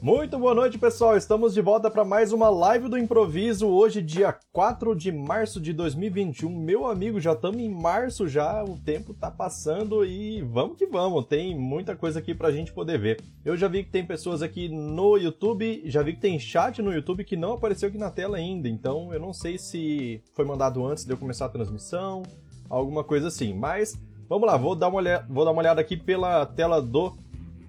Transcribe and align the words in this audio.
Muito 0.00 0.38
boa 0.38 0.54
noite, 0.54 0.78
pessoal. 0.78 1.16
Estamos 1.16 1.52
de 1.52 1.60
volta 1.60 1.90
para 1.90 2.04
mais 2.04 2.32
uma 2.32 2.48
live 2.48 2.88
do 2.88 2.96
improviso. 2.96 3.66
Hoje, 3.66 4.00
dia 4.00 4.32
4 4.52 4.94
de 4.94 5.10
março 5.10 5.60
de 5.60 5.72
2021. 5.72 6.48
Meu 6.56 6.86
amigo, 6.86 7.18
já 7.18 7.32
estamos 7.32 7.58
em 7.58 7.68
março 7.68 8.28
já, 8.28 8.62
o 8.62 8.78
tempo 8.78 9.12
tá 9.12 9.28
passando 9.28 10.04
e 10.04 10.40
vamos 10.42 10.78
que 10.78 10.86
vamos. 10.86 11.26
Tem 11.26 11.52
muita 11.58 11.96
coisa 11.96 12.20
aqui 12.20 12.32
pra 12.32 12.52
gente 12.52 12.72
poder 12.72 12.96
ver. 12.96 13.20
Eu 13.44 13.56
já 13.56 13.66
vi 13.66 13.82
que 13.82 13.90
tem 13.90 14.06
pessoas 14.06 14.40
aqui 14.40 14.68
no 14.68 15.16
YouTube, 15.16 15.82
já 15.86 16.00
vi 16.00 16.12
que 16.12 16.20
tem 16.20 16.38
chat 16.38 16.80
no 16.80 16.92
YouTube 16.92 17.24
que 17.24 17.36
não 17.36 17.54
apareceu 17.54 17.88
aqui 17.88 17.98
na 17.98 18.10
tela 18.10 18.36
ainda. 18.36 18.68
Então, 18.68 19.12
eu 19.12 19.18
não 19.18 19.32
sei 19.32 19.58
se 19.58 20.22
foi 20.32 20.44
mandado 20.44 20.86
antes 20.86 21.04
de 21.04 21.12
eu 21.12 21.16
começar 21.16 21.46
a 21.46 21.50
transmissão, 21.50 22.22
alguma 22.70 23.02
coisa 23.02 23.26
assim. 23.26 23.52
Mas 23.52 24.00
vamos 24.28 24.46
lá, 24.46 24.56
vou 24.56 24.76
dar 24.76 24.86
uma 24.86 24.98
olhada, 24.98 25.26
vou 25.28 25.44
dar 25.44 25.50
uma 25.50 25.60
olhada 25.60 25.80
aqui 25.80 25.96
pela 25.96 26.46
tela 26.46 26.80
do 26.80 27.16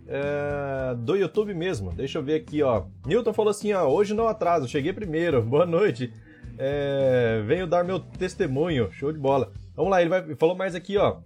é, 0.09 0.95
do 0.95 1.15
YouTube 1.15 1.53
mesmo. 1.53 1.93
Deixa 1.93 2.17
eu 2.17 2.23
ver 2.23 2.35
aqui, 2.35 2.63
ó. 2.63 2.85
Newton 3.05 3.31
falou 3.31 3.51
assim, 3.51 3.71
ó, 3.73 3.87
hoje 3.87 4.13
não 4.15 4.27
atraso, 4.27 4.67
cheguei 4.67 4.91
primeiro, 4.91 5.41
boa 5.45 5.65
noite. 5.65 6.11
É, 6.57 7.41
venho 7.45 7.67
dar 7.67 7.85
meu 7.85 7.99
testemunho, 7.99 8.91
show 8.91 9.13
de 9.13 9.19
bola. 9.19 9.51
Vamos 9.75 9.91
lá, 9.91 10.01
ele 10.01 10.09
vai, 10.09 10.35
falou 10.35 10.55
mais 10.55 10.73
aqui, 10.73 10.97
ó. 10.97 11.17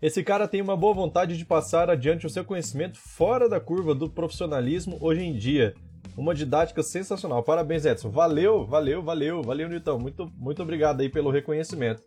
Esse 0.00 0.22
cara 0.22 0.46
tem 0.46 0.62
uma 0.62 0.76
boa 0.76 0.94
vontade 0.94 1.36
de 1.36 1.44
passar 1.44 1.90
adiante 1.90 2.26
o 2.26 2.30
seu 2.30 2.44
conhecimento 2.44 2.98
fora 2.98 3.48
da 3.48 3.58
curva 3.58 3.94
do 3.94 4.08
profissionalismo 4.08 4.98
hoje 5.00 5.22
em 5.22 5.32
dia. 5.36 5.74
Uma 6.16 6.34
didática 6.34 6.82
sensacional. 6.82 7.42
Parabéns, 7.42 7.84
Edson. 7.84 8.10
Valeu, 8.10 8.64
valeu, 8.64 9.02
valeu, 9.02 9.42
valeu, 9.42 9.68
Newton. 9.68 9.98
Muito, 9.98 10.32
muito 10.38 10.62
obrigado 10.62 11.00
aí 11.00 11.08
pelo 11.08 11.30
reconhecimento. 11.30 12.02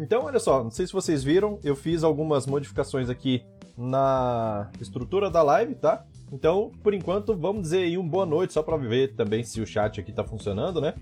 Então, 0.00 0.24
olha 0.24 0.38
só, 0.38 0.62
não 0.62 0.70
sei 0.70 0.86
se 0.86 0.92
vocês 0.92 1.22
viram, 1.22 1.58
eu 1.62 1.74
fiz 1.76 2.02
algumas 2.02 2.46
modificações 2.46 3.08
aqui 3.08 3.42
na 3.78 4.70
estrutura 4.80 5.30
da 5.30 5.40
live, 5.40 5.76
tá? 5.76 6.04
Então, 6.32 6.72
por 6.82 6.92
enquanto, 6.92 7.34
vamos 7.36 7.62
dizer 7.62 7.84
aí 7.84 7.96
um 7.96 8.06
boa 8.06 8.26
noite, 8.26 8.52
só 8.52 8.62
para 8.62 8.76
ver 8.76 9.14
também 9.14 9.44
se 9.44 9.60
o 9.60 9.66
chat 9.66 10.00
aqui 10.00 10.12
tá 10.12 10.24
funcionando, 10.24 10.80
né? 10.80 10.94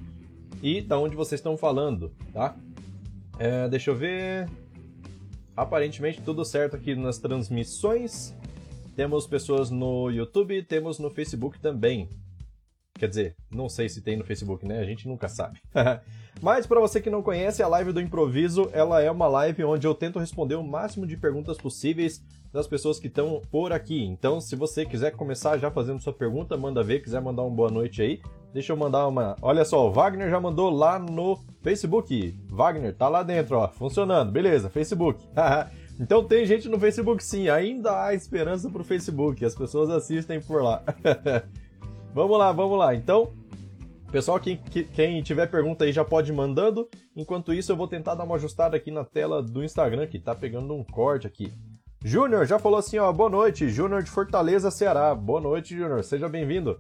E 0.62 0.83
da 0.83 0.98
onde 0.98 1.17
vocês 1.17 1.39
estão 1.39 1.56
falando, 1.56 2.12
tá? 2.33 2.55
É, 3.39 3.69
deixa 3.69 3.91
eu 3.91 3.97
ver. 3.97 4.48
Aparentemente 5.56 6.20
tudo 6.20 6.45
certo 6.45 6.77
aqui 6.77 6.95
nas 6.95 7.19
transmissões. 7.19 8.34
Temos 8.95 9.27
pessoas 9.27 9.70
no 9.70 10.11
YouTube, 10.11 10.62
temos 10.62 10.98
no 10.98 11.11
Facebook 11.11 11.59
também. 11.59 12.09
Quer 12.98 13.08
dizer, 13.08 13.36
não 13.50 13.69
sei 13.69 13.89
se 13.89 14.00
tem 14.00 14.16
no 14.16 14.25
Facebook, 14.25 14.66
né? 14.66 14.80
A 14.80 14.84
gente 14.84 15.06
nunca 15.06 15.28
sabe. 15.28 15.61
Mas 16.41 16.66
para 16.66 16.80
você 16.80 17.00
que 17.00 17.11
não 17.11 17.22
conhece, 17.22 17.62
a 17.62 17.69
live 17.69 17.92
do 17.92 18.00
improviso, 18.00 18.69
ela 18.72 19.03
é 19.03 19.11
uma 19.11 19.27
live 19.27 19.64
onde 19.64 19.86
eu 19.86 19.94
tento 19.94 20.19
responder 20.19 20.55
o 20.55 20.62
máximo 20.62 21.06
de 21.06 21.16
perguntas 21.16 21.56
possíveis 21.56 22.22
das 22.53 22.66
pessoas 22.66 22.98
que 22.98 23.06
estão 23.06 23.42
por 23.50 23.72
aqui. 23.72 24.03
Então, 24.05 24.41
se 24.41 24.56
você 24.56 24.84
quiser 24.84 25.12
começar 25.12 25.58
já 25.58 25.70
fazendo 25.70 26.00
sua 26.00 26.12
pergunta, 26.12 26.56
manda 26.56 26.83
ver, 26.83 27.00
quiser 27.00 27.20
mandar 27.20 27.42
uma 27.42 27.55
boa 27.55 27.70
noite 27.70 28.00
aí. 28.00 28.20
Deixa 28.53 28.72
eu 28.72 28.77
mandar 28.77 29.06
uma. 29.06 29.36
Olha 29.42 29.64
só, 29.64 29.86
o 29.86 29.92
Wagner 29.92 30.31
já 30.31 30.41
mandou 30.41 30.70
lá 30.70 30.98
no 30.98 31.38
Facebook. 31.62 32.34
Wagner, 32.48 32.94
tá 32.94 33.08
lá 33.08 33.22
dentro, 33.22 33.58
ó, 33.58 33.69
funcionando. 33.69 34.33
Beleza, 34.33 34.70
Facebook. 34.70 35.22
então 36.00 36.25
tem 36.25 36.47
gente 36.47 36.66
no 36.69 36.81
Facebook 36.81 37.22
sim, 37.22 37.50
ainda 37.50 38.05
há 38.05 38.14
esperança 38.14 38.70
pro 38.70 38.83
Facebook. 38.84 39.44
As 39.44 39.55
pessoas 39.55 39.91
assistem 39.91 40.41
por 40.41 40.62
lá. 40.62 40.83
vamos 42.17 42.39
lá, 42.39 42.50
vamos 42.50 42.78
lá. 42.78 42.95
Então, 42.95 43.31
pessoal, 44.11 44.41
quem, 44.41 44.56
quem 44.56 45.22
tiver 45.22 45.47
pergunta 45.48 45.84
aí 45.84 45.92
já 45.92 46.03
pode 46.03 46.33
ir 46.33 46.34
mandando. 46.34 46.89
Enquanto 47.14 47.53
isso, 47.53 47.70
eu 47.70 47.77
vou 47.77 47.86
tentar 47.86 48.14
dar 48.14 48.25
uma 48.25 48.36
ajustada 48.36 48.75
aqui 48.75 48.91
na 48.91 49.05
tela 49.05 49.42
do 49.42 49.62
Instagram, 49.62 50.06
que 50.06 50.19
tá 50.19 50.34
pegando 50.34 50.75
um 50.75 50.83
corte 50.83 51.27
aqui. 51.27 51.53
Júnior 52.03 52.47
já 52.47 52.59
falou 52.59 52.78
assim, 52.78 52.98
ó, 52.98 53.12
boa 53.12 53.28
noite, 53.28 53.69
Júnior 53.69 54.03
de 54.03 54.11
Fortaleza, 54.11 54.70
Ceará. 54.70 55.14
Boa 55.14 55.42
noite, 55.42 55.77
Júnior, 55.77 56.03
seja 56.03 56.27
bem-vindo. 56.27 56.78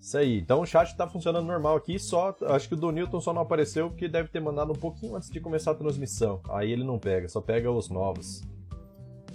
Isso 0.00 0.16
aí, 0.16 0.38
então 0.38 0.60
o 0.60 0.66
chat 0.66 0.94
tá 0.96 1.08
funcionando 1.08 1.46
normal 1.46 1.76
aqui, 1.76 1.98
só, 1.98 2.36
acho 2.42 2.68
que 2.68 2.74
o 2.74 2.76
do 2.76 2.92
Newton 2.92 3.20
só 3.20 3.32
não 3.32 3.40
apareceu 3.40 3.88
porque 3.88 4.06
deve 4.06 4.28
ter 4.28 4.38
mandado 4.38 4.70
um 4.70 4.76
pouquinho 4.76 5.16
antes 5.16 5.30
de 5.30 5.40
começar 5.40 5.70
a 5.70 5.74
transmissão. 5.74 6.40
Aí 6.50 6.70
ele 6.70 6.84
não 6.84 6.98
pega, 6.98 7.26
só 7.28 7.40
pega 7.40 7.70
os 7.70 7.88
novos. 7.88 8.42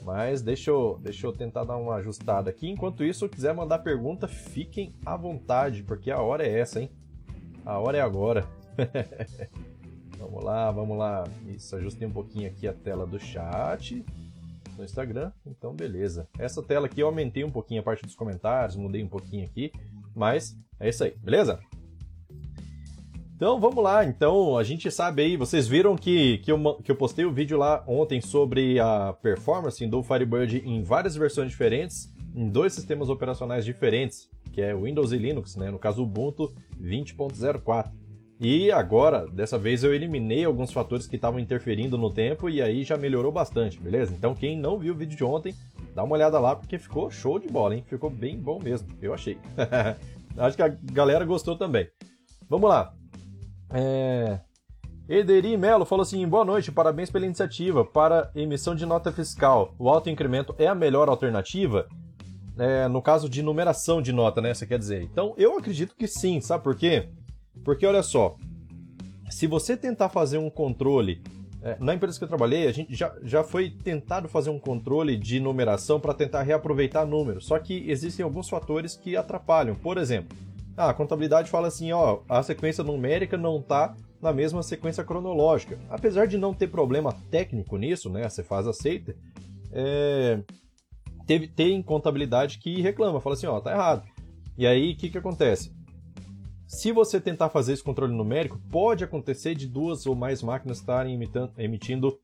Mas 0.10 0.42
deixa 0.42 0.72
eu, 0.72 1.00
deixa 1.04 1.28
eu 1.28 1.32
tentar 1.32 1.64
dar 1.64 1.78
uma 1.78 1.98
ajustada 1.98 2.50
aqui. 2.50 2.68
Enquanto 2.68 3.04
isso, 3.04 3.28
se 3.28 3.30
quiser 3.30 3.54
mandar 3.54 3.78
pergunta, 3.78 4.28
fiquem 4.28 4.92
à 5.06 5.16
vontade, 5.16 5.84
porque 5.84 6.10
a 6.10 6.20
hora 6.20 6.44
é 6.44 6.60
essa, 6.60 6.82
hein? 6.82 6.90
A 7.64 7.78
hora 7.78 8.00
é 8.00 8.02
agora. 8.02 8.44
vamos 10.18 10.44
lá, 10.44 10.72
vamos 10.72 10.98
lá. 10.98 11.26
Isso, 11.46 11.76
ajustei 11.76 12.08
um 12.08 12.12
pouquinho 12.12 12.50
aqui 12.50 12.68
a 12.68 12.74
tela 12.74 13.06
do 13.06 13.20
chat 13.20 14.04
no 14.76 14.84
Instagram, 14.84 15.32
então 15.46 15.76
beleza. 15.76 16.28
Essa 16.40 16.64
tela 16.64 16.88
aqui 16.88 17.02
eu 17.02 17.06
aumentei 17.06 17.44
um 17.44 17.52
pouquinho 17.52 17.82
a 17.82 17.84
parte 17.84 18.04
dos 18.04 18.16
comentários, 18.16 18.76
mudei 18.76 19.04
um 19.04 19.08
pouquinho 19.08 19.46
aqui, 19.46 19.72
mas 20.16 20.58
é 20.80 20.90
isso 20.90 21.04
aí, 21.04 21.16
beleza? 21.20 21.60
Então 23.40 23.58
vamos 23.58 23.82
lá, 23.82 24.04
então 24.04 24.58
a 24.58 24.66
gente 24.66 24.92
sabe 24.92 25.22
aí, 25.22 25.38
vocês 25.38 25.66
viram 25.66 25.96
que, 25.96 26.40
que, 26.40 26.52
eu, 26.52 26.76
que 26.84 26.92
eu 26.92 26.96
postei 26.98 27.24
o 27.24 27.30
um 27.30 27.34
vídeo 27.34 27.58
lá 27.58 27.82
ontem 27.88 28.20
sobre 28.20 28.82
a 28.82 29.14
performance 29.14 29.88
do 29.88 30.04
Firebird 30.04 30.62
em 30.66 30.84
várias 30.84 31.16
versões 31.16 31.50
diferentes, 31.50 32.14
em 32.36 32.50
dois 32.50 32.74
sistemas 32.74 33.08
operacionais 33.08 33.64
diferentes, 33.64 34.30
que 34.52 34.62
é 34.62 34.76
Windows 34.76 35.14
e 35.14 35.18
Linux, 35.18 35.56
né? 35.56 35.72
no 35.72 35.80
caso 35.80 36.04
Ubuntu 36.04 36.54
20.04. 36.82 37.90
E 38.42 38.70
agora, 38.74 39.26
dessa 39.26 39.58
vez 39.58 39.86
eu 39.86 39.94
eliminei 39.94 40.44
alguns 40.44 40.74
fatores 40.74 41.08
que 41.08 41.16
estavam 41.16 41.40
interferindo 41.40 41.98
no 41.98 42.12
tempo 42.12 42.50
e 42.50 42.62
aí 42.62 42.84
já 42.84 42.98
melhorou 42.98 43.32
bastante, 43.32 43.80
beleza? 43.80 44.14
Então 44.14 44.36
quem 44.36 44.60
não 44.60 44.78
viu 44.78 44.94
o 44.94 44.98
vídeo 44.98 45.16
de 45.16 45.24
ontem, 45.24 45.56
dá 45.96 46.04
uma 46.04 46.16
olhada 46.16 46.38
lá 46.42 46.58
porque 46.58 46.78
ficou 46.78 47.10
show 47.10 47.40
de 47.40 47.48
bola, 47.48 47.74
hein? 47.74 47.86
Ficou 47.88 48.10
bem 48.10 48.38
bom 48.38 48.60
mesmo, 48.62 48.90
eu 49.02 49.14
achei. 49.14 49.38
Acho 50.38 50.58
que 50.58 50.62
a 50.62 50.76
galera 50.92 51.24
gostou 51.24 51.56
também. 51.56 51.88
Vamos 52.50 52.70
lá. 52.70 52.99
É... 53.72 54.40
Ederi 55.08 55.58
Melo 55.58 55.86
falou 55.86 56.04
assim: 56.04 56.28
boa 56.28 56.46
noite, 56.46 56.72
parabéns 56.72 57.10
pela 57.10 57.26
iniciativa. 57.26 57.84
Para 57.84 58.30
emissão 58.36 58.76
de 58.76 58.86
nota 58.86 59.12
fiscal, 59.12 59.74
o 59.80 59.90
alto 59.90 60.10
incremento 60.10 60.54
é 60.60 60.68
a 60.68 60.76
melhor 60.76 61.10
alternativa? 61.10 61.88
É, 62.60 62.88
no 62.88 63.02
caso 63.02 63.30
de 63.30 63.42
numeração 63.42 64.02
de 64.02 64.12
nota, 64.12 64.42
né? 64.42 64.54
Você 64.54 64.68
quer 64.68 64.78
dizer? 64.78 65.02
Então, 65.02 65.34
eu 65.38 65.58
acredito 65.58 65.96
que 65.96 66.08
sim, 66.08 66.42
sabe 66.42 66.64
por 66.64 66.76
quê? 66.76 67.10
Porque 67.64 67.86
olha 67.86 68.04
só, 68.04 68.36
se 69.30 69.48
você 69.48 69.76
tentar 69.78 70.10
fazer 70.10 70.38
um 70.38 70.50
controle. 70.50 71.22
É, 71.62 71.76
na 71.78 71.94
empresa 71.94 72.18
que 72.18 72.24
eu 72.24 72.28
trabalhei, 72.28 72.68
a 72.68 72.72
gente 72.72 72.96
já, 72.96 73.14
já 73.22 73.44
foi 73.44 73.70
tentado 73.70 74.30
fazer 74.30 74.50
um 74.50 74.58
controle 74.58 75.18
de 75.18 75.42
numeração 75.42 76.00
para 76.00 76.14
tentar 76.14 76.42
reaproveitar 76.44 77.06
números. 77.06 77.48
Só 77.48 77.60
que 77.60 77.90
existem 77.90 78.24
alguns 78.24 78.48
fatores 78.48 78.96
que 78.96 79.18
atrapalham. 79.18 79.76
Por 79.76 79.98
exemplo, 79.98 80.38
a 80.80 80.94
contabilidade 80.94 81.50
fala 81.50 81.68
assim: 81.68 81.92
ó, 81.92 82.20
a 82.30 82.42
sequência 82.42 82.84
numérica 82.84 83.38
não 83.38 83.60
está 83.60 83.96
na 84.22 84.32
mesma 84.32 84.64
sequência 84.64 85.04
cronológica. 85.04 85.78
Apesar 85.90 86.26
de 86.26 86.38
não 86.38 86.54
ter 86.54 86.68
problema 86.68 87.14
técnico 87.30 87.76
nisso, 87.76 88.10
né? 88.10 88.26
A 88.26 88.30
Cefaz 88.30 88.66
aceita. 88.66 89.14
É, 89.74 90.40
teve, 91.28 91.48
tem 91.48 91.82
contabilidade 91.84 92.60
que 92.60 92.82
reclama, 92.82 93.20
fala 93.20 93.36
assim: 93.36 93.48
ó, 93.48 93.60
tá 93.60 93.72
errado. 93.74 94.08
E 94.58 94.66
aí, 94.66 94.94
o 94.94 94.96
que, 94.96 95.10
que 95.10 95.18
acontece? 95.18 95.74
Se 96.66 96.92
você 96.92 97.20
tentar 97.20 97.50
fazer 97.50 97.74
esse 97.74 97.84
controle 97.84 98.14
numérico, 98.14 98.60
pode 98.72 99.04
acontecer 99.04 99.56
de 99.56 99.68
duas 99.68 100.06
ou 100.06 100.16
mais 100.16 100.42
máquinas 100.42 100.78
estarem 100.78 101.20
emitindo 101.58 102.18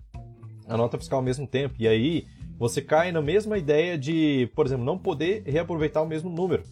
a 0.68 0.78
nota 0.78 0.98
fiscal 0.98 1.20
ao 1.20 1.26
mesmo 1.26 1.48
tempo. 1.48 1.76
E 1.80 1.88
aí 1.88 2.26
você 2.58 2.82
cai 2.82 3.12
na 3.12 3.22
mesma 3.22 3.58
ideia 3.58 3.98
de, 3.98 4.50
por 4.56 4.66
exemplo, 4.66 4.86
não 4.86 4.98
poder 4.98 5.44
reaproveitar 5.46 6.02
o 6.04 6.08
mesmo 6.08 6.30
número. 6.30 6.64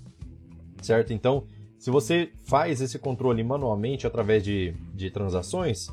Certo? 0.82 1.14
Então, 1.14 1.46
se 1.84 1.92
você 1.92 2.32
faz 2.46 2.80
esse 2.80 2.98
controle 2.98 3.44
manualmente 3.44 4.08
através 4.08 4.42
de, 4.42 4.74
de 4.94 5.12
transações, 5.12 5.90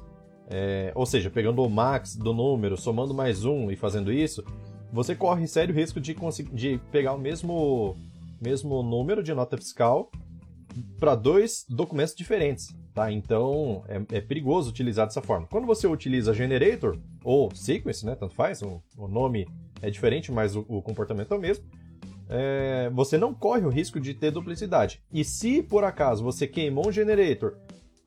é, 0.48 0.92
ou 0.94 1.04
seja, 1.04 1.28
pegando 1.28 1.64
o 1.64 1.68
max 1.68 2.14
do 2.14 2.32
número, 2.32 2.76
somando 2.76 3.12
mais 3.12 3.44
um 3.44 3.72
e 3.72 3.74
fazendo 3.74 4.12
isso, 4.12 4.44
você 4.92 5.16
corre 5.16 5.48
sério 5.48 5.74
risco 5.74 6.00
de, 6.00 6.14
de 6.52 6.80
pegar 6.92 7.14
o 7.14 7.18
mesmo, 7.18 7.96
mesmo 8.40 8.84
número 8.84 9.20
de 9.20 9.34
nota 9.34 9.56
fiscal 9.56 10.12
para 11.00 11.16
dois 11.16 11.66
documentos 11.68 12.14
diferentes, 12.14 12.68
tá? 12.94 13.10
Então 13.10 13.82
é, 13.88 14.18
é, 14.18 14.20
perigoso 14.20 14.70
utilizar 14.70 15.08
dessa 15.08 15.20
forma. 15.20 15.48
Quando 15.48 15.66
você 15.66 15.88
utiliza 15.88 16.32
generator 16.32 17.00
ou 17.24 17.52
sequence, 17.52 18.06
né? 18.06 18.14
Tanto 18.14 18.36
faz, 18.36 18.62
o, 18.62 18.80
o 18.96 19.08
nome 19.08 19.44
é 19.82 19.90
diferente, 19.90 20.30
mas 20.30 20.54
o, 20.54 20.64
o 20.68 20.80
comportamento 20.80 21.34
é 21.34 21.36
o 21.36 21.40
mesmo. 21.40 21.64
É, 22.32 22.88
você 22.94 23.18
não 23.18 23.34
corre 23.34 23.66
o 23.66 23.68
risco 23.68 23.98
de 23.98 24.14
ter 24.14 24.30
duplicidade. 24.30 25.02
E 25.12 25.24
se 25.24 25.62
por 25.62 25.82
acaso 25.82 26.22
você 26.22 26.46
queimou 26.46 26.88
um 26.88 26.92
generator, 26.92 27.56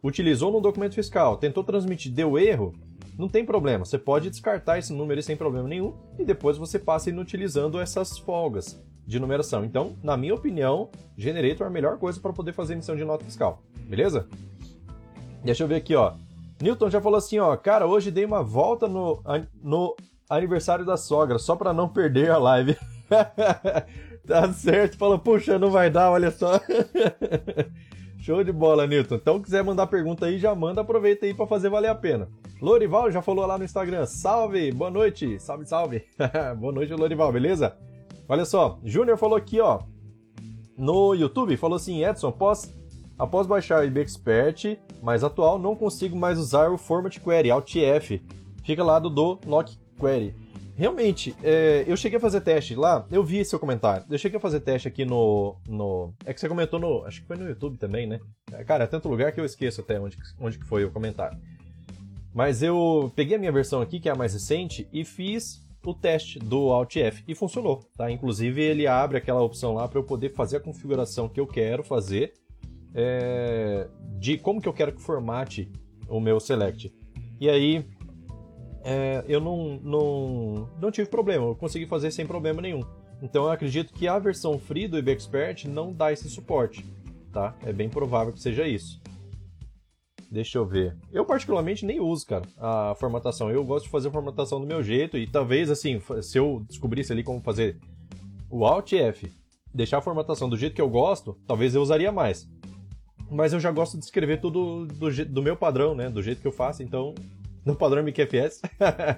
utilizou 0.02 0.50
num 0.50 0.62
documento 0.62 0.96
fiscal, 0.96 1.36
tentou 1.36 1.62
transmitir, 1.62 2.12
deu 2.12 2.40
erro, 2.40 2.74
não 3.20 3.28
tem 3.28 3.46
problema. 3.46 3.84
Você 3.84 3.98
pode 3.98 4.30
descartar 4.30 4.80
esse 4.80 4.94
número 4.94 5.22
sem 5.22 5.36
problema 5.36 5.68
nenhum 5.68 5.94
e 6.18 6.24
depois 6.24 6.58
você 6.58 6.80
passa 6.80 7.10
inutilizando 7.10 7.80
essas 7.80 8.18
folgas 8.18 8.82
de 9.06 9.20
numeração. 9.20 9.66
Então, 9.66 9.98
na 10.02 10.16
minha 10.16 10.34
opinião, 10.34 10.90
Generator 11.18 11.68
é 11.68 11.70
a 11.70 11.74
melhor 11.74 11.98
coisa 11.98 12.20
para 12.20 12.32
poder 12.32 12.54
fazer 12.54 12.74
emissão 12.74 12.96
de 12.96 13.04
nota 13.04 13.26
fiscal. 13.26 13.62
Beleza? 13.76 14.28
Deixa 15.44 15.64
eu 15.64 15.68
ver 15.68 15.76
aqui, 15.76 15.96
ó. 15.96 16.14
Newton 16.62 16.90
já 16.90 17.02
falou 17.02 17.18
assim, 17.18 17.40
ó, 17.40 17.56
cara, 17.58 17.86
hoje 17.86 18.10
dei 18.10 18.24
uma 18.24 18.42
volta 18.42 18.88
no, 18.88 19.22
no 19.62 19.96
aniversário 20.30 20.86
da 20.86 20.96
sogra, 20.96 21.38
só 21.38 21.58
para 21.58 21.74
não 21.74 21.90
perder 21.90 22.32
a 22.32 22.38
live. 22.38 22.78
Tá 24.26 24.52
certo, 24.54 24.98
fala, 24.98 25.20
puxa, 25.20 25.60
não 25.60 25.70
vai 25.70 25.90
dar, 25.90 26.12
olha 26.12 26.32
só. 26.32 26.60
Show 28.20 28.42
de 28.42 28.54
bola, 28.54 28.88
Newton. 28.88 29.16
Então, 29.16 29.42
quiser 29.42 29.62
mandar 29.66 29.86
pergunta 29.88 30.26
aí, 30.26 30.40
já 30.40 30.56
manda, 30.56 30.80
aproveita 30.80 31.26
aí 31.26 31.34
para 31.34 31.46
fazer 31.46 31.70
valer 31.70 31.90
a 31.90 31.96
pena. 31.96 32.30
Lorival 32.62 33.12
já 33.12 33.22
falou 33.22 33.46
lá 33.46 33.58
no 33.58 33.66
Instagram, 33.66 34.06
salve, 34.06 34.72
boa 34.72 34.90
noite, 34.90 35.38
salve, 35.40 35.66
salve. 35.66 36.06
boa 36.58 36.72
noite, 36.72 36.94
Lorival, 36.94 37.34
beleza? 37.34 37.76
Olha 38.30 38.46
só, 38.46 38.80
Júnior 38.86 39.18
falou 39.18 39.38
aqui, 39.38 39.60
ó, 39.60 39.82
no 40.78 41.14
YouTube, 41.14 41.58
falou 41.58 41.76
assim, 41.76 42.06
Edson, 42.06 42.30
após, 42.30 42.74
após 43.20 43.46
baixar 43.46 43.82
o 43.82 43.86
IBExpert 43.86 44.78
mais 45.02 45.22
atual, 45.22 45.60
não 45.60 45.76
consigo 45.76 46.16
mais 46.16 46.40
usar 46.40 46.72
o 46.72 46.78
Format 46.78 47.20
Query, 47.20 47.52
Alt 47.52 47.76
F. 47.76 48.22
Fica 48.64 48.82
lá 48.82 49.00
do 49.00 49.10
do 49.10 49.40
Lock 49.46 49.78
Query. 50.00 50.34
Realmente, 50.76 51.36
é, 51.44 51.84
eu 51.88 51.96
cheguei 51.96 52.18
a 52.18 52.22
fazer 52.22 52.42
teste 52.42 52.74
lá, 52.74 53.06
eu 53.12 53.24
vi 53.24 53.46
seu 53.46 53.60
comentário. 53.60 54.06
Eu 54.10 54.18
cheguei 54.18 54.38
a 54.38 54.42
fazer 54.42 54.60
teste 54.60 54.88
aqui 54.88 55.06
no, 55.06 55.56
no. 55.68 56.14
É 56.26 56.34
que 56.34 56.40
você 56.40 56.50
comentou 56.50 56.80
no. 56.80 57.06
Acho 57.06 57.22
que 57.22 57.28
foi 57.28 57.38
no 57.38 57.48
YouTube 57.48 57.78
também, 57.78 58.08
né? 58.08 58.20
É, 58.52 58.64
cara, 58.64 58.86
é 58.86 58.88
tanto 58.88 59.08
lugar 59.08 59.32
que 59.32 59.40
eu 59.40 59.46
esqueço 59.46 59.82
até 59.82 60.00
onde, 60.00 60.18
onde 60.40 60.58
que 60.58 60.66
foi 60.66 60.84
o 60.84 60.92
comentário. 60.92 61.38
Mas 62.34 62.64
eu 62.64 63.12
peguei 63.16 63.36
a 63.36 63.40
minha 63.40 63.52
versão 63.52 63.82
aqui, 63.82 64.00
que 64.00 64.10
é 64.10 64.12
a 64.12 64.16
mais 64.16 64.34
recente, 64.34 64.88
e 64.92 65.06
fiz 65.06 65.64
o 65.86 65.94
teste 65.94 66.40
do 66.40 66.72
Alt 66.72 66.96
F 66.96 67.24
e 67.28 67.36
funcionou, 67.36 67.84
tá? 67.96 68.10
Inclusive 68.10 68.62
ele 68.62 68.88
abre 68.88 69.18
aquela 69.18 69.42
opção 69.42 69.74
lá 69.74 69.88
para 69.88 70.00
eu 70.00 70.04
poder 70.04 70.34
fazer 70.34 70.58
a 70.58 70.60
configuração 70.60 71.28
que 71.28 71.40
eu 71.40 71.46
quero 71.46 71.84
fazer 71.84 72.34
é, 72.96 73.88
de 74.18 74.38
como 74.38 74.62
que 74.62 74.68
eu 74.68 74.74
quero 74.74 74.94
que 74.94 75.02
formate 75.02 75.70
o 76.08 76.20
meu 76.20 76.40
select. 76.40 76.94
E 77.40 77.50
aí 77.50 77.86
é, 78.84 79.24
eu 79.28 79.40
não, 79.40 79.80
não, 79.82 80.70
não 80.80 80.92
tive 80.92 81.10
problema, 81.10 81.46
eu 81.46 81.56
consegui 81.56 81.86
fazer 81.86 82.12
sem 82.12 82.28
problema 82.28 82.62
nenhum. 82.62 82.82
Então 83.22 83.46
eu 83.46 83.52
acredito 83.52 83.94
que 83.94 84.08
a 84.08 84.20
versão 84.20 84.60
free 84.60 84.88
do 84.88 84.98
IBExpert 84.98 85.66
não 85.66 85.94
dá 85.94 86.12
esse 86.12 86.30
suporte, 86.30 86.86
tá? 87.32 87.56
É 87.66 87.72
bem 87.72 87.88
provável 87.88 88.34
que 88.34 88.42
seja 88.42 88.68
isso. 88.68 89.02
Deixa 90.30 90.58
eu 90.58 90.66
ver. 90.66 90.98
Eu 91.12 91.24
particularmente 91.24 91.86
nem 91.86 92.02
uso, 92.02 92.26
cara, 92.26 92.44
a 92.58 92.96
formatação. 92.96 93.52
Eu 93.52 93.64
gosto 93.64 93.86
de 93.86 93.92
fazer 93.92 94.10
a 94.10 94.12
formatação 94.12 94.60
do 94.60 94.68
meu 94.68 94.84
jeito 94.84 95.16
e 95.18 95.28
talvez, 95.28 95.70
assim, 95.70 96.02
se 96.22 96.38
eu 96.38 96.66
descobrisse 96.68 97.14
ali 97.14 97.24
como 97.24 97.40
fazer 97.40 97.78
o 98.50 98.66
Alt 98.66 98.94
F, 98.94 99.32
deixar 99.74 100.00
a 100.00 100.02
formatação 100.02 100.50
do 100.50 100.58
jeito 100.58 100.76
que 100.76 100.82
eu 100.82 100.90
gosto, 100.90 101.38
talvez 101.48 101.76
eu 101.76 101.82
usaria 101.82 102.12
mais. 102.12 102.50
Mas 103.30 103.54
eu 103.54 103.60
já 103.60 103.72
gosto 103.72 103.98
de 103.98 104.04
escrever 104.04 104.42
tudo 104.42 104.86
do, 104.88 105.26
do 105.26 105.42
meu 105.42 105.56
padrão, 105.56 105.96
né? 105.96 106.10
Do 106.10 106.22
jeito 106.22 106.42
que 106.42 106.48
eu 106.48 106.52
faço, 106.52 106.84
então 106.84 107.14
no 107.66 107.76
padrão 107.76 108.02
MQFS. 108.04 108.62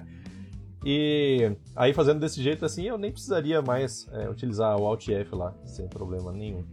e 0.84 1.52
aí 1.74 1.92
fazendo 1.92 2.20
desse 2.20 2.42
jeito 2.42 2.64
assim, 2.64 2.84
eu 2.84 2.98
nem 2.98 3.12
precisaria 3.12 3.60
mais 3.62 4.08
é, 4.12 4.28
utilizar 4.28 4.80
o 4.80 4.86
Alt 4.86 5.08
F 5.08 5.34
lá, 5.34 5.54
sem 5.64 5.88
problema 5.88 6.32
nenhum. 6.32 6.64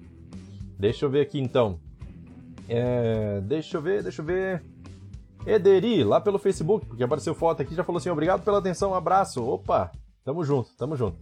Deixa 0.78 1.06
eu 1.06 1.10
ver 1.10 1.22
aqui 1.22 1.40
então. 1.40 1.80
É, 2.68 3.42
deixa 3.42 3.78
eu 3.78 3.82
ver, 3.82 4.04
deixa 4.04 4.22
eu 4.22 4.26
ver. 4.26 4.64
Ederi, 5.46 6.04
lá 6.04 6.22
pelo 6.22 6.40
Facebook, 6.40 6.86
porque 6.86 7.04
apareceu 7.04 7.36
foto 7.36 7.62
aqui, 7.62 7.76
já 7.76 7.84
falou 7.84 8.00
assim: 8.00 8.10
obrigado 8.10 8.44
pela 8.44 8.60
atenção, 8.60 8.92
um 8.92 8.96
abraço. 8.96 9.44
Opa, 9.44 9.92
tamo 10.24 10.44
junto, 10.44 10.76
tamo 10.78 10.96
junto. 10.96 11.18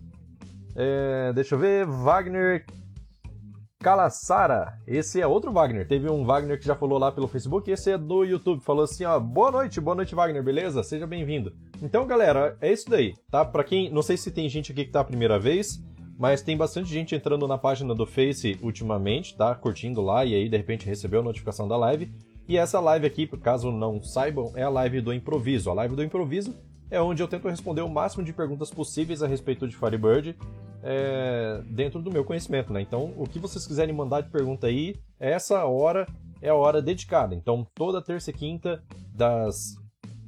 É, 0.75 1.33
deixa 1.33 1.55
eu 1.55 1.59
ver, 1.59 1.85
Wagner 1.85 2.65
Calassara, 3.81 4.79
esse 4.85 5.19
é 5.19 5.25
outro 5.25 5.51
Wagner. 5.51 5.87
Teve 5.87 6.07
um 6.07 6.23
Wagner 6.23 6.59
que 6.59 6.67
já 6.67 6.75
falou 6.75 6.99
lá 6.99 7.11
pelo 7.11 7.27
Facebook, 7.27 7.69
esse 7.71 7.89
é 7.89 7.97
do 7.97 8.23
YouTube. 8.23 8.61
Falou 8.61 8.83
assim, 8.83 9.05
ó, 9.05 9.19
boa 9.19 9.49
noite, 9.49 9.81
boa 9.81 9.95
noite 9.95 10.13
Wagner, 10.13 10.43
beleza? 10.43 10.83
Seja 10.83 11.07
bem-vindo. 11.07 11.51
Então, 11.81 12.05
galera, 12.05 12.55
é 12.61 12.71
isso 12.71 12.87
daí, 12.87 13.15
tá? 13.31 13.43
Para 13.43 13.63
quem, 13.63 13.89
não 13.89 14.03
sei 14.03 14.17
se 14.17 14.29
tem 14.29 14.47
gente 14.47 14.71
aqui 14.71 14.85
que 14.85 14.91
tá 14.91 14.99
a 14.99 15.03
primeira 15.03 15.39
vez, 15.39 15.83
mas 16.15 16.43
tem 16.43 16.55
bastante 16.55 16.91
gente 16.91 17.15
entrando 17.15 17.47
na 17.47 17.57
página 17.57 17.95
do 17.95 18.05
Face 18.05 18.59
ultimamente, 18.61 19.35
tá? 19.35 19.55
Curtindo 19.55 19.99
lá 19.99 20.23
e 20.23 20.35
aí 20.35 20.47
de 20.47 20.57
repente 20.57 20.85
recebeu 20.85 21.21
a 21.21 21.23
notificação 21.23 21.67
da 21.67 21.75
live. 21.75 22.13
E 22.47 22.57
essa 22.57 22.79
live 22.79 23.07
aqui, 23.07 23.25
caso 23.25 23.71
não 23.71 23.99
saibam, 23.99 24.51
é 24.55 24.61
a 24.61 24.69
live 24.69 25.01
do 25.01 25.11
improviso. 25.11 25.71
A 25.71 25.73
live 25.73 25.95
do 25.95 26.03
improviso 26.03 26.55
é 26.91 27.01
onde 27.01 27.23
eu 27.23 27.27
tento 27.27 27.49
responder 27.49 27.81
o 27.81 27.89
máximo 27.89 28.23
de 28.23 28.31
perguntas 28.31 28.69
possíveis 28.69 29.23
a 29.23 29.27
respeito 29.27 29.67
de 29.67 29.75
Firebird 29.75 30.37
é, 30.83 31.61
dentro 31.65 32.01
do 32.01 32.11
meu 32.11 32.23
conhecimento, 32.23 32.73
né? 32.73 32.81
Então, 32.81 33.13
o 33.17 33.27
que 33.27 33.39
vocês 33.39 33.65
quiserem 33.65 33.93
mandar 33.93 34.21
de 34.21 34.29
pergunta 34.29 34.67
aí, 34.67 34.95
essa 35.19 35.65
hora 35.65 36.07
é 36.41 36.49
a 36.49 36.55
hora 36.55 36.81
dedicada. 36.81 37.35
Então, 37.35 37.65
toda 37.75 38.01
terça 38.01 38.31
e 38.31 38.33
quinta, 38.33 38.83
das 39.13 39.75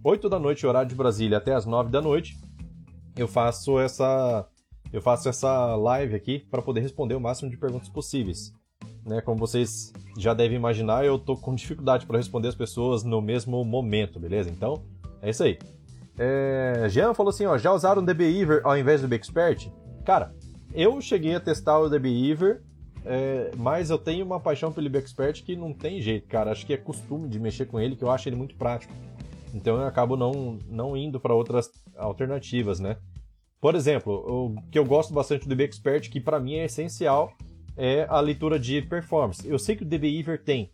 8 0.03 0.29
da 0.29 0.37
noite, 0.37 0.65
horário 0.67 0.89
de 0.89 0.95
Brasília, 0.95 1.37
até 1.37 1.53
as 1.53 1.65
9 1.65 1.89
da 1.89 2.01
noite, 2.01 2.37
eu 3.17 3.27
faço 3.27 3.79
essa 3.79 4.47
eu 4.91 5.01
faço 5.01 5.27
essa 5.27 5.75
live 5.75 6.13
aqui 6.13 6.39
para 6.51 6.61
poder 6.61 6.81
responder 6.81 7.15
o 7.15 7.19
máximo 7.19 7.49
de 7.49 7.57
perguntas 7.57 7.89
possíveis. 7.89 8.53
Né, 9.03 9.21
como 9.21 9.39
vocês 9.39 9.91
já 10.17 10.33
devem 10.33 10.55
imaginar, 10.55 11.03
eu 11.03 11.17
tô 11.17 11.35
com 11.35 11.55
dificuldade 11.55 12.05
para 12.05 12.17
responder 12.17 12.47
as 12.47 12.55
pessoas 12.55 13.03
no 13.03 13.21
mesmo 13.21 13.65
momento, 13.65 14.19
beleza? 14.19 14.51
Então, 14.51 14.83
é 15.21 15.31
isso 15.31 15.43
aí. 15.43 15.57
É, 16.17 16.85
Jean 16.89 17.13
falou 17.13 17.31
assim, 17.31 17.45
ó, 17.45 17.57
já 17.57 17.73
usaram 17.73 18.03
o 18.03 18.05
DBeaver 18.05 18.61
ao 18.63 18.77
invés 18.77 19.01
do 19.01 19.07
BXpert? 19.07 19.71
Cara, 20.05 20.33
eu 20.73 20.99
cheguei 21.01 21.35
a 21.35 21.39
testar 21.39 21.79
o 21.79 21.89
DBeaver, 21.89 22.63
é, 23.05 23.51
mas 23.57 23.89
eu 23.89 23.97
tenho 23.97 24.25
uma 24.25 24.39
paixão 24.39 24.71
pelo 24.71 24.89
BXpert 24.89 25.43
que 25.43 25.55
não 25.55 25.73
tem 25.73 26.01
jeito, 26.01 26.27
cara. 26.27 26.51
Acho 26.51 26.65
que 26.65 26.73
é 26.73 26.77
costume 26.77 27.27
de 27.27 27.39
mexer 27.39 27.65
com 27.65 27.79
ele, 27.79 27.95
que 27.95 28.03
eu 28.03 28.11
acho 28.11 28.29
ele 28.29 28.35
muito 28.35 28.55
prático. 28.55 28.93
Então 29.53 29.79
eu 29.79 29.87
acabo 29.87 30.15
não, 30.15 30.57
não 30.67 30.97
indo 30.97 31.19
para 31.19 31.33
outras 31.33 31.69
alternativas, 31.95 32.79
né? 32.79 32.97
Por 33.61 33.75
exemplo, 33.75 34.13
o 34.13 34.61
que 34.69 34.77
eu 34.77 34.85
gosto 34.85 35.13
bastante 35.13 35.47
do 35.47 35.55
DBExpert, 35.55 36.09
que 36.09 36.19
para 36.19 36.39
mim 36.39 36.55
é 36.55 36.65
essencial, 36.65 37.31
é 37.77 38.05
a 38.09 38.19
leitura 38.19 38.59
de 38.59 38.81
performance. 38.81 39.47
Eu 39.47 39.59
sei 39.59 39.75
que 39.75 39.83
o 39.83 39.85
DBeaver 39.85 40.43
tem, 40.43 40.71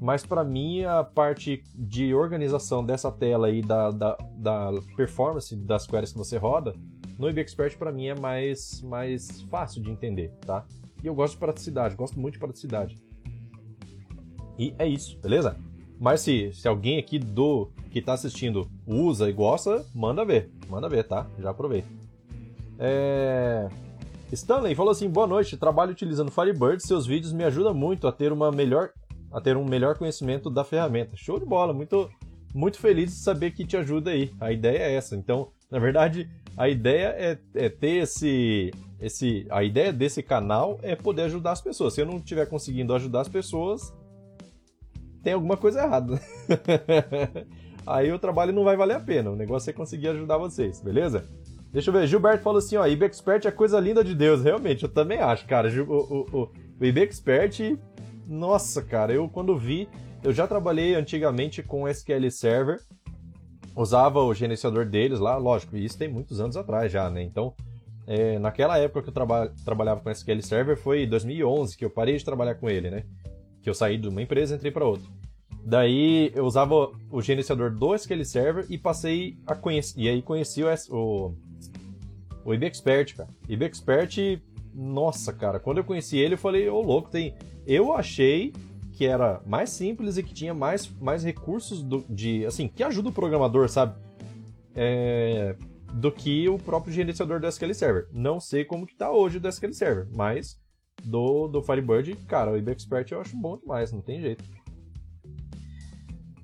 mas 0.00 0.24
para 0.24 0.44
mim 0.44 0.84
a 0.84 1.02
parte 1.02 1.62
de 1.74 2.14
organização 2.14 2.84
dessa 2.84 3.10
tela 3.10 3.48
aí 3.48 3.60
da, 3.60 3.90
da, 3.90 4.16
da 4.36 4.70
performance 4.96 5.54
das 5.56 5.86
queries 5.86 6.12
que 6.12 6.18
você 6.18 6.36
roda, 6.36 6.74
no 7.18 7.28
IBExpert 7.28 7.76
para 7.76 7.92
mim 7.92 8.06
é 8.06 8.14
mais, 8.14 8.82
mais 8.82 9.42
fácil 9.42 9.82
de 9.82 9.90
entender, 9.90 10.30
tá? 10.46 10.64
E 11.02 11.06
eu 11.06 11.14
gosto 11.14 11.34
de 11.34 11.40
praticidade, 11.40 11.96
gosto 11.96 12.18
muito 12.18 12.34
de 12.34 12.40
praticidade. 12.40 12.98
E 14.58 14.74
é 14.78 14.86
isso, 14.86 15.18
beleza? 15.20 15.56
Mas 15.98 16.20
se, 16.20 16.52
se 16.52 16.66
alguém 16.66 16.98
aqui 16.98 17.18
do 17.18 17.70
que 17.90 17.98
está 17.98 18.14
assistindo 18.14 18.68
usa 18.86 19.28
e 19.28 19.32
gosta, 19.32 19.84
manda 19.94 20.24
ver, 20.24 20.50
manda 20.68 20.88
ver, 20.88 21.04
tá? 21.04 21.28
Já 21.38 21.50
aproveita. 21.50 21.88
É... 22.78 23.68
Stanley 24.32 24.74
falou 24.74 24.90
assim: 24.90 25.08
boa 25.08 25.26
noite, 25.26 25.56
trabalho 25.56 25.92
utilizando 25.92 26.30
Firebird, 26.30 26.82
seus 26.82 27.06
vídeos 27.06 27.32
me 27.32 27.44
ajudam 27.44 27.74
muito 27.74 28.08
a 28.08 28.12
ter 28.12 28.32
uma 28.32 28.50
melhor 28.50 28.90
a 29.30 29.40
ter 29.40 29.56
um 29.56 29.64
melhor 29.64 29.96
conhecimento 29.96 30.50
da 30.50 30.62
ferramenta. 30.62 31.16
Show 31.16 31.38
de 31.38 31.46
bola, 31.46 31.72
muito 31.72 32.10
muito 32.54 32.78
feliz 32.78 33.10
de 33.10 33.16
saber 33.16 33.52
que 33.52 33.64
te 33.64 33.76
ajuda 33.76 34.10
aí. 34.10 34.32
A 34.40 34.52
ideia 34.52 34.78
é 34.78 34.94
essa. 34.94 35.16
Então, 35.16 35.52
na 35.70 35.78
verdade, 35.78 36.28
a 36.56 36.68
ideia 36.68 37.14
é, 37.18 37.38
é 37.54 37.68
ter 37.68 38.02
esse 38.02 38.70
esse 39.00 39.46
a 39.50 39.64
ideia 39.64 39.92
desse 39.92 40.22
canal 40.22 40.78
é 40.82 40.94
poder 40.94 41.22
ajudar 41.22 41.52
as 41.52 41.60
pessoas. 41.60 41.94
Se 41.94 42.00
eu 42.00 42.06
não 42.06 42.18
estiver 42.18 42.46
conseguindo 42.46 42.94
ajudar 42.94 43.22
as 43.22 43.28
pessoas, 43.28 43.92
tem 45.22 45.32
alguma 45.32 45.56
coisa 45.56 45.82
errada. 45.82 46.20
aí 47.86 48.12
o 48.12 48.18
trabalho 48.18 48.52
não 48.52 48.64
vai 48.64 48.76
valer 48.76 48.96
a 48.96 49.00
pena. 49.00 49.30
O 49.30 49.36
negócio 49.36 49.70
é 49.70 49.72
conseguir 49.72 50.08
ajudar 50.08 50.38
vocês, 50.38 50.80
beleza? 50.80 51.28
Deixa 51.72 51.88
eu 51.88 51.94
ver, 51.94 52.06
Gilberto 52.06 52.42
falou 52.42 52.58
assim, 52.58 52.76
ó, 52.76 52.86
IBExpert 52.86 53.46
é 53.46 53.50
coisa 53.50 53.80
linda 53.80 54.04
de 54.04 54.14
Deus. 54.14 54.44
Realmente, 54.44 54.82
eu 54.82 54.88
também 54.90 55.18
acho, 55.18 55.46
cara. 55.46 55.68
O, 55.68 55.92
o, 55.92 56.26
o, 56.32 56.50
o 56.78 56.84
IBExpert, 56.84 57.78
nossa, 58.28 58.82
cara, 58.82 59.12
eu 59.12 59.26
quando 59.28 59.56
vi, 59.56 59.88
eu 60.22 60.32
já 60.32 60.46
trabalhei 60.46 60.94
antigamente 60.94 61.62
com 61.62 61.88
SQL 61.88 62.30
Server, 62.30 62.78
usava 63.74 64.20
o 64.20 64.34
gerenciador 64.34 64.86
deles 64.86 65.18
lá, 65.18 65.36
lógico, 65.36 65.76
isso 65.76 65.98
tem 65.98 66.08
muitos 66.08 66.40
anos 66.40 66.56
atrás 66.56 66.90
já, 66.90 67.08
né? 67.10 67.22
Então, 67.22 67.54
é, 68.06 68.38
naquela 68.38 68.78
época 68.78 69.02
que 69.02 69.08
eu 69.08 69.14
traba 69.14 69.52
trabalhava 69.64 70.00
com 70.00 70.10
SQL 70.10 70.42
Server 70.42 70.76
foi 70.76 71.06
2011 71.06 71.76
que 71.76 71.84
eu 71.84 71.90
parei 71.90 72.16
de 72.16 72.24
trabalhar 72.24 72.56
com 72.56 72.68
ele, 72.68 72.90
né? 72.90 73.04
Que 73.62 73.70
eu 73.70 73.74
saí 73.74 73.96
de 73.96 74.08
uma 74.08 74.22
empresa 74.22 74.54
e 74.54 74.56
entrei 74.56 74.72
para 74.72 74.84
outra. 74.84 75.08
Daí 75.64 76.32
eu 76.34 76.44
usava 76.44 76.90
o 77.10 77.22
gerenciador 77.22 77.70
do 77.70 77.94
SQL 77.94 78.24
Server 78.24 78.66
e 78.68 78.76
passei 78.76 79.38
a 79.46 79.54
conhecer. 79.54 80.00
E 80.00 80.08
aí 80.08 80.20
conheci 80.20 80.62
o, 80.64 80.68
o 80.90 81.34
o 82.44 82.52
IBExpert, 82.52 83.16
cara. 83.16 83.28
IBExpert, 83.48 84.40
nossa, 84.74 85.32
cara, 85.32 85.60
quando 85.60 85.78
eu 85.78 85.84
conheci 85.84 86.18
ele, 86.18 86.34
eu 86.34 86.38
falei, 86.38 86.68
ô 86.68 86.76
oh, 86.76 86.82
louco, 86.82 87.10
tem. 87.10 87.34
Eu 87.66 87.92
achei 87.92 88.52
que 88.92 89.06
era 89.06 89.40
mais 89.46 89.70
simples 89.70 90.16
e 90.16 90.22
que 90.22 90.34
tinha 90.34 90.54
mais, 90.54 90.88
mais 91.00 91.24
recursos 91.24 91.82
do, 91.82 92.04
de. 92.08 92.44
assim, 92.46 92.68
que 92.68 92.82
ajuda 92.82 93.08
o 93.08 93.12
programador, 93.12 93.68
sabe? 93.68 93.94
É, 94.74 95.56
do 95.92 96.10
que 96.10 96.48
o 96.48 96.58
próprio 96.58 96.92
gerenciador 96.92 97.40
do 97.40 97.46
SQL 97.46 97.74
Server. 97.74 98.08
Não 98.12 98.40
sei 98.40 98.64
como 98.64 98.86
que 98.86 98.94
tá 98.94 99.10
hoje 99.10 99.38
o 99.38 99.48
SQL 99.48 99.72
Server, 99.72 100.08
mas 100.14 100.58
do, 101.04 101.48
do 101.48 101.62
Firebird, 101.62 102.14
cara, 102.26 102.52
o 102.52 102.56
IBExpert 102.56 103.10
eu 103.10 103.20
acho 103.20 103.36
bom 103.36 103.56
demais, 103.56 103.92
não 103.92 104.00
tem 104.00 104.20
jeito. 104.20 104.44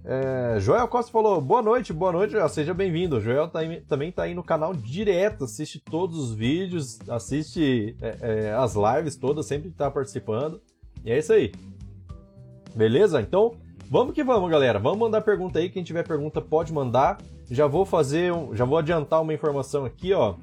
É, 0.05 0.59
Joel 0.59 0.89
Costa 0.89 1.13
falou, 1.13 1.39
boa 1.39 1.61
noite, 1.61 1.93
boa 1.93 2.11
noite, 2.11 2.35
seja 2.49 2.73
bem-vindo. 2.73 3.21
Joel 3.21 3.47
tá 3.49 3.59
aí, 3.59 3.83
também 3.83 4.11
tá 4.11 4.23
aí 4.23 4.35
no 4.35 4.43
canal 4.43 4.73
direto, 4.73 5.45
assiste 5.45 5.79
todos 5.79 6.19
os 6.19 6.35
vídeos, 6.35 6.99
assiste 7.11 7.95
é, 8.01 8.17
é, 8.21 8.53
as 8.53 8.75
lives 8.75 9.17
todas, 9.17 9.45
sempre 9.45 9.71
tá 9.71 9.91
participando. 9.91 10.63
E 11.05 11.11
é 11.11 11.19
isso 11.19 11.33
aí. 11.33 11.53
Beleza? 12.75 13.21
Então, 13.21 13.55
vamos 13.91 14.15
que 14.15 14.23
vamos, 14.23 14.51
galera. 14.51 14.79
Vamos 14.79 14.99
mandar 14.99 15.21
pergunta 15.21 15.59
aí. 15.59 15.69
Quem 15.69 15.83
tiver 15.83 16.07
pergunta 16.07 16.41
pode 16.41 16.73
mandar. 16.73 17.19
Já 17.51 17.67
vou 17.67 17.85
fazer, 17.85 18.33
um, 18.33 18.55
já 18.55 18.65
vou 18.65 18.79
adiantar 18.79 19.23
uma 19.23 19.33
informação 19.35 19.85
aqui, 19.85 20.13
ó. 20.13 20.35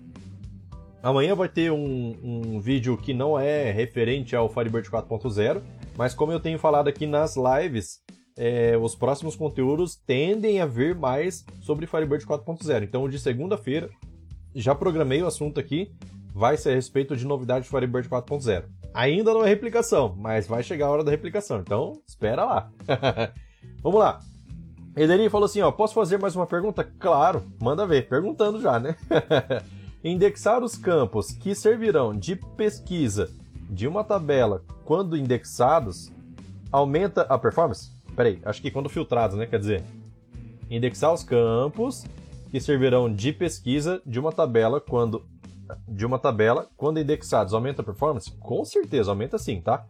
Amanhã 1.04 1.36
vai 1.36 1.48
ter 1.48 1.72
um, 1.72 2.16
um 2.24 2.60
vídeo 2.60 2.98
que 2.98 3.14
não 3.14 3.40
é 3.40 3.72
referente 3.72 4.36
ao 4.36 4.50
Firebird 4.50 4.90
4.0, 4.90 5.62
mas 5.96 6.16
como 6.16 6.32
eu 6.32 6.40
tenho 6.40 6.58
falado 6.58 6.88
aqui 6.88 7.06
nas 7.06 7.36
lives, 7.36 8.02
é, 8.36 8.76
os 8.76 8.96
próximos 8.96 9.36
conteúdos 9.36 9.96
tendem 9.96 10.60
a 10.60 10.66
vir 10.66 10.96
mais 10.96 11.46
sobre 11.62 11.86
Firebird 11.86 12.26
4.0. 12.26 12.84
Então, 12.84 13.08
de 13.08 13.20
segunda-feira, 13.20 13.90
já 14.56 14.74
programei 14.74 15.22
o 15.22 15.28
assunto 15.28 15.60
aqui, 15.60 15.92
vai 16.34 16.58
ser 16.58 16.72
a 16.72 16.76
respeito 16.76 17.16
de 17.16 17.26
novidade 17.26 17.66
de 17.66 17.70
Firebird 17.70 18.10
4.0. 18.10 18.64
Ainda 18.96 19.34
não 19.34 19.44
é 19.44 19.50
replicação, 19.50 20.16
mas 20.18 20.48
vai 20.48 20.64
chegar 20.64 20.86
a 20.86 20.90
hora 20.90 21.04
da 21.04 21.12
replicação, 21.12 21.60
então 21.60 22.02
espera 22.08 22.46
lá. 22.46 22.72
Vamos 23.84 24.00
lá. 24.00 24.22
Ederi 24.96 25.30
falou 25.30 25.48
assim, 25.48 25.60
ó, 25.60 25.70
posso 25.70 25.94
fazer 25.94 26.18
mais 26.18 26.34
uma 26.34 26.48
pergunta? 26.48 26.82
Claro, 26.98 27.44
manda 27.62 27.86
ver, 27.86 28.08
perguntando 28.08 28.62
já, 28.62 28.80
né? 28.80 28.96
Indexar 30.02 30.64
os 30.64 30.78
campos 30.78 31.32
que 31.32 31.54
servirão 31.54 32.14
de 32.14 32.38
pesquisa 32.38 33.30
de 33.70 33.86
uma 33.86 34.02
tabela 34.02 34.64
quando 34.86 35.18
indexados 35.18 36.10
aumenta 36.72 37.24
a 37.24 37.38
performance? 37.38 37.92
Peraí, 38.16 38.40
acho 38.46 38.62
que 38.62 38.72
quando 38.72 38.88
filtrados, 38.88 39.36
né? 39.36 39.46
Quer 39.46 39.60
dizer, 39.60 39.84
indexar 40.70 41.14
os 41.14 41.22
campos 41.22 42.06
que 42.50 42.62
servirão 42.62 43.14
de 43.14 43.34
pesquisa 43.34 44.02
de 44.06 44.22
uma 44.22 44.32
tabela 44.32 44.80
quando 44.80 45.26
de 45.88 46.06
uma 46.06 46.20
tabela 46.20 46.68
quando 46.78 47.00
indexados 47.00 47.54
aumenta 47.54 47.82
a 47.82 47.86
performance? 47.86 48.32
Com 48.40 48.64
certeza, 48.66 49.12
aumenta 49.12 49.38
sim, 49.38 49.62
tá? 49.62 49.86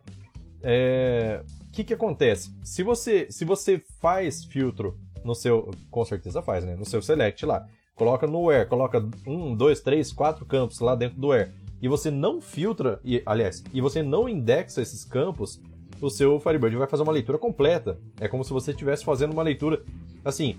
É... 0.61 1.43
O 1.67 1.71
que 1.71 1.83
que 1.83 1.93
acontece? 1.93 2.55
Se 2.63 2.83
você 2.83 3.27
se 3.29 3.43
você 3.43 3.81
faz 3.99 4.45
filtro 4.45 4.97
no 5.23 5.35
seu, 5.35 5.71
com 5.91 6.05
certeza 6.05 6.41
faz, 6.41 6.63
né? 6.63 6.75
No 6.75 6.85
seu 6.85 7.01
select 7.01 7.45
lá, 7.45 7.67
coloca 7.95 8.25
no 8.25 8.45
where, 8.45 8.67
coloca 8.67 9.03
um, 9.27 9.55
dois, 9.55 9.81
três, 9.81 10.11
quatro 10.11 10.45
campos 10.45 10.79
lá 10.79 10.95
dentro 10.95 11.19
do 11.19 11.27
where 11.27 11.51
e 11.81 11.87
você 11.87 12.09
não 12.09 12.41
filtra, 12.41 12.99
e, 13.03 13.21
aliás, 13.25 13.63
e 13.73 13.81
você 13.81 14.01
não 14.01 14.27
indexa 14.27 14.81
esses 14.81 15.03
campos, 15.03 15.61
o 16.01 16.09
seu 16.09 16.39
Firebird 16.39 16.75
vai 16.77 16.87
fazer 16.87 17.03
uma 17.03 17.11
leitura 17.11 17.37
completa. 17.37 17.99
É 18.19 18.27
como 18.27 18.43
se 18.43 18.51
você 18.51 18.71
estivesse 18.71 19.05
fazendo 19.05 19.33
uma 19.33 19.43
leitura. 19.43 19.83
Assim, 20.23 20.57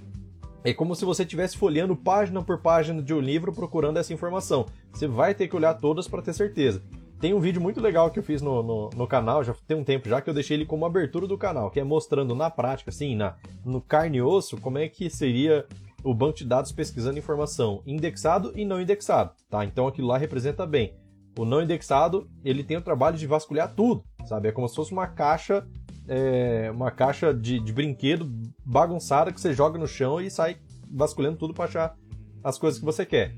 é 0.67 0.75
como 0.75 0.97
se 0.97 1.05
você 1.05 1.23
estivesse 1.23 1.57
folheando 1.57 1.95
página 1.95 2.43
por 2.43 2.59
página 2.59 3.01
de 3.01 3.15
um 3.15 3.21
livro 3.21 3.53
procurando 3.53 3.99
essa 3.99 4.13
informação. 4.13 4.67
Você 4.93 5.07
vai 5.07 5.33
ter 5.33 5.47
que 5.47 5.55
olhar 5.55 5.75
todas 5.75 6.09
para 6.09 6.21
ter 6.21 6.33
certeza. 6.33 6.83
Tem 7.21 7.33
um 7.33 7.39
vídeo 7.39 7.63
muito 7.63 7.81
legal 7.81 8.11
que 8.11 8.19
eu 8.19 8.23
fiz 8.23 8.43
no, 8.43 8.65
no, 8.65 8.91
no, 8.91 9.07
canal, 9.07 9.45
já 9.45 9.55
tem 9.65 9.77
um 9.77 9.85
tempo 9.85 10.09
já, 10.09 10.21
que 10.21 10.29
eu 10.29 10.35
deixei 10.35 10.57
ele 10.57 10.67
como 10.67 10.85
abertura 10.85 11.29
do 11.29 11.39
canal, 11.39 11.71
que 11.71 11.79
é 11.79 11.85
mostrando 11.85 12.35
na 12.35 12.51
prática, 12.51 12.91
assim, 12.91 13.15
na, 13.15 13.37
no 13.65 13.81
carne 13.81 14.19
e 14.19 14.23
osso, 14.23 14.61
como 14.61 14.77
é 14.77 14.89
que 14.89 15.09
seria 15.09 15.65
o 16.03 16.13
banco 16.13 16.39
de 16.39 16.45
dados 16.45 16.73
pesquisando 16.73 17.17
informação 17.17 17.81
indexado 17.87 18.53
e 18.57 18.65
não 18.65 18.81
indexado, 18.81 19.35
tá? 19.49 19.65
Então 19.65 19.87
aquilo 19.87 20.09
lá 20.09 20.19
representa 20.19 20.67
bem. 20.67 20.97
O 21.39 21.45
não 21.45 21.63
indexado, 21.63 22.29
ele 22.45 22.65
tem 22.65 22.77
o 22.77 22.83
trabalho 22.83 23.17
de 23.17 23.27
vasculhar 23.27 23.73
tudo 23.73 24.03
sabe? 24.27 24.49
É 24.49 24.53
como 24.53 24.69
se 24.69 24.75
fosse 24.75 24.93
uma 24.93 25.07
caixa, 25.07 25.67
é, 26.09 26.71
uma 26.73 26.91
caixa 26.91 27.33
de, 27.33 27.59
de 27.59 27.73
brinquedo 27.73 28.31
bagunçada 28.65 29.33
que 29.33 29.41
você 29.41 29.53
joga 29.53 29.79
no 29.79 29.87
chão 29.87 30.21
e 30.21 30.31
sai 30.31 30.57
vasculhando 30.91 31.37
tudo 31.37 31.53
para 31.53 31.65
achar 31.65 31.97
as 32.43 32.59
coisas 32.59 32.79
que 32.79 32.85
você 32.85 33.05
quer. 33.05 33.35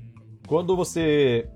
Quando 0.47 0.75
você 0.75 1.49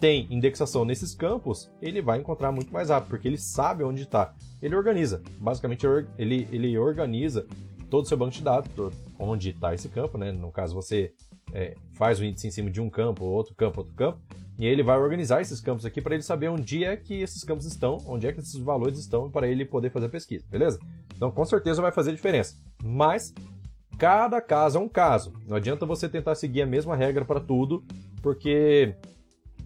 tem 0.00 0.26
indexação 0.30 0.84
nesses 0.84 1.14
campos, 1.14 1.70
ele 1.82 2.00
vai 2.00 2.18
encontrar 2.18 2.50
muito 2.50 2.72
mais 2.72 2.88
rápido, 2.88 3.10
porque 3.10 3.28
ele 3.28 3.36
sabe 3.36 3.84
onde 3.84 4.02
está. 4.02 4.34
Ele 4.62 4.74
organiza, 4.74 5.22
basicamente 5.38 5.86
ele, 6.16 6.48
ele 6.50 6.78
organiza 6.78 7.46
todo 7.90 8.04
o 8.04 8.08
seu 8.08 8.16
banco 8.16 8.32
de 8.32 8.42
dados, 8.42 8.94
onde 9.18 9.50
está 9.50 9.74
esse 9.74 9.88
campo, 9.88 10.16
né? 10.16 10.32
No 10.32 10.50
caso, 10.50 10.74
você 10.74 11.12
é, 11.52 11.74
faz 11.92 12.20
o 12.20 12.24
índice 12.24 12.46
em 12.46 12.50
cima 12.50 12.70
de 12.70 12.80
um 12.80 12.88
campo, 12.88 13.24
outro 13.24 13.54
campo, 13.54 13.80
outro 13.80 13.94
campo, 13.94 14.18
e 14.60 14.66
ele 14.66 14.82
vai 14.82 14.98
organizar 14.98 15.40
esses 15.40 15.58
campos 15.58 15.86
aqui 15.86 16.02
para 16.02 16.12
ele 16.12 16.22
saber 16.22 16.48
onde 16.48 16.84
é 16.84 16.94
que 16.94 17.14
esses 17.14 17.42
campos 17.42 17.64
estão, 17.64 17.96
onde 18.04 18.26
é 18.26 18.32
que 18.32 18.40
esses 18.40 18.60
valores 18.60 18.98
estão, 18.98 19.30
para 19.30 19.48
ele 19.48 19.64
poder 19.64 19.88
fazer 19.88 20.04
a 20.04 20.10
pesquisa, 20.10 20.44
beleza? 20.50 20.78
Então, 21.16 21.30
com 21.30 21.46
certeza 21.46 21.80
vai 21.80 21.90
fazer 21.90 22.12
diferença. 22.12 22.56
Mas 22.84 23.32
cada 23.98 24.38
caso 24.38 24.76
é 24.76 24.80
um 24.82 24.88
caso. 24.88 25.32
Não 25.48 25.56
adianta 25.56 25.86
você 25.86 26.10
tentar 26.10 26.34
seguir 26.34 26.60
a 26.60 26.66
mesma 26.66 26.94
regra 26.94 27.24
para 27.24 27.40
tudo, 27.40 27.82
porque 28.20 28.94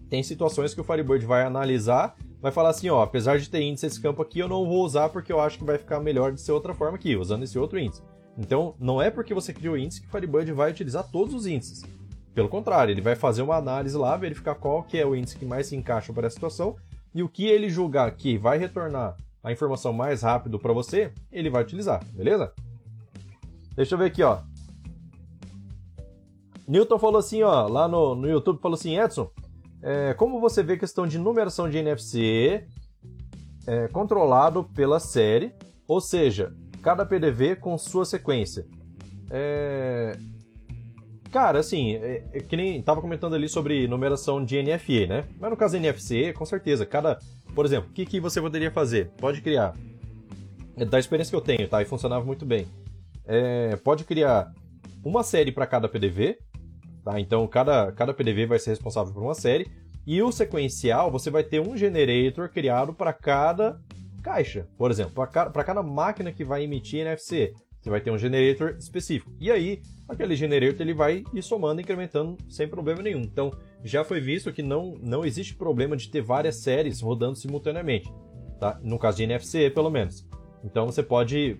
tem 0.09 0.23
situações 0.23 0.73
que 0.73 0.79
o 0.79 0.83
Firebird 0.85 1.25
vai 1.25 1.43
analisar, 1.43 2.15
vai 2.41 2.53
falar 2.53 2.69
assim, 2.69 2.89
ó, 2.89 3.03
apesar 3.03 3.37
de 3.37 3.49
ter 3.49 3.61
índice 3.61 3.87
esse 3.87 3.99
campo 3.99 4.21
aqui, 4.21 4.39
eu 4.39 4.47
não 4.47 4.65
vou 4.65 4.81
usar 4.85 5.09
porque 5.09 5.33
eu 5.33 5.41
acho 5.41 5.57
que 5.57 5.65
vai 5.65 5.77
ficar 5.77 5.99
melhor 5.99 6.31
de 6.31 6.39
ser 6.39 6.53
outra 6.53 6.73
forma 6.73 6.95
aqui, 6.95 7.17
usando 7.17 7.43
esse 7.43 7.59
outro 7.59 7.77
índice. 7.77 8.01
Então, 8.37 8.75
não 8.79 9.01
é 9.01 9.11
porque 9.11 9.33
você 9.33 9.51
criou 9.51 9.77
índice 9.77 9.99
que 9.99 10.07
o 10.07 10.09
Firebird 10.09 10.53
vai 10.53 10.71
utilizar 10.71 11.03
todos 11.11 11.33
os 11.33 11.45
índices. 11.45 11.83
Pelo 12.35 12.49
contrário, 12.49 12.91
ele 12.91 12.99
vai 12.99 13.15
fazer 13.15 13.41
uma 13.41 13.55
análise 13.55 13.95
lá, 13.97 14.17
verificar 14.17 14.55
qual 14.55 14.83
que 14.83 14.97
é 14.97 15.05
o 15.05 15.15
índice 15.15 15.37
que 15.37 15.45
mais 15.45 15.67
se 15.67 15.75
encaixa 15.75 16.11
para 16.11 16.27
a 16.27 16.29
situação 16.29 16.75
e 17.13 17.23
o 17.23 17.29
que 17.29 17.45
ele 17.47 17.69
julgar 17.69 18.11
que 18.11 18.37
vai 18.37 18.57
retornar 18.57 19.15
a 19.41 19.53
informação 19.53 19.93
mais 19.93 20.21
rápido 20.21 20.59
para 20.59 20.73
você, 20.73 21.13
ele 21.31 21.49
vai 21.49 21.63
utilizar, 21.63 22.03
beleza? 22.11 22.51
Deixa 23.73 23.95
eu 23.95 23.99
ver 23.99 24.07
aqui, 24.07 24.21
ó. 24.21 24.39
Newton 26.67 26.99
falou 26.99 27.19
assim, 27.19 27.41
ó, 27.41 27.67
lá 27.67 27.87
no, 27.87 28.15
no 28.15 28.27
YouTube, 28.27 28.59
falou 28.59 28.75
assim, 28.75 28.99
Edson, 28.99 29.29
é, 29.81 30.13
como 30.15 30.41
você 30.41 30.61
vê 30.61 30.73
a 30.73 30.79
questão 30.79 31.07
de 31.07 31.17
numeração 31.17 31.69
de 31.69 31.77
NFC 31.77 32.67
é, 33.65 33.87
controlado 33.87 34.65
pela 34.75 34.99
série, 34.99 35.53
ou 35.87 36.01
seja, 36.01 36.53
cada 36.81 37.05
PDV 37.05 37.55
com 37.55 37.77
sua 37.77 38.03
sequência? 38.03 38.65
É, 39.29 40.17
Cara, 41.35 41.59
assim, 41.59 41.95
é, 41.95 42.23
é, 42.31 42.39
que 42.39 42.55
nem 42.55 42.81
tava 42.81 43.01
comentando 43.01 43.33
ali 43.35 43.49
sobre 43.49 43.89
numeração 43.89 44.41
de 44.41 44.63
NFE, 44.63 45.05
né? 45.05 45.25
Mas 45.37 45.49
no 45.49 45.57
caso 45.57 45.75
NFC, 45.75 46.31
com 46.31 46.45
certeza, 46.45 46.85
cada. 46.85 47.19
Por 47.53 47.65
exemplo, 47.65 47.89
o 47.89 47.93
que, 47.93 48.05
que 48.05 48.21
você 48.21 48.39
poderia 48.39 48.71
fazer? 48.71 49.09
Pode 49.17 49.41
criar. 49.41 49.75
É 50.77 50.85
da 50.85 50.97
experiência 50.97 51.31
que 51.31 51.35
eu 51.35 51.41
tenho, 51.41 51.67
tá? 51.67 51.81
E 51.81 51.85
funcionava 51.85 52.23
muito 52.23 52.45
bem. 52.45 52.65
É, 53.25 53.75
pode 53.83 54.05
criar 54.05 54.53
uma 55.03 55.23
série 55.23 55.51
para 55.51 55.67
cada 55.67 55.89
PDV, 55.89 56.37
tá? 57.03 57.19
Então 57.19 57.45
cada, 57.47 57.91
cada 57.91 58.13
PDV 58.13 58.45
vai 58.45 58.57
ser 58.57 58.69
responsável 58.69 59.13
por 59.13 59.21
uma 59.21 59.35
série. 59.35 59.67
E 60.07 60.21
o 60.23 60.31
sequencial, 60.31 61.11
você 61.11 61.29
vai 61.29 61.43
ter 61.43 61.59
um 61.59 61.75
generator 61.75 62.47
criado 62.47 62.93
para 62.93 63.11
cada 63.11 63.77
caixa. 64.23 64.69
Por 64.77 64.89
exemplo, 64.89 65.11
para 65.13 65.63
cada 65.65 65.83
máquina 65.83 66.31
que 66.31 66.45
vai 66.45 66.63
emitir 66.63 67.01
NFC. 67.01 67.53
Você 67.85 67.91
vai 67.91 68.01
ter 68.01 68.09
um 68.09 68.17
generator 68.17 68.75
específico. 68.79 69.31
E 69.39 69.51
aí, 69.51 69.79
aquele 70.09 70.35
generator 70.35 70.81
ele 70.81 70.95
vai 70.95 71.23
ir 71.31 71.43
somando, 71.43 71.79
incrementando 71.79 72.35
sem 72.49 72.67
problema 72.67 73.03
nenhum. 73.03 73.21
Então, 73.21 73.51
já 73.83 74.03
foi 74.03 74.19
visto 74.19 74.51
que 74.51 74.63
não, 74.63 74.97
não 75.03 75.23
existe 75.23 75.53
problema 75.53 75.95
de 75.95 76.09
ter 76.09 76.19
várias 76.19 76.55
séries 76.55 76.99
rodando 76.99 77.35
simultaneamente. 77.35 78.11
Tá? 78.59 78.79
No 78.81 78.97
caso 78.97 79.17
de 79.17 79.23
NFC, 79.25 79.69
pelo 79.69 79.91
menos. 79.91 80.27
Então, 80.63 80.87
você 80.87 81.03
pode 81.03 81.57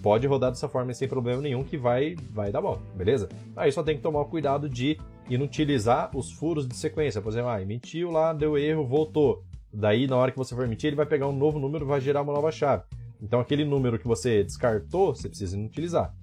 pode 0.00 0.28
rodar 0.28 0.52
dessa 0.52 0.68
forma 0.68 0.94
sem 0.94 1.08
problema 1.08 1.42
nenhum 1.42 1.64
que 1.64 1.76
vai 1.76 2.14
vai 2.30 2.52
dar 2.52 2.60
bom, 2.60 2.78
beleza? 2.94 3.28
Aí 3.56 3.72
só 3.72 3.82
tem 3.82 3.96
que 3.96 4.02
tomar 4.02 4.20
o 4.20 4.26
cuidado 4.26 4.68
de 4.68 4.96
inutilizar 5.28 6.16
os 6.16 6.30
furos 6.30 6.68
de 6.68 6.76
sequência. 6.76 7.20
Por 7.20 7.32
exemplo, 7.32 7.48
ah, 7.48 7.60
emitiu 7.60 8.12
lá, 8.12 8.32
deu 8.32 8.56
erro, 8.56 8.86
voltou. 8.86 9.42
Daí, 9.72 10.06
na 10.06 10.16
hora 10.16 10.30
que 10.30 10.38
você 10.38 10.54
for 10.54 10.66
emitir, 10.66 10.86
ele 10.86 10.96
vai 10.96 11.06
pegar 11.06 11.26
um 11.26 11.36
novo 11.36 11.58
número 11.58 11.84
vai 11.84 12.00
gerar 12.00 12.22
uma 12.22 12.32
nova 12.32 12.52
chave. 12.52 12.84
Então 13.20 13.40
aquele 13.40 13.64
número 13.64 13.98
que 13.98 14.06
você 14.06 14.42
descartou, 14.42 15.14
você 15.14 15.28
precisa 15.28 15.58
utilizar. 15.58 16.14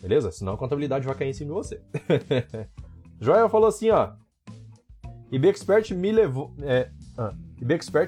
Beleza? 0.00 0.30
Senão 0.32 0.54
a 0.54 0.58
contabilidade 0.58 1.06
vai 1.06 1.14
cair 1.14 1.30
em 1.30 1.32
cima 1.32 1.50
de 1.50 1.54
você. 1.54 1.80
Joel 3.20 3.48
falou 3.48 3.68
assim, 3.68 3.90
ó. 3.90 4.12
IBExpert 5.30 5.92
me 5.92 6.10
levou. 6.10 6.54
É, 6.62 6.90
ah, 7.16 7.34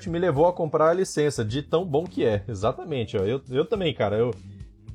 me 0.07 0.19
levou 0.19 0.47
a 0.47 0.53
comprar 0.53 0.89
a 0.89 0.95
licença, 0.95 1.45
de 1.45 1.63
tão 1.63 1.85
bom 1.85 2.05
que 2.05 2.25
é. 2.25 2.43
Exatamente, 2.49 3.17
ó. 3.17 3.21
Eu, 3.21 3.43
eu 3.51 3.65
também, 3.65 3.93
cara. 3.95 4.17
Eu 4.17 4.33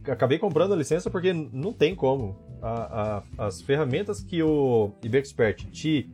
acabei 0.06 0.40
comprando 0.40 0.74
a 0.74 0.78
licença 0.78 1.10
porque 1.10 1.32
não 1.32 1.72
tem 1.72 1.96
como. 1.96 2.36
A, 2.62 3.24
a, 3.38 3.48
as 3.48 3.62
ferramentas 3.62 4.20
que 4.20 4.42
o 4.42 4.92
IBExpert 5.04 5.70
te, 5.70 6.12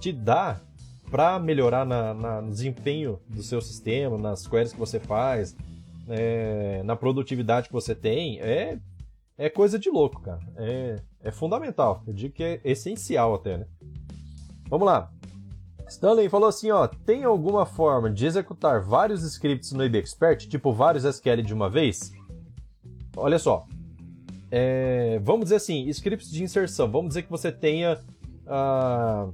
te 0.00 0.12
dá 0.12 0.60
para 1.08 1.38
melhorar 1.38 1.86
na, 1.86 2.12
na, 2.12 2.42
no 2.42 2.50
desempenho 2.50 3.20
do 3.28 3.42
seu 3.42 3.60
sistema, 3.60 4.18
nas 4.18 4.46
queries 4.46 4.72
que 4.72 4.78
você 4.78 4.98
faz, 4.98 5.56
é, 6.08 6.82
na 6.84 6.96
produtividade 6.96 7.68
que 7.68 7.72
você 7.72 7.94
tem, 7.94 8.40
é, 8.40 8.78
é 9.36 9.48
coisa 9.48 9.78
de 9.78 9.90
louco, 9.90 10.20
cara. 10.20 10.40
É, 10.56 10.96
é 11.22 11.30
fundamental. 11.30 12.02
Eu 12.06 12.12
digo 12.12 12.34
que 12.34 12.42
é 12.42 12.60
essencial 12.64 13.34
até, 13.34 13.58
né? 13.58 13.66
Vamos 14.68 14.86
lá. 14.86 15.10
Stanley 15.88 16.28
falou 16.28 16.48
assim, 16.48 16.70
ó, 16.70 16.86
tem 16.86 17.24
alguma 17.24 17.64
forma 17.64 18.10
de 18.10 18.26
executar 18.26 18.82
vários 18.82 19.22
scripts 19.22 19.72
no 19.72 19.84
IBExpert, 19.84 20.46
tipo 20.46 20.72
vários 20.72 21.04
SQL 21.04 21.42
de 21.42 21.54
uma 21.54 21.70
vez? 21.70 22.12
Olha 23.16 23.38
só, 23.38 23.66
é, 24.50 25.18
vamos 25.22 25.44
dizer 25.46 25.56
assim, 25.56 25.88
scripts 25.88 26.30
de 26.30 26.42
inserção. 26.42 26.90
Vamos 26.90 27.08
dizer 27.08 27.22
que 27.22 27.30
você 27.30 27.50
tenha 27.50 27.98
uh, 28.46 29.32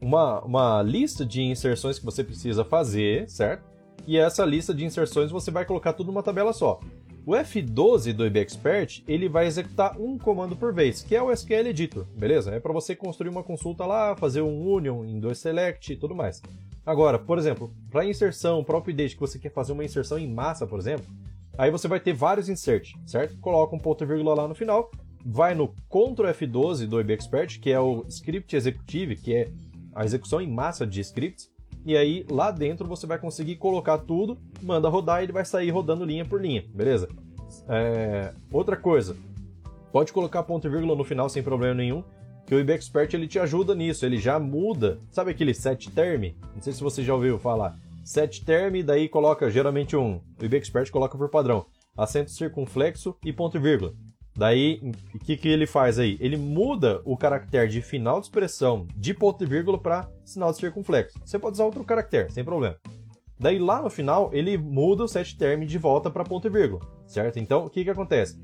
uma, 0.00 0.40
uma 0.42 0.82
lista 0.82 1.24
de 1.24 1.42
inserções 1.42 1.98
que 1.98 2.04
você 2.04 2.24
precisa 2.24 2.64
fazer, 2.64 3.28
certo? 3.28 3.69
E 4.06 4.18
essa 4.18 4.44
lista 4.44 4.74
de 4.74 4.84
inserções 4.84 5.30
você 5.30 5.50
vai 5.50 5.64
colocar 5.64 5.92
tudo 5.92 6.08
numa 6.08 6.22
tabela 6.22 6.52
só. 6.52 6.80
O 7.26 7.32
F12 7.32 8.14
do 8.14 8.26
IBExpert, 8.26 9.02
ele 9.06 9.28
vai 9.28 9.46
executar 9.46 9.96
um 10.00 10.16
comando 10.16 10.56
por 10.56 10.72
vez, 10.72 11.02
que 11.02 11.14
é 11.14 11.22
o 11.22 11.30
SQL 11.30 11.68
Editor, 11.68 12.06
beleza? 12.16 12.50
É 12.50 12.58
para 12.58 12.72
você 12.72 12.96
construir 12.96 13.28
uma 13.28 13.42
consulta 13.42 13.84
lá, 13.84 14.16
fazer 14.16 14.40
um 14.40 14.66
union 14.66 15.04
dois 15.20 15.38
select 15.38 15.92
e 15.92 15.96
tudo 15.96 16.14
mais. 16.14 16.42
Agora, 16.84 17.18
por 17.18 17.38
exemplo, 17.38 17.70
para 17.90 18.06
inserção, 18.06 18.64
para 18.64 18.78
update, 18.78 19.14
que 19.14 19.20
você 19.20 19.38
quer 19.38 19.52
fazer 19.52 19.72
uma 19.72 19.84
inserção 19.84 20.18
em 20.18 20.26
massa, 20.26 20.66
por 20.66 20.78
exemplo, 20.78 21.06
aí 21.58 21.70
você 21.70 21.86
vai 21.86 22.00
ter 22.00 22.14
vários 22.14 22.48
insert, 22.48 22.94
certo? 23.06 23.36
Coloca 23.38 23.76
um 23.76 23.78
ponto 23.78 24.02
e 24.02 24.06
vírgula 24.06 24.34
lá 24.34 24.48
no 24.48 24.54
final, 24.54 24.90
vai 25.24 25.54
no 25.54 25.68
Ctrl 25.90 26.26
F12 26.28 26.86
do 26.86 26.98
IBExpert, 27.00 27.60
que 27.60 27.70
é 27.70 27.78
o 27.78 28.04
script 28.08 28.56
executive, 28.56 29.14
que 29.16 29.34
é 29.34 29.50
a 29.94 30.04
execução 30.04 30.40
em 30.40 30.48
massa 30.48 30.86
de 30.86 31.00
scripts, 31.00 31.49
e 31.84 31.96
aí 31.96 32.26
lá 32.30 32.50
dentro 32.50 32.86
você 32.86 33.06
vai 33.06 33.18
conseguir 33.18 33.56
colocar 33.56 33.98
tudo, 33.98 34.38
manda 34.62 34.88
rodar 34.88 35.20
e 35.20 35.24
ele 35.24 35.32
vai 35.32 35.44
sair 35.44 35.70
rodando 35.70 36.04
linha 36.04 36.24
por 36.24 36.40
linha, 36.40 36.64
beleza? 36.74 37.08
É... 37.68 38.32
Outra 38.52 38.76
coisa, 38.76 39.16
pode 39.92 40.12
colocar 40.12 40.42
ponto 40.42 40.66
e 40.66 40.70
vírgula 40.70 40.94
no 40.94 41.04
final 41.04 41.28
sem 41.28 41.42
problema 41.42 41.74
nenhum, 41.74 42.04
que 42.46 42.54
o 42.54 42.60
IBExpert 42.60 43.14
ele 43.14 43.28
te 43.28 43.38
ajuda 43.38 43.74
nisso, 43.74 44.04
ele 44.04 44.18
já 44.18 44.38
muda, 44.38 44.98
sabe 45.10 45.30
aquele 45.30 45.54
set 45.54 45.90
term? 45.90 46.34
Não 46.54 46.60
sei 46.60 46.72
se 46.72 46.82
você 46.82 47.02
já 47.02 47.14
ouviu 47.14 47.38
falar. 47.38 47.78
Set 48.04 48.44
term, 48.44 48.82
daí 48.84 49.08
coloca 49.08 49.50
geralmente 49.50 49.96
um, 49.96 50.20
o 50.40 50.44
IBExpert 50.44 50.90
coloca 50.90 51.16
por 51.16 51.28
padrão, 51.28 51.66
acento 51.96 52.30
circunflexo 52.30 53.14
e 53.24 53.32
ponto 53.32 53.56
e 53.56 53.60
vírgula. 53.60 53.94
Daí, 54.40 54.80
o 55.14 55.18
que, 55.18 55.36
que 55.36 55.48
ele 55.48 55.66
faz 55.66 55.98
aí? 55.98 56.16
Ele 56.18 56.38
muda 56.38 57.02
o 57.04 57.14
caractere 57.14 57.68
de 57.68 57.82
final 57.82 58.18
de 58.18 58.24
expressão 58.24 58.86
de 58.96 59.12
ponto 59.12 59.44
e 59.44 59.46
vírgula 59.46 59.76
para 59.76 60.08
sinal 60.24 60.50
de 60.50 60.56
circunflexo. 60.56 61.20
Você 61.22 61.38
pode 61.38 61.56
usar 61.56 61.66
outro 61.66 61.84
caractere, 61.84 62.32
sem 62.32 62.42
problema. 62.42 62.74
Daí 63.38 63.58
lá 63.58 63.82
no 63.82 63.90
final, 63.90 64.30
ele 64.32 64.56
muda 64.56 65.04
o 65.04 65.08
set 65.08 65.36
term 65.36 65.66
de 65.66 65.76
volta 65.76 66.08
para 66.08 66.24
ponto 66.24 66.46
e 66.46 66.50
vírgula, 66.50 66.80
certo? 67.06 67.38
Então, 67.38 67.66
o 67.66 67.68
que, 67.68 67.84
que 67.84 67.90
acontece? 67.90 68.40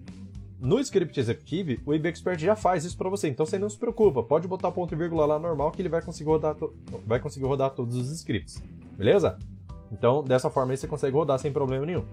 No 0.61 0.79
script 0.81 1.19
executive, 1.19 1.81
o 1.87 1.95
IBExpert 1.95 2.38
já 2.41 2.55
faz 2.55 2.85
isso 2.85 2.99
para 2.99 3.09
você, 3.09 3.29
então 3.29 3.47
você 3.47 3.59
não 3.59 3.71
se 3.71 3.79
preocupa, 3.79 4.23
pode 4.23 4.47
botar 4.47 4.71
ponto 4.73 4.95
e 4.95 4.99
vírgula 4.99 5.25
lá 5.25 5.38
normal 5.38 5.71
que 5.71 5.81
ele 5.81 5.88
vai 5.88 6.03
conseguir 6.03 6.29
rodar, 6.29 6.57
vai 7.07 7.21
conseguir 7.21 7.47
rodar 7.47 7.71
todos 7.71 7.97
os 7.97 8.11
scripts, 8.11 8.62
beleza? 8.99 9.38
Então, 9.91 10.23
dessa 10.23 10.50
forma 10.50 10.75
aí 10.75 10.76
você 10.76 10.87
consegue 10.87 11.17
rodar 11.17 11.38
sem 11.38 11.50
problema 11.50 11.87
nenhum. 11.87 12.05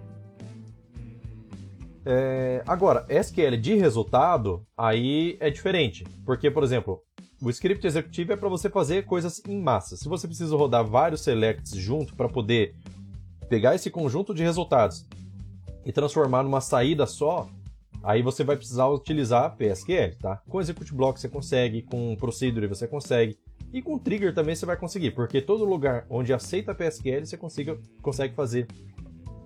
É, 2.05 2.62
agora, 2.67 3.05
SQL 3.10 3.57
de 3.57 3.75
resultado, 3.75 4.65
aí 4.77 5.38
é 5.39 5.50
diferente. 5.50 6.03
Porque, 6.25 6.51
por 6.51 6.63
exemplo, 6.63 7.01
o 7.41 7.50
script 7.50 7.86
executivo 7.86 8.33
é 8.33 8.36
para 8.36 8.50
você 8.50 8.69
fazer 8.69 9.05
coisas 9.05 9.41
em 9.48 9.62
massa. 9.62 9.95
Se 9.95 10.07
você 10.07 10.27
precisa 10.27 10.55
rodar 10.55 10.86
vários 10.86 11.22
selects 11.22 11.75
junto 11.75 12.15
para 12.15 12.29
poder 12.29 12.75
pegar 13.50 13.75
esse 13.75 13.89
conjunto 13.89 14.33
de 14.33 14.43
resultados 14.43 15.05
e 15.86 15.91
transformar 15.91 16.43
numa 16.43 16.62
saída 16.62 17.05
só, 17.05 17.48
aí 18.01 18.22
você 18.22 18.43
vai 18.43 18.55
precisar 18.55 18.88
utilizar 18.88 19.55
PSQL, 19.55 20.15
tá? 20.19 20.41
Com 20.48 20.60
execute 20.60 20.93
block 20.93 21.19
você 21.19 21.29
consegue, 21.29 21.81
com 21.83 22.15
procedure 22.15 22.67
você 22.67 22.88
consegue, 22.88 23.38
e 23.72 23.81
com 23.81 23.98
trigger 23.98 24.33
também 24.33 24.55
você 24.55 24.65
vai 24.65 24.77
conseguir, 24.77 25.12
porque 25.12 25.41
todo 25.41 25.65
lugar 25.65 26.05
onde 26.10 26.31
aceita 26.31 26.75
PSQL 26.75 27.25
você 27.25 27.38
consiga, 27.38 27.77
consegue 28.01 28.36
fazer 28.36 28.67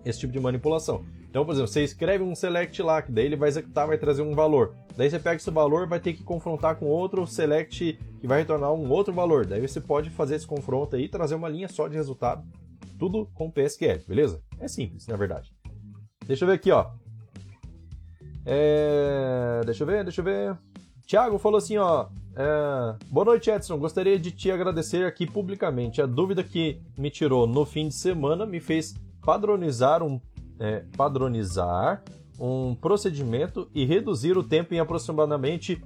esse 0.09 0.19
tipo 0.19 0.33
de 0.33 0.39
manipulação. 0.39 1.03
Então, 1.29 1.45
por 1.45 1.51
exemplo, 1.51 1.67
você 1.67 1.83
escreve 1.83 2.23
um 2.23 2.33
select 2.33 2.81
lá, 2.81 3.01
que 3.01 3.11
daí 3.11 3.25
ele 3.25 3.35
vai 3.35 3.49
executar, 3.49 3.87
vai 3.87 3.97
trazer 3.97 4.21
um 4.21 4.33
valor. 4.33 4.73
Daí 4.95 5.09
você 5.09 5.19
pega 5.19 5.35
esse 5.35 5.51
valor 5.51 5.87
vai 5.87 5.99
ter 5.99 6.13
que 6.13 6.23
confrontar 6.23 6.77
com 6.77 6.85
outro 6.85 7.27
select 7.27 7.99
que 8.19 8.27
vai 8.27 8.39
retornar 8.39 8.73
um 8.73 8.89
outro 8.89 9.13
valor. 9.13 9.45
Daí 9.45 9.61
você 9.61 9.79
pode 9.79 10.09
fazer 10.09 10.35
esse 10.35 10.47
confronto 10.47 10.95
aí 10.95 11.03
e 11.03 11.09
trazer 11.09 11.35
uma 11.35 11.49
linha 11.49 11.67
só 11.67 11.87
de 11.87 11.95
resultado, 11.95 12.43
tudo 12.97 13.27
com 13.33 13.51
PSQL, 13.51 13.99
beleza? 14.07 14.41
É 14.59 14.67
simples, 14.67 15.05
na 15.07 15.15
verdade. 15.15 15.53
Deixa 16.25 16.43
eu 16.43 16.47
ver 16.47 16.55
aqui, 16.55 16.71
ó. 16.71 16.87
É... 18.45 19.61
Deixa 19.65 19.83
eu 19.83 19.87
ver, 19.87 20.03
deixa 20.03 20.21
eu 20.21 20.25
ver. 20.25 20.57
Tiago 21.05 21.37
falou 21.37 21.57
assim, 21.57 21.77
ó. 21.77 22.07
É... 22.35 22.95
Boa 23.09 23.25
noite, 23.25 23.49
Edson. 23.49 23.77
Gostaria 23.77 24.17
de 24.17 24.31
te 24.31 24.49
agradecer 24.51 25.05
aqui 25.05 25.25
publicamente. 25.25 26.01
A 26.01 26.05
dúvida 26.05 26.43
que 26.43 26.81
me 26.97 27.09
tirou 27.09 27.45
no 27.45 27.65
fim 27.65 27.89
de 27.89 27.93
semana 27.93 28.45
me 28.45 28.59
fez 28.59 28.95
padronizar 29.27 30.01
um 30.01 30.21
é, 30.57 30.85
padronizar 30.95 32.01
um 32.39 32.73
procedimento 32.73 33.69
e 33.75 33.83
reduzir 33.83 34.37
o 34.37 34.43
tempo 34.43 34.73
em 34.73 34.79
aproximadamente 34.79 35.83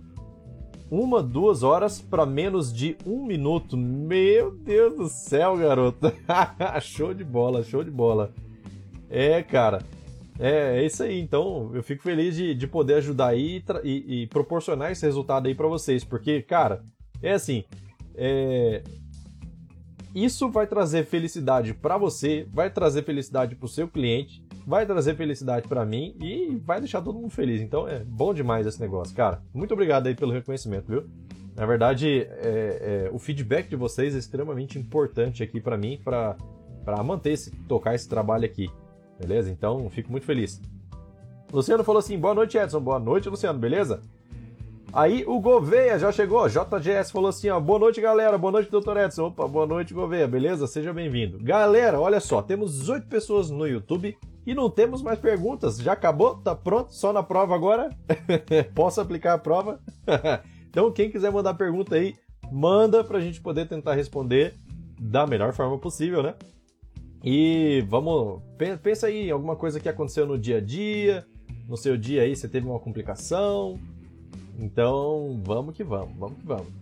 uma, 0.91 1.23
duas 1.23 1.63
horas 1.63 1.99
para 1.99 2.23
menos 2.23 2.71
de 2.71 2.95
um 3.04 3.25
minuto. 3.25 3.75
Meu 3.75 4.51
Deus 4.51 4.95
do 4.95 5.10
céu, 5.10 5.58
garoto! 5.58 6.13
show 6.82 7.15
de 7.15 7.23
bola, 7.23 7.63
show 7.63 7.84
de 7.84 7.89
bola. 7.89 8.32
É, 9.10 9.41
cara, 9.41 9.82
é, 10.38 10.80
é 10.80 10.86
isso 10.86 11.01
aí. 11.01 11.19
Então, 11.19 11.71
eu 11.73 11.82
fico 11.82 12.04
feliz 12.04 12.36
de, 12.36 12.54
de 12.54 12.67
poder 12.67 12.95
ajudar 12.95 13.30
aí 13.30 13.63
e, 13.84 13.89
e, 13.89 14.21
e 14.21 14.27
proporcionar 14.27 14.91
esse 14.91 15.06
resultado 15.06 15.47
aí 15.47 15.56
para 15.56 15.67
vocês, 15.67 16.04
porque, 16.04 16.43
cara, 16.43 16.84
é 17.23 17.32
assim, 17.32 17.63
é, 18.13 18.84
isso 20.13 20.50
vai 20.50 20.67
trazer 20.67 21.06
felicidade 21.06 21.74
para 21.74 21.97
você, 21.97 22.47
vai 22.52 22.69
trazer 22.69 23.04
felicidade 23.04 23.56
para 23.56 23.65
o 23.65 23.69
seu 23.69 23.88
cliente, 23.88 24.43
vai 24.65 24.86
trazer 24.86 25.15
felicidade 25.15 25.67
para 25.67 25.86
mim 25.86 26.15
e 26.21 26.62
vai 26.65 26.80
deixar 26.80 27.02
todo 27.02 27.19
mundo 27.19 27.32
feliz. 27.32 27.62
Então 27.62 27.88
é 27.88 28.00
bom 28.00 28.34
demais 28.34 28.67
esse 28.67 28.80
negócio, 28.80 29.15
cara. 29.15 29.41
Muito 29.54 29.74
obrigado 29.74 30.08
aí 30.08 30.15
pelo 30.15 30.32
reconhecimento, 30.32 30.88
viu? 30.88 31.06
Na 31.56 31.65
verdade, 31.65 32.28
é, 32.30 33.08
é, 33.08 33.10
o 33.12 33.19
feedback 33.19 33.69
de 33.69 33.76
vocês 33.76 34.15
é 34.15 34.17
extremamente 34.17 34.80
importante 34.80 35.43
aqui 35.43 35.60
para 35.60 35.78
mim, 35.78 36.00
para 36.04 36.36
manter 37.04 37.32
esse, 37.34 37.52
tocar 37.67 37.93
esse 37.93 38.08
trabalho 38.08 38.45
aqui, 38.45 38.69
beleza? 39.19 39.50
Então, 39.50 39.89
fico 39.89 40.12
muito 40.12 40.26
feliz. 40.26 40.62
Luciano 41.52 41.84
falou 41.84 42.00
assim: 42.00 42.17
boa 42.17 42.34
noite, 42.34 42.58
Edson. 42.58 42.80
Boa 42.80 43.00
noite, 43.00 43.28
Luciano, 43.28 43.60
beleza? 43.60 44.02
Aí 44.93 45.23
o 45.25 45.39
Gouveia 45.39 45.97
já 45.97 46.12
chegou, 46.12 46.49
JGS 46.49 47.13
falou 47.13 47.30
assim, 47.30 47.49
ó, 47.49 47.58
boa 47.62 47.80
noite 47.80 48.01
galera, 48.01 48.38
boa 48.38 48.51
noite 48.51 48.69
doutor 48.69 48.97
Edson, 48.97 49.27
opa, 49.27 49.47
boa 49.47 49.65
noite 49.65 49.93
Gouveia, 49.93 50.27
beleza? 50.27 50.67
Seja 50.67 50.91
bem-vindo. 50.91 51.39
Galera, 51.41 51.97
olha 51.97 52.19
só, 52.19 52.41
temos 52.41 52.89
oito 52.89 53.08
pessoas 53.08 53.49
no 53.49 53.65
YouTube 53.65 54.17
e 54.45 54.54
não 54.54 54.69
temos 54.69 55.01
mais 55.01 55.17
perguntas, 55.17 55.77
já 55.77 55.93
acabou? 55.93 56.36
Tá 56.36 56.54
pronto? 56.54 56.93
Só 56.93 57.13
na 57.13 57.23
prova 57.23 57.56
agora? 57.56 57.89
Posso 58.75 58.99
aplicar 58.99 59.36
a 59.36 59.38
prova? 59.38 59.80
então 60.69 60.91
quem 60.91 61.10
quiser 61.10 61.32
mandar 61.32 61.54
pergunta 61.54 61.95
aí, 61.95 62.13
manda 62.51 63.01
pra 63.01 63.21
gente 63.21 63.39
poder 63.39 63.69
tentar 63.69 63.93
responder 63.93 64.56
da 64.99 65.25
melhor 65.25 65.54
forma 65.54 65.77
possível, 65.77 66.21
né? 66.21 66.36
E 67.23 67.82
vamos, 67.88 68.41
pensa 68.84 69.08
aí 69.08 69.32
alguma 69.32 69.56
coisa 69.56 69.80
que 69.80 69.88
aconteceu 69.88 70.25
no 70.25 70.38
dia 70.38 70.58
a 70.58 70.62
dia, 70.62 71.25
no 71.65 71.77
seu 71.77 71.95
dia 71.95 72.23
aí 72.23 72.36
você 72.36 72.49
teve 72.49 72.67
uma 72.67 72.80
complicação, 72.80 73.80
então, 74.57 75.41
vamos 75.43 75.75
que 75.75 75.83
vamos, 75.83 76.17
vamos 76.17 76.37
que 76.37 76.45
vamos. 76.45 76.81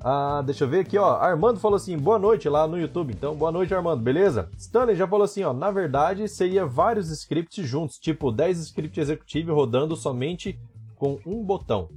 Ah, 0.00 0.42
deixa 0.46 0.64
eu 0.64 0.68
ver 0.68 0.80
aqui, 0.80 0.96
ó. 0.96 1.16
Armando 1.16 1.58
falou 1.58 1.76
assim: 1.76 1.98
boa 1.98 2.18
noite 2.18 2.48
lá 2.48 2.68
no 2.68 2.78
YouTube. 2.78 3.12
Então, 3.12 3.34
boa 3.34 3.50
noite, 3.50 3.74
Armando, 3.74 4.02
beleza? 4.02 4.48
Stanley 4.56 4.94
já 4.94 5.08
falou 5.08 5.24
assim: 5.24 5.42
ó. 5.42 5.52
Na 5.52 5.70
verdade, 5.70 6.28
seria 6.28 6.64
vários 6.64 7.10
scripts 7.10 7.66
juntos, 7.66 7.98
tipo 7.98 8.30
10 8.30 8.60
scripts 8.60 8.98
executive 8.98 9.50
rodando 9.50 9.96
somente 9.96 10.58
com 10.94 11.18
um 11.26 11.44
botão. 11.44 11.88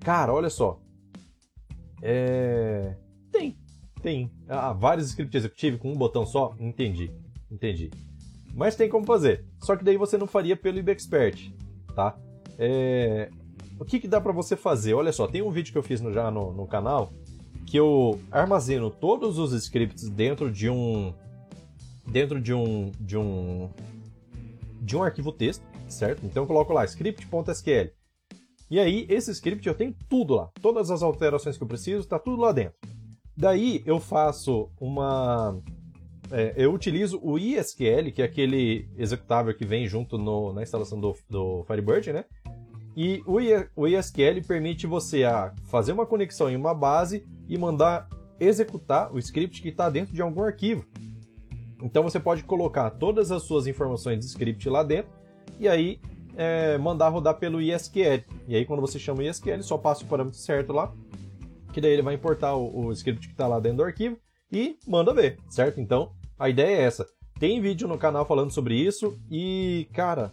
Cara, 0.00 0.32
olha 0.32 0.50
só. 0.50 0.78
É. 2.02 2.96
Tem, 3.32 3.56
tem. 4.02 4.30
Ah, 4.46 4.72
vários 4.72 5.08
scripts 5.08 5.36
executive 5.36 5.78
com 5.78 5.90
um 5.90 5.96
botão 5.96 6.26
só? 6.26 6.54
Entendi, 6.60 7.10
entendi. 7.50 7.90
Mas 8.54 8.76
tem 8.76 8.90
como 8.90 9.06
fazer. 9.06 9.46
Só 9.58 9.74
que 9.74 9.84
daí 9.84 9.96
você 9.96 10.18
não 10.18 10.26
faria 10.26 10.56
pelo 10.56 10.78
IBExpert 10.78 11.50
tá? 11.98 12.16
É... 12.56 13.28
O 13.80 13.84
que, 13.84 13.98
que 13.98 14.06
dá 14.06 14.20
para 14.20 14.32
você 14.32 14.56
fazer? 14.56 14.94
Olha 14.94 15.12
só, 15.12 15.26
tem 15.26 15.42
um 15.42 15.50
vídeo 15.50 15.72
que 15.72 15.78
eu 15.78 15.82
fiz 15.82 16.00
no, 16.00 16.12
já 16.12 16.30
no, 16.30 16.52
no 16.52 16.66
canal 16.66 17.12
que 17.66 17.76
eu 17.76 18.18
armazeno 18.30 18.90
todos 18.90 19.36
os 19.36 19.52
scripts 19.52 20.08
dentro 20.08 20.50
de 20.50 20.70
um 20.70 21.12
dentro 22.06 22.40
de 22.40 22.54
um 22.54 22.90
de 22.98 23.16
um 23.16 23.68
de 24.80 24.96
um 24.96 25.02
arquivo 25.02 25.30
texto, 25.32 25.62
certo? 25.86 26.24
Então 26.24 26.44
eu 26.44 26.46
coloco 26.46 26.72
lá 26.72 26.84
script.sql. 26.84 27.90
E 28.70 28.78
aí 28.78 29.06
esse 29.08 29.30
script 29.32 29.66
eu 29.66 29.74
tenho 29.74 29.94
tudo 30.08 30.36
lá, 30.36 30.50
todas 30.62 30.90
as 30.90 31.02
alterações 31.02 31.56
que 31.56 31.62
eu 31.62 31.68
preciso, 31.68 32.00
está 32.00 32.18
tudo 32.18 32.40
lá 32.40 32.52
dentro. 32.52 32.78
Daí 33.36 33.82
eu 33.84 34.00
faço 34.00 34.70
uma 34.80 35.60
é, 36.30 36.54
eu 36.56 36.72
utilizo 36.72 37.18
o 37.22 37.38
ISQL, 37.38 38.12
que 38.12 38.22
é 38.22 38.24
aquele 38.24 38.88
executável 38.96 39.54
que 39.54 39.64
vem 39.64 39.86
junto 39.86 40.18
no, 40.18 40.52
na 40.52 40.62
instalação 40.62 41.00
do, 41.00 41.16
do 41.28 41.64
Firebird, 41.64 42.12
né? 42.12 42.24
E 42.96 43.22
o, 43.26 43.36
o 43.76 43.86
ISQL 43.86 44.42
permite 44.46 44.86
você 44.86 45.24
a 45.24 45.54
fazer 45.64 45.92
uma 45.92 46.04
conexão 46.04 46.50
em 46.50 46.56
uma 46.56 46.74
base 46.74 47.24
e 47.48 47.56
mandar 47.56 48.08
executar 48.40 49.12
o 49.12 49.18
script 49.18 49.62
que 49.62 49.68
está 49.68 49.88
dentro 49.88 50.14
de 50.14 50.20
algum 50.20 50.42
arquivo. 50.42 50.84
Então 51.82 52.02
você 52.02 52.18
pode 52.18 52.42
colocar 52.42 52.90
todas 52.90 53.30
as 53.30 53.44
suas 53.44 53.66
informações 53.66 54.18
de 54.18 54.26
script 54.26 54.68
lá 54.68 54.82
dentro 54.82 55.12
e 55.60 55.68
aí 55.68 56.00
é, 56.36 56.76
mandar 56.78 57.08
rodar 57.08 57.38
pelo 57.38 57.60
ISQL. 57.60 58.24
E 58.48 58.56
aí 58.56 58.64
quando 58.64 58.80
você 58.80 58.98
chama 58.98 59.20
o 59.20 59.22
ISQL, 59.22 59.62
só 59.62 59.78
passa 59.78 60.04
o 60.04 60.06
parâmetro 60.08 60.38
certo 60.38 60.72
lá, 60.72 60.92
que 61.72 61.80
daí 61.80 61.92
ele 61.92 62.02
vai 62.02 62.14
importar 62.14 62.54
o, 62.54 62.86
o 62.86 62.92
script 62.92 63.28
que 63.28 63.34
está 63.34 63.46
lá 63.46 63.60
dentro 63.60 63.78
do 63.78 63.84
arquivo 63.84 64.18
e 64.50 64.76
manda 64.86 65.14
ver, 65.14 65.38
certo? 65.48 65.80
Então, 65.80 66.12
a 66.38 66.48
ideia 66.48 66.76
é 66.76 66.82
essa. 66.82 67.06
Tem 67.38 67.60
vídeo 67.60 67.88
no 67.88 67.98
canal 67.98 68.26
falando 68.26 68.50
sobre 68.50 68.74
isso 68.74 69.18
e, 69.30 69.88
cara, 69.92 70.32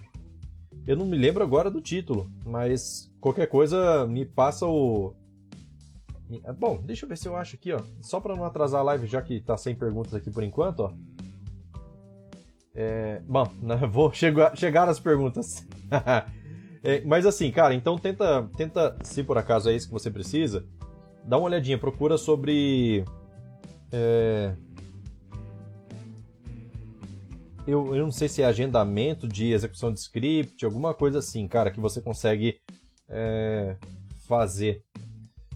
eu 0.87 0.95
não 0.95 1.05
me 1.05 1.17
lembro 1.17 1.43
agora 1.43 1.69
do 1.71 1.81
título, 1.81 2.29
mas 2.45 3.11
qualquer 3.19 3.47
coisa 3.47 4.05
me 4.07 4.25
passa 4.25 4.67
o. 4.67 5.13
Bom, 6.57 6.81
deixa 6.83 7.05
eu 7.05 7.09
ver 7.09 7.17
se 7.17 7.27
eu 7.27 7.35
acho 7.35 7.55
aqui, 7.55 7.71
ó. 7.71 7.79
Só 8.01 8.19
para 8.19 8.35
não 8.35 8.45
atrasar 8.45 8.81
a 8.81 8.83
live, 8.83 9.07
já 9.07 9.21
que 9.21 9.39
tá 9.39 9.55
sem 9.57 9.75
perguntas 9.75 10.13
aqui 10.13 10.29
por 10.29 10.43
enquanto, 10.43 10.81
ó. 10.81 10.93
É... 12.73 13.21
Bom, 13.27 13.47
né, 13.61 13.77
vou 13.77 14.11
chegar, 14.11 14.55
chegar 14.55 14.89
às 14.89 14.99
perguntas. 14.99 15.65
é, 16.83 17.01
mas 17.05 17.25
assim, 17.25 17.51
cara, 17.51 17.73
então 17.73 17.97
tenta, 17.97 18.49
tenta, 18.57 18.97
se 19.03 19.23
por 19.23 19.37
acaso 19.37 19.69
é 19.69 19.75
isso 19.75 19.87
que 19.87 19.93
você 19.93 20.09
precisa, 20.09 20.65
dá 21.23 21.37
uma 21.37 21.45
olhadinha, 21.45 21.77
procura 21.77 22.17
sobre 22.17 23.05
é... 23.91 24.55
Eu, 27.67 27.95
eu 27.95 28.03
não 28.03 28.11
sei 28.11 28.27
se 28.27 28.41
é 28.41 28.45
agendamento 28.45 29.27
de 29.27 29.51
execução 29.51 29.91
de 29.91 29.99
script, 29.99 30.63
alguma 30.63 30.93
coisa 30.93 31.19
assim, 31.19 31.47
cara, 31.47 31.71
que 31.71 31.79
você 31.79 31.99
consegue 31.99 32.59
é, 33.09 33.75
fazer. 34.27 34.83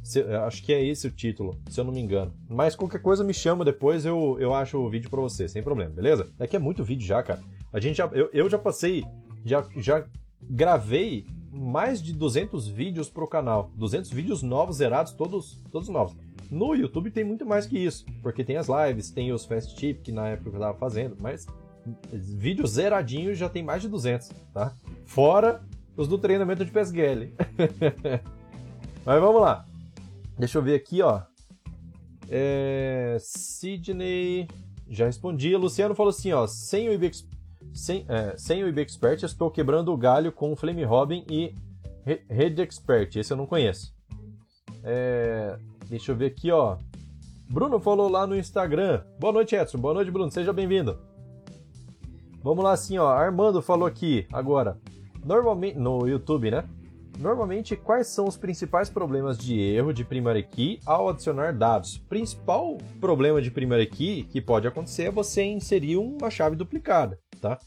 Se, 0.02 0.22
acho 0.22 0.64
que 0.64 0.74
é 0.74 0.84
esse 0.84 1.08
o 1.08 1.12
título, 1.12 1.60
se 1.70 1.80
eu 1.80 1.84
não 1.84 1.92
me 1.92 2.00
engano. 2.00 2.34
Mas 2.50 2.76
qualquer 2.76 3.02
coisa 3.02 3.24
me 3.24 3.34
chama 3.34 3.64
depois, 3.64 4.06
eu, 4.06 4.38
eu 4.40 4.54
acho 4.56 4.78
o 4.78 4.90
vídeo 4.90 5.10
pra 5.10 5.22
você, 5.22 5.48
sem 5.48 5.62
problema, 5.62 5.92
beleza? 5.92 6.32
É 6.40 6.48
que 6.48 6.56
é 6.56 6.60
muito 6.60 6.84
vídeo 6.84 7.06
já, 7.06 7.22
cara. 7.22 7.42
A 7.72 7.80
gente 7.80 7.98
já, 7.98 8.08
eu, 8.08 8.30
eu 8.34 8.50
já 8.50 8.58
passei, 8.58 9.06
já, 9.46 9.68
já 9.78 10.04
gravei 10.42 11.28
mais 11.52 12.02
de 12.02 12.14
200 12.14 12.68
vídeos 12.68 13.10
pro 13.10 13.28
canal. 13.28 13.72
200 13.76 14.10
vídeos 14.10 14.42
novos, 14.42 14.78
zerados, 14.78 15.14
todos, 15.14 15.62
todos 15.72 15.90
novos. 15.90 16.16
No 16.50 16.74
YouTube 16.74 17.12
tem 17.12 17.24
muito 17.24 17.46
mais 17.46 17.68
que 17.68 17.78
isso, 17.78 18.04
porque 18.24 18.44
tem 18.44 18.58
as 18.58 18.68
lives, 18.68 19.12
tem 19.12 19.32
os 19.32 19.46
fast 19.46 19.76
tip 19.76 20.02
que 20.02 20.12
na 20.12 20.30
época 20.30 20.56
eu 20.56 20.60
tava 20.60 20.78
fazendo, 20.78 21.16
mas 21.20 21.46
vídeo 22.12 22.66
zeradinho 22.68 23.34
já 23.34 23.50
tem 23.50 23.64
mais 23.64 23.82
de 23.82 23.88
200, 23.88 24.30
tá? 24.54 24.74
Fora 25.06 25.62
os 25.96 26.08
do 26.08 26.18
treinamento 26.18 26.64
de 26.64 26.72
PSGL. 26.72 27.34
mas 29.06 29.22
vamos 29.22 29.42
lá. 29.42 29.66
Deixa 30.38 30.58
eu 30.58 30.62
ver 30.62 30.76
aqui, 30.76 31.02
ó. 31.02 31.22
É... 32.30 33.18
Sidney, 33.20 34.48
já 34.88 35.06
respondi. 35.06 35.56
Luciano 35.56 35.96
falou 35.96 36.12
assim, 36.12 36.32
ó, 36.32 36.48
sem 36.48 36.88
o 36.88 36.94
IB, 36.94 37.12
sem, 37.74 38.06
é, 38.08 38.38
sem 38.38 38.64
o 38.64 38.68
IB 38.68 38.82
Expert, 38.82 39.24
estou 39.24 39.52
quebrando 39.52 39.92
o 39.92 39.98
galho 39.98 40.32
com 40.32 40.52
o 40.52 40.56
Flame 40.56 40.84
Robin 40.84 41.26
e 41.30 41.54
Red 42.30 42.62
Expert. 42.62 43.16
Esse 43.16 43.34
eu 43.34 43.38
não 43.38 43.46
conheço. 43.46 43.94
É... 44.84 45.58
Deixa 45.90 46.12
eu 46.12 46.16
ver 46.16 46.28
aqui, 46.28 46.52
ó. 46.52 46.78
Bruno 47.50 47.80
falou 47.80 48.08
lá 48.08 48.28
no 48.28 48.38
Instagram. 48.38 49.04
Boa 49.20 49.34
noite, 49.34 49.56
Edson. 49.56 49.80
Boa 49.80 49.94
noite, 49.94 50.12
Bruno. 50.12 50.32
Seja 50.32 50.54
bem-vindo. 50.54 51.09
Vamos 52.42 52.64
lá, 52.64 52.72
assim, 52.72 52.98
ó. 52.98 53.10
Armando 53.10 53.62
falou 53.62 53.88
aqui 53.88 54.26
agora. 54.32 54.78
Normalmente, 55.24 55.78
no 55.78 56.08
YouTube, 56.08 56.52
né? 56.52 56.64
Normalmente, 57.20 57.76
quais 57.76 58.08
são 58.08 58.26
os 58.26 58.38
principais 58.38 58.90
problemas 58.90 59.38
de 59.38 59.60
erro 59.60 59.94
de 59.94 60.06
primary 60.06 60.44
key 60.44 60.80
ao 60.86 61.10
adicionar 61.10 61.54
dados? 61.54 61.98
Principal 61.98 62.78
problema 63.02 63.42
de 63.42 63.52
primary 63.52 63.88
key 63.88 64.24
que 64.24 64.40
pode 64.40 64.68
acontecer 64.68 65.04
é 65.04 65.12
você 65.12 65.44
inserir 65.44 65.98
uma 65.98 66.30
chave 66.30 66.56
duplicada, 66.56 67.20
tá? 67.42 67.60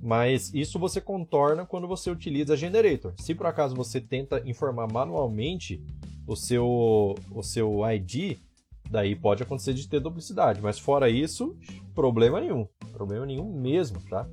Mas 0.00 0.54
isso 0.54 0.78
você 0.78 1.00
contorna 1.00 1.66
quando 1.66 1.88
você 1.88 2.08
utiliza 2.08 2.56
Generator. 2.56 3.12
Se 3.18 3.34
por 3.34 3.46
acaso 3.46 3.74
você 3.74 4.00
tenta 4.00 4.40
informar 4.46 4.90
manualmente 4.90 5.84
o 6.26 6.36
seu, 6.36 7.16
o 7.32 7.42
seu 7.42 7.80
ID, 7.90 8.38
daí 8.88 9.16
pode 9.16 9.42
acontecer 9.42 9.74
de 9.74 9.88
ter 9.88 10.00
duplicidade. 10.00 10.60
Mas 10.62 10.78
fora 10.78 11.10
isso, 11.10 11.56
problema 12.00 12.40
nenhum. 12.40 12.66
Problema 12.92 13.26
nenhum 13.26 13.52
mesmo, 13.52 14.00
tá? 14.08 14.26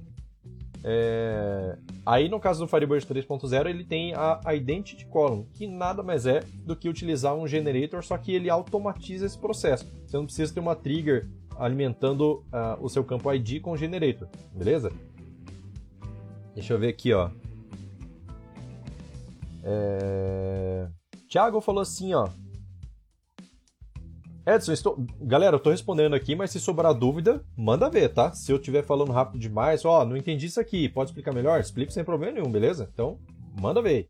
É... 0.82 1.77
Aí 2.06 2.30
no 2.30 2.39
caso 2.39 2.63
do 2.63 2.67
Firebird 2.67 3.06
3.0 3.06 3.69
ele 3.69 3.84
tem 3.84 4.13
a 4.15 4.39
Identity 4.56 5.06
Column, 5.08 5.45
que 5.53 5.67
nada 5.67 6.01
mais 6.01 6.25
é 6.25 6.39
do 6.65 6.77
que 6.77 6.88
utilizar 6.88 7.36
um 7.36 7.45
generator, 7.45 8.01
só 8.06 8.17
que 8.17 8.32
ele 8.32 8.49
automatiza 8.49 9.25
esse 9.25 9.38
processo. 9.38 9.86
Você 10.06 10.15
não 10.15 10.25
precisa 10.25 10.53
ter 10.53 10.62
uma 10.62 10.75
trigger 10.77 11.27
alimentando 11.58 12.45
uh, 12.53 12.82
o 12.82 12.88
seu 12.88 13.03
campo 13.03 13.34
ID 13.34 13.60
com 13.62 13.71
o 13.71 13.77
generator, 13.77 14.30
beleza? 14.53 14.93
Deixa 16.56 16.73
eu 16.73 16.80
ver 16.80 16.88
aqui, 16.88 17.12
ó. 17.12 17.30
É... 19.63 20.88
Thiago 21.30 21.60
falou 21.60 21.82
assim, 21.82 22.13
ó. 22.13 22.30
Edson, 24.47 24.71
estou... 24.71 25.05
galera, 25.19 25.57
eu 25.57 25.60
tô 25.60 25.71
respondendo 25.71 26.13
aqui, 26.13 26.33
mas 26.33 26.51
se 26.51 26.60
sobrar 26.60 26.93
dúvida, 26.93 27.43
manda 27.57 27.89
ver, 27.89 28.07
tá? 28.07 28.31
Se 28.31 28.49
eu 28.49 28.55
estiver 28.55 28.81
falando 28.81 29.12
rápido 29.12 29.41
demais, 29.41 29.83
ó, 29.83 30.05
não 30.05 30.15
entendi 30.15 30.45
isso 30.45 30.57
aqui, 30.57 30.88
pode 30.88 31.10
explicar 31.10 31.33
melhor? 31.33 31.60
Explico 31.60 31.91
sem 31.91 32.01
problema 32.01 32.36
nenhum, 32.36 32.49
beleza? 32.49 32.89
Então, 32.93 33.19
manda 33.60 33.81
ver. 33.81 34.07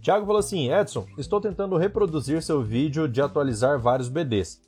Thiago 0.00 0.26
falou 0.26 0.38
assim: 0.38 0.70
Edson, 0.72 1.04
estou 1.18 1.40
tentando 1.40 1.76
reproduzir 1.76 2.40
seu 2.40 2.62
vídeo 2.62 3.08
de 3.08 3.20
atualizar 3.20 3.80
vários 3.80 4.08
BDs. 4.08 4.60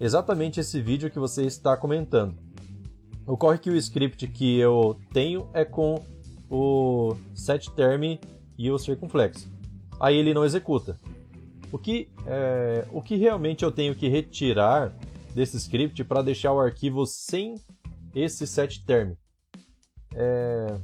Exatamente 0.00 0.58
esse 0.58 0.80
vídeo 0.80 1.10
que 1.10 1.18
você 1.18 1.44
está 1.44 1.76
comentando. 1.76 2.34
Ocorre 3.26 3.58
que 3.58 3.68
o 3.68 3.76
script 3.76 4.26
que 4.26 4.58
eu 4.58 4.98
tenho 5.12 5.50
é 5.52 5.66
com 5.66 6.02
o 6.48 7.14
setTerm 7.34 8.18
e 8.56 8.70
o 8.70 8.78
circunflex. 8.78 9.46
Aí 10.00 10.16
ele 10.16 10.32
não 10.32 10.46
executa. 10.46 10.98
O 11.72 11.78
que, 11.78 12.08
é, 12.26 12.86
o 12.90 13.00
que 13.00 13.16
realmente 13.16 13.64
eu 13.64 13.70
tenho 13.70 13.94
que 13.94 14.08
retirar 14.08 14.92
desse 15.34 15.56
script 15.56 16.02
para 16.04 16.22
deixar 16.22 16.52
o 16.52 16.60
arquivo 16.60 17.06
sem 17.06 17.54
esse 18.14 18.46
set 18.46 18.84
term? 18.84 19.12
É, 20.14 20.76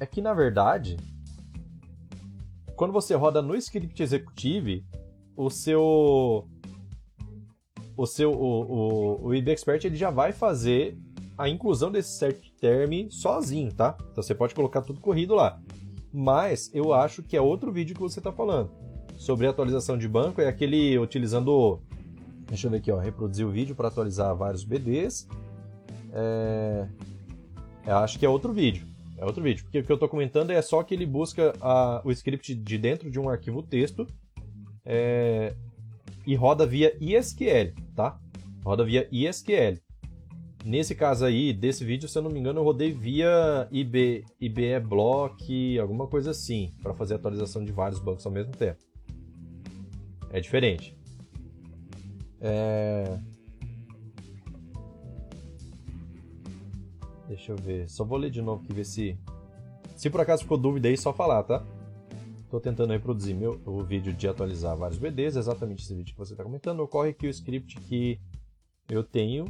é 0.00 0.06
que 0.06 0.20
na 0.20 0.34
verdade, 0.34 0.96
quando 2.76 2.92
você 2.92 3.14
roda 3.14 3.40
no 3.40 3.56
script 3.56 4.02
executive, 4.02 4.84
o 5.36 5.48
seu 5.48 6.46
o 7.96 8.06
seu 8.06 8.32
o, 8.32 9.24
o, 9.24 9.26
o 9.28 9.34
ele 9.34 9.96
já 9.96 10.10
vai 10.10 10.32
fazer 10.32 10.98
a 11.36 11.48
inclusão 11.48 11.90
desse 11.90 12.18
set 12.18 12.52
term 12.60 13.08
sozinho, 13.08 13.72
tá? 13.72 13.96
Então 14.12 14.22
você 14.22 14.34
pode 14.34 14.54
colocar 14.54 14.82
tudo 14.82 15.00
corrido 15.00 15.34
lá. 15.34 15.58
Mas 16.12 16.70
eu 16.74 16.92
acho 16.92 17.22
que 17.22 17.36
é 17.36 17.40
outro 17.40 17.72
vídeo 17.72 17.94
que 17.94 18.00
você 18.00 18.18
está 18.18 18.32
falando. 18.32 18.70
Sobre 19.16 19.46
atualização 19.46 19.96
de 19.96 20.08
banco, 20.08 20.40
é 20.40 20.48
aquele 20.48 20.98
utilizando. 20.98 21.80
Deixa 22.48 22.66
eu 22.66 22.70
ver 22.70 22.78
aqui, 22.78 22.90
ó. 22.90 22.98
Reproduzir 22.98 23.46
o 23.46 23.50
vídeo 23.50 23.74
para 23.74 23.88
atualizar 23.88 24.34
vários 24.34 24.64
BDs. 24.64 25.28
É... 26.12 26.88
Eu 27.86 27.96
acho 27.98 28.18
que 28.18 28.26
é 28.26 28.28
outro 28.28 28.52
vídeo. 28.52 28.86
É 29.16 29.24
outro 29.24 29.42
vídeo. 29.42 29.64
Porque 29.64 29.78
o 29.78 29.84
que 29.84 29.92
eu 29.92 29.94
estou 29.94 30.08
comentando 30.08 30.50
é 30.50 30.60
só 30.62 30.82
que 30.82 30.94
ele 30.94 31.06
busca 31.06 31.52
a, 31.60 32.00
o 32.04 32.10
script 32.10 32.54
de 32.54 32.78
dentro 32.78 33.10
de 33.10 33.20
um 33.20 33.28
arquivo 33.28 33.62
texto 33.62 34.06
é... 34.84 35.54
e 36.26 36.34
roda 36.34 36.66
via 36.66 36.96
ISQL, 37.00 37.74
tá? 37.94 38.18
Roda 38.64 38.84
via 38.84 39.06
ISQL. 39.12 39.78
Nesse 40.64 40.94
caso 40.94 41.24
aí, 41.24 41.52
desse 41.54 41.84
vídeo, 41.84 42.08
se 42.08 42.18
eu 42.18 42.22
não 42.22 42.30
me 42.30 42.38
engano, 42.38 42.60
eu 42.60 42.64
rodei 42.64 42.92
via 42.92 43.66
IB, 43.70 44.24
IBE 44.38 44.80
Block, 44.80 45.78
alguma 45.78 46.06
coisa 46.06 46.32
assim, 46.32 46.70
para 46.82 46.92
fazer 46.92 47.14
atualização 47.14 47.64
de 47.64 47.72
vários 47.72 47.98
bancos 47.98 48.26
ao 48.26 48.32
mesmo 48.32 48.52
tempo. 48.52 48.78
É 50.30 50.38
diferente. 50.38 50.94
É... 52.40 53.18
Deixa 57.26 57.52
eu 57.52 57.56
ver. 57.56 57.88
Só 57.88 58.04
vou 58.04 58.18
ler 58.18 58.30
de 58.30 58.42
novo 58.42 58.62
aqui 58.62 58.74
ver 58.74 58.84
se. 58.84 59.18
Se 59.96 60.10
por 60.10 60.20
acaso 60.20 60.42
ficou 60.42 60.58
dúvida 60.58 60.88
aí, 60.88 60.96
só 60.96 61.12
falar, 61.12 61.42
tá? 61.42 61.64
Estou 62.40 62.60
tentando 62.60 62.92
reproduzir 62.92 63.34
meu, 63.34 63.60
o 63.64 63.82
vídeo 63.82 64.12
de 64.12 64.26
atualizar 64.26 64.76
vários 64.76 64.98
BDs, 64.98 65.36
exatamente 65.36 65.84
esse 65.84 65.94
vídeo 65.94 66.12
que 66.12 66.18
você 66.18 66.32
está 66.32 66.42
comentando. 66.42 66.80
Ocorre 66.80 67.12
que 67.12 67.26
o 67.26 67.30
script 67.30 67.78
que 67.82 68.18
eu 68.88 69.04
tenho 69.04 69.44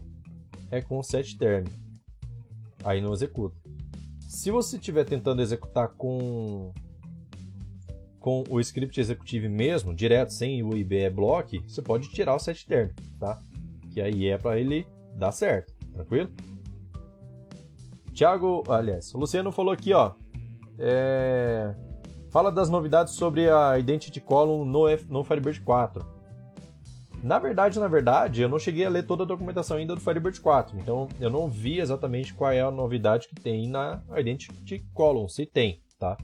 é 0.70 0.80
com 0.80 1.02
set 1.02 1.36
term. 1.36 1.66
Aí 2.84 3.00
não 3.00 3.12
executa. 3.12 3.56
Se 4.28 4.50
você 4.50 4.76
estiver 4.76 5.04
tentando 5.04 5.42
executar 5.42 5.88
com 5.88 6.72
com 8.20 8.44
o 8.50 8.60
script 8.60 9.00
executivo 9.00 9.48
mesmo, 9.48 9.94
direto, 9.94 10.34
sem 10.34 10.62
o 10.62 10.76
IBE 10.76 11.08
block, 11.08 11.58
você 11.66 11.80
pode 11.80 12.10
tirar 12.10 12.34
o 12.34 12.38
set 12.38 12.66
term, 12.66 12.90
tá? 13.18 13.38
Que 13.92 14.00
aí 14.00 14.28
é 14.28 14.36
para 14.36 14.60
ele 14.60 14.86
dar 15.16 15.32
certo, 15.32 15.72
tranquilo? 15.94 16.30
Thiago, 18.14 18.62
aliás, 18.68 19.14
o 19.14 19.18
Luciano 19.18 19.50
falou 19.50 19.72
aqui, 19.72 19.94
ó. 19.94 20.12
É... 20.78 21.74
Fala 22.30 22.52
das 22.52 22.68
novidades 22.68 23.14
sobre 23.14 23.48
a 23.48 23.78
Identity 23.78 24.20
Column 24.20 24.70
no, 24.70 24.86
F... 24.86 25.10
no 25.10 25.24
Firebird 25.24 25.62
4. 25.62 26.19
Na 27.22 27.38
verdade, 27.38 27.78
na 27.78 27.86
verdade, 27.86 28.40
eu 28.40 28.48
não 28.48 28.58
cheguei 28.58 28.84
a 28.86 28.88
ler 28.88 29.04
toda 29.04 29.24
a 29.24 29.26
documentação 29.26 29.76
ainda 29.76 29.94
do 29.94 30.00
Firebird 30.00 30.40
4, 30.40 30.78
então 30.78 31.06
eu 31.20 31.28
não 31.28 31.48
vi 31.50 31.78
exatamente 31.78 32.32
qual 32.32 32.50
é 32.50 32.60
a 32.62 32.70
novidade 32.70 33.28
que 33.28 33.34
tem 33.34 33.68
na 33.68 34.00
Identity 34.16 34.84
Column, 34.94 35.28
se 35.28 35.44
tem, 35.44 35.82
tá? 35.98 36.16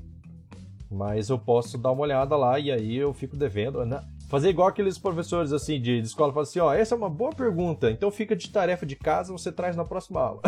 Mas 0.91 1.29
eu 1.29 1.39
posso 1.39 1.77
dar 1.77 1.93
uma 1.93 2.03
olhada 2.03 2.35
lá 2.37 2.59
e 2.59 2.71
aí 2.71 2.97
eu 2.97 3.13
fico 3.13 3.37
devendo. 3.37 3.85
Né? 3.85 4.01
Fazer 4.29 4.49
igual 4.49 4.69
aqueles 4.69 4.97
professores 4.99 5.53
assim 5.53 5.81
de, 5.81 6.01
de 6.01 6.07
escola, 6.07 6.33
falam 6.33 6.45
assim, 6.45 6.61
ó, 6.61 6.73
essa 6.73 6.95
é 6.95 6.99
uma 6.99 7.11
boa 7.11 7.31
pergunta, 7.31 7.91
então 7.91 8.11
fica 8.11 8.35
de 8.35 8.49
tarefa 8.49 8.87
de 8.87 8.97
casa, 8.97 9.33
você 9.33 9.53
traz 9.53 9.77
na 9.77 9.85
próxima 9.85 10.21
aula. 10.21 10.41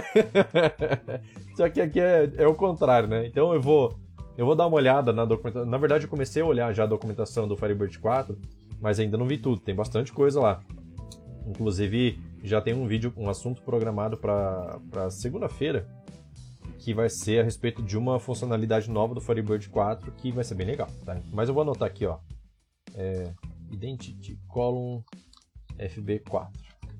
Só 1.56 1.68
que 1.68 1.80
aqui 1.80 2.00
é, 2.00 2.30
é 2.36 2.46
o 2.46 2.54
contrário, 2.54 3.08
né? 3.08 3.26
Então 3.26 3.52
eu 3.52 3.60
vou 3.60 3.98
eu 4.38 4.46
vou 4.46 4.54
dar 4.54 4.68
uma 4.68 4.76
olhada 4.76 5.12
na 5.12 5.24
documentação. 5.24 5.68
Na 5.68 5.78
verdade, 5.78 6.04
eu 6.04 6.10
comecei 6.10 6.40
a 6.40 6.46
olhar 6.46 6.72
já 6.72 6.84
a 6.84 6.86
documentação 6.86 7.48
do 7.48 7.56
Firebird 7.56 7.98
4 7.98 8.38
mas 8.80 8.98
ainda 8.98 9.16
não 9.16 9.26
vi 9.26 9.38
tudo, 9.38 9.60
tem 9.60 9.74
bastante 9.74 10.12
coisa 10.12 10.40
lá. 10.40 10.60
Inclusive, 11.46 12.20
já 12.42 12.60
tem 12.60 12.74
um 12.74 12.86
vídeo, 12.86 13.12
um 13.16 13.28
assunto 13.28 13.62
programado 13.62 14.16
para 14.16 15.10
segunda-feira, 15.10 15.88
que 16.78 16.94
vai 16.94 17.08
ser 17.08 17.40
a 17.40 17.44
respeito 17.44 17.82
de 17.82 17.96
uma 17.96 18.20
funcionalidade 18.20 18.90
nova 18.90 19.14
do 19.14 19.20
Firebird 19.20 19.68
4, 19.68 20.12
que 20.12 20.30
vai 20.30 20.44
ser 20.44 20.54
bem 20.54 20.66
legal, 20.66 20.88
tá? 21.04 21.20
Mas 21.32 21.48
eu 21.48 21.54
vou 21.54 21.62
anotar 21.62 21.88
aqui, 21.88 22.06
ó. 22.06 22.18
É, 22.94 23.32
Identity 23.70 24.38
Column 24.46 25.02
FB4. 25.78 26.48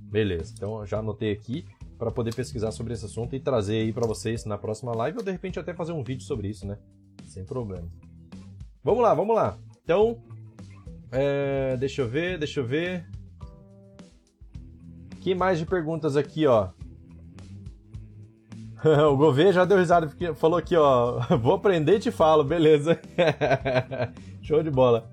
Beleza, 0.01 0.55
então 0.57 0.85
já 0.87 0.99
anotei 0.99 1.33
aqui 1.33 1.67
para 1.99 2.11
poder 2.11 2.35
pesquisar 2.35 2.71
sobre 2.71 2.95
esse 2.95 3.05
assunto 3.05 3.35
e 3.35 3.41
trazer 3.41 3.81
aí 3.81 3.93
para 3.93 4.07
vocês 4.07 4.45
na 4.45 4.57
próxima 4.57 4.95
live 4.95 5.19
ou 5.19 5.25
de 5.25 5.33
repente 5.33 5.59
até 5.59 5.75
fazer 5.75 5.93
um 5.93 6.03
vídeo 6.03 6.25
sobre 6.25 6.49
isso, 6.49 6.67
né? 6.67 6.79
Sem 7.25 7.45
problema. 7.45 7.89
Vamos 8.83 9.03
lá, 9.03 9.13
vamos 9.13 9.35
lá. 9.35 9.59
Então, 9.83 10.23
é, 11.11 11.77
deixa 11.77 12.03
eu 12.03 12.09
ver, 12.09 12.39
deixa 12.39 12.61
eu 12.61 12.67
ver. 12.67 13.07
Que 15.21 15.35
mais 15.35 15.59
de 15.59 15.67
perguntas 15.67 16.17
aqui, 16.17 16.47
ó? 16.47 16.69
o 19.11 19.17
Gouveia 19.17 19.53
já 19.53 19.65
deu 19.65 19.79
risada, 19.79 20.11
falou 20.37 20.59
aqui, 20.59 20.77
ó. 20.77 21.21
Vou 21.41 21.55
aprender 21.55 21.97
e 21.97 22.01
te 22.01 22.11
falo, 22.11 22.45
beleza. 22.45 22.99
Show 24.43 24.63
de 24.63 24.71
bola. 24.71 25.11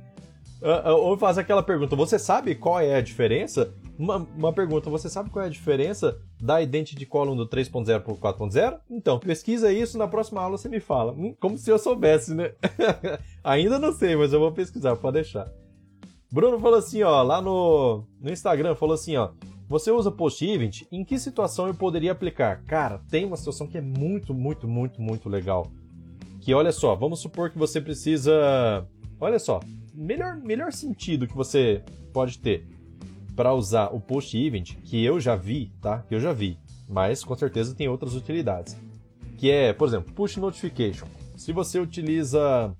Uh, 0.61 0.89
uh, 0.89 0.95
ou 0.95 1.17
faz 1.17 1.37
aquela 1.37 1.61
pergunta: 1.61 1.95
Você 1.95 2.17
sabe 2.17 2.55
qual 2.55 2.79
é 2.79 2.95
a 2.95 3.01
diferença? 3.01 3.73
Uma, 3.97 4.17
uma 4.35 4.53
pergunta: 4.53 4.89
Você 4.89 5.09
sabe 5.09 5.29
qual 5.29 5.43
é 5.43 5.47
a 5.47 5.51
diferença 5.51 6.17
da 6.39 6.61
Identity 6.61 7.05
Column 7.05 7.35
do 7.35 7.47
3.0 7.47 7.99
para 8.01 8.13
o 8.13 8.17
4.0? 8.17 8.79
Então, 8.89 9.19
pesquisa 9.19 9.71
isso, 9.71 9.97
na 9.97 10.07
próxima 10.07 10.41
aula 10.41 10.57
você 10.57 10.69
me 10.69 10.79
fala. 10.79 11.11
Hum, 11.11 11.35
como 11.39 11.57
se 11.57 11.69
eu 11.69 11.77
soubesse, 11.77 12.33
né? 12.33 12.53
Ainda 13.43 13.77
não 13.77 13.91
sei, 13.91 14.15
mas 14.15 14.31
eu 14.31 14.39
vou 14.39 14.51
pesquisar, 14.51 14.95
pode 14.95 15.15
deixar. 15.15 15.51
Bruno 16.35 16.59
falou 16.59 16.77
assim, 16.77 17.01
ó, 17.01 17.23
lá 17.23 17.41
no, 17.41 18.03
no 18.19 18.29
Instagram, 18.29 18.75
falou 18.75 18.93
assim, 18.93 19.15
ó. 19.15 19.31
Você 19.69 19.89
usa 19.89 20.11
post 20.11 20.45
event? 20.45 20.81
Em 20.91 21.05
que 21.05 21.17
situação 21.17 21.65
eu 21.65 21.73
poderia 21.73 22.11
aplicar? 22.11 22.61
Cara, 22.65 22.97
tem 23.09 23.23
uma 23.23 23.37
situação 23.37 23.65
que 23.65 23.77
é 23.77 23.81
muito, 23.81 24.33
muito, 24.33 24.67
muito, 24.67 25.01
muito 25.01 25.29
legal. 25.29 25.71
Que 26.41 26.53
olha 26.53 26.73
só, 26.73 26.93
vamos 26.93 27.21
supor 27.21 27.51
que 27.51 27.57
você 27.57 27.79
precisa. 27.79 28.85
Olha 29.17 29.39
só, 29.39 29.61
melhor, 29.93 30.35
melhor 30.35 30.73
sentido 30.73 31.25
que 31.25 31.33
você 31.33 31.81
pode 32.11 32.37
ter 32.39 32.67
para 33.33 33.53
usar 33.53 33.95
o 33.95 34.01
post 34.01 34.37
event, 34.37 34.75
que 34.83 35.05
eu 35.05 35.21
já 35.21 35.37
vi, 35.37 35.71
tá? 35.81 35.99
Que 35.99 36.15
eu 36.15 36.19
já 36.19 36.33
vi, 36.33 36.59
mas 36.89 37.23
com 37.23 37.33
certeza 37.33 37.73
tem 37.73 37.87
outras 37.87 38.13
utilidades. 38.13 38.75
Que 39.37 39.49
é, 39.49 39.71
por 39.71 39.87
exemplo, 39.87 40.13
push 40.13 40.35
notification. 40.35 41.07
Se 41.37 41.53
você 41.53 41.79
utiliza 41.79 42.75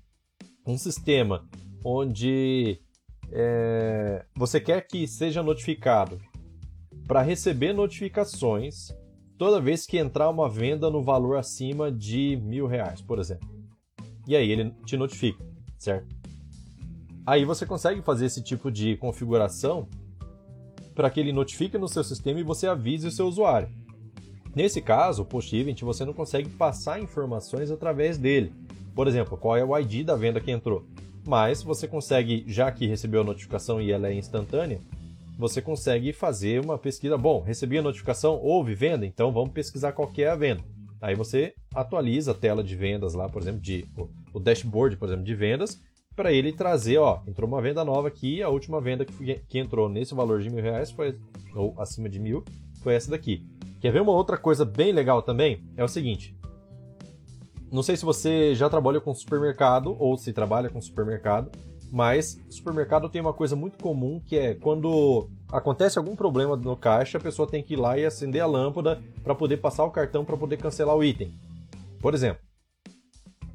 um 0.66 0.76
sistema 0.76 1.48
onde 1.82 2.82
é, 3.32 4.24
você 4.34 4.60
quer 4.60 4.86
que 4.86 5.06
seja 5.06 5.42
notificado 5.42 6.18
para 7.06 7.22
receber 7.22 7.72
notificações 7.72 8.92
toda 9.38 9.60
vez 9.60 9.86
que 9.86 9.98
entrar 9.98 10.30
uma 10.30 10.48
venda 10.48 10.90
no 10.90 11.02
valor 11.02 11.36
acima 11.36 11.90
de 11.90 12.36
mil 12.42 12.66
reais, 12.66 13.00
por 13.00 13.18
exemplo. 13.18 13.48
E 14.26 14.34
aí 14.34 14.50
ele 14.50 14.72
te 14.84 14.96
notifica, 14.96 15.44
certo? 15.78 16.14
Aí 17.24 17.44
você 17.44 17.66
consegue 17.66 18.02
fazer 18.02 18.26
esse 18.26 18.42
tipo 18.42 18.70
de 18.70 18.96
configuração 18.96 19.88
para 20.94 21.10
que 21.10 21.20
ele 21.20 21.32
notifique 21.32 21.76
no 21.76 21.88
seu 21.88 22.02
sistema 22.02 22.40
e 22.40 22.44
você 22.44 22.66
avise 22.66 23.06
o 23.06 23.10
seu 23.10 23.26
usuário. 23.26 23.68
Nesse 24.54 24.80
caso, 24.80 25.22
o 25.22 25.26
post 25.26 25.54
event 25.54 25.82
você 25.82 26.04
não 26.04 26.14
consegue 26.14 26.48
passar 26.48 26.98
informações 27.00 27.70
através 27.70 28.16
dele. 28.16 28.54
Por 28.94 29.06
exemplo, 29.06 29.36
qual 29.36 29.56
é 29.56 29.62
o 29.62 29.78
ID 29.78 30.06
da 30.06 30.16
venda 30.16 30.40
que 30.40 30.50
entrou 30.50 30.86
mas 31.26 31.62
você 31.62 31.86
consegue, 31.88 32.44
já 32.46 32.70
que 32.70 32.86
recebeu 32.86 33.20
a 33.20 33.24
notificação 33.24 33.80
e 33.80 33.90
ela 33.90 34.08
é 34.08 34.14
instantânea, 34.14 34.80
você 35.38 35.60
consegue 35.60 36.12
fazer 36.12 36.60
uma 36.60 36.78
pesquisa. 36.78 37.18
Bom, 37.18 37.42
recebi 37.42 37.78
a 37.78 37.82
notificação, 37.82 38.40
houve 38.42 38.74
venda, 38.74 39.04
então 39.04 39.32
vamos 39.32 39.52
pesquisar 39.52 39.92
qual 39.92 40.10
é 40.16 40.26
a 40.26 40.34
venda. 40.34 40.62
Aí 41.00 41.14
você 41.14 41.54
atualiza 41.74 42.30
a 42.30 42.34
tela 42.34 42.64
de 42.64 42.74
vendas 42.74 43.14
lá, 43.14 43.28
por 43.28 43.42
exemplo, 43.42 43.60
de, 43.60 43.84
o, 44.32 44.40
dashboard, 44.40 44.96
por 44.96 45.08
exemplo, 45.08 45.24
de 45.24 45.34
vendas, 45.34 45.80
para 46.14 46.32
ele 46.32 46.52
trazer, 46.52 46.96
ó, 46.96 47.20
entrou 47.26 47.46
uma 47.46 47.60
venda 47.60 47.84
nova 47.84 48.08
aqui, 48.08 48.42
a 48.42 48.48
última 48.48 48.80
venda 48.80 49.04
que, 49.04 49.34
que 49.46 49.58
entrou 49.58 49.88
nesse 49.88 50.14
valor 50.14 50.40
de 50.40 50.48
mil 50.48 50.62
reais 50.62 50.90
foi, 50.90 51.18
ou 51.54 51.74
acima 51.78 52.08
de 52.08 52.18
mil, 52.18 52.42
foi 52.82 52.94
essa 52.94 53.10
daqui. 53.10 53.44
Quer 53.80 53.92
ver 53.92 54.00
uma 54.00 54.12
outra 54.12 54.38
coisa 54.38 54.64
bem 54.64 54.90
legal 54.90 55.20
também? 55.20 55.62
É 55.76 55.84
o 55.84 55.88
seguinte, 55.88 56.34
não 57.70 57.82
sei 57.82 57.96
se 57.96 58.04
você 58.04 58.54
já 58.54 58.68
trabalha 58.68 59.00
com 59.00 59.14
supermercado 59.14 59.96
ou 59.98 60.16
se 60.16 60.32
trabalha 60.32 60.68
com 60.68 60.80
supermercado, 60.80 61.50
mas 61.90 62.38
supermercado 62.50 63.08
tem 63.08 63.20
uma 63.20 63.32
coisa 63.32 63.56
muito 63.56 63.78
comum 63.78 64.20
que 64.24 64.36
é 64.36 64.54
quando 64.54 65.28
acontece 65.50 65.98
algum 65.98 66.16
problema 66.16 66.56
no 66.56 66.76
caixa, 66.76 67.18
a 67.18 67.20
pessoa 67.20 67.48
tem 67.48 67.62
que 67.62 67.74
ir 67.74 67.76
lá 67.76 67.98
e 67.98 68.04
acender 68.04 68.42
a 68.42 68.46
lâmpada 68.46 69.02
para 69.22 69.34
poder 69.34 69.58
passar 69.58 69.84
o 69.84 69.90
cartão 69.90 70.24
para 70.24 70.36
poder 70.36 70.56
cancelar 70.56 70.96
o 70.96 71.04
item. 71.04 71.32
Por 72.00 72.14
exemplo, 72.14 72.42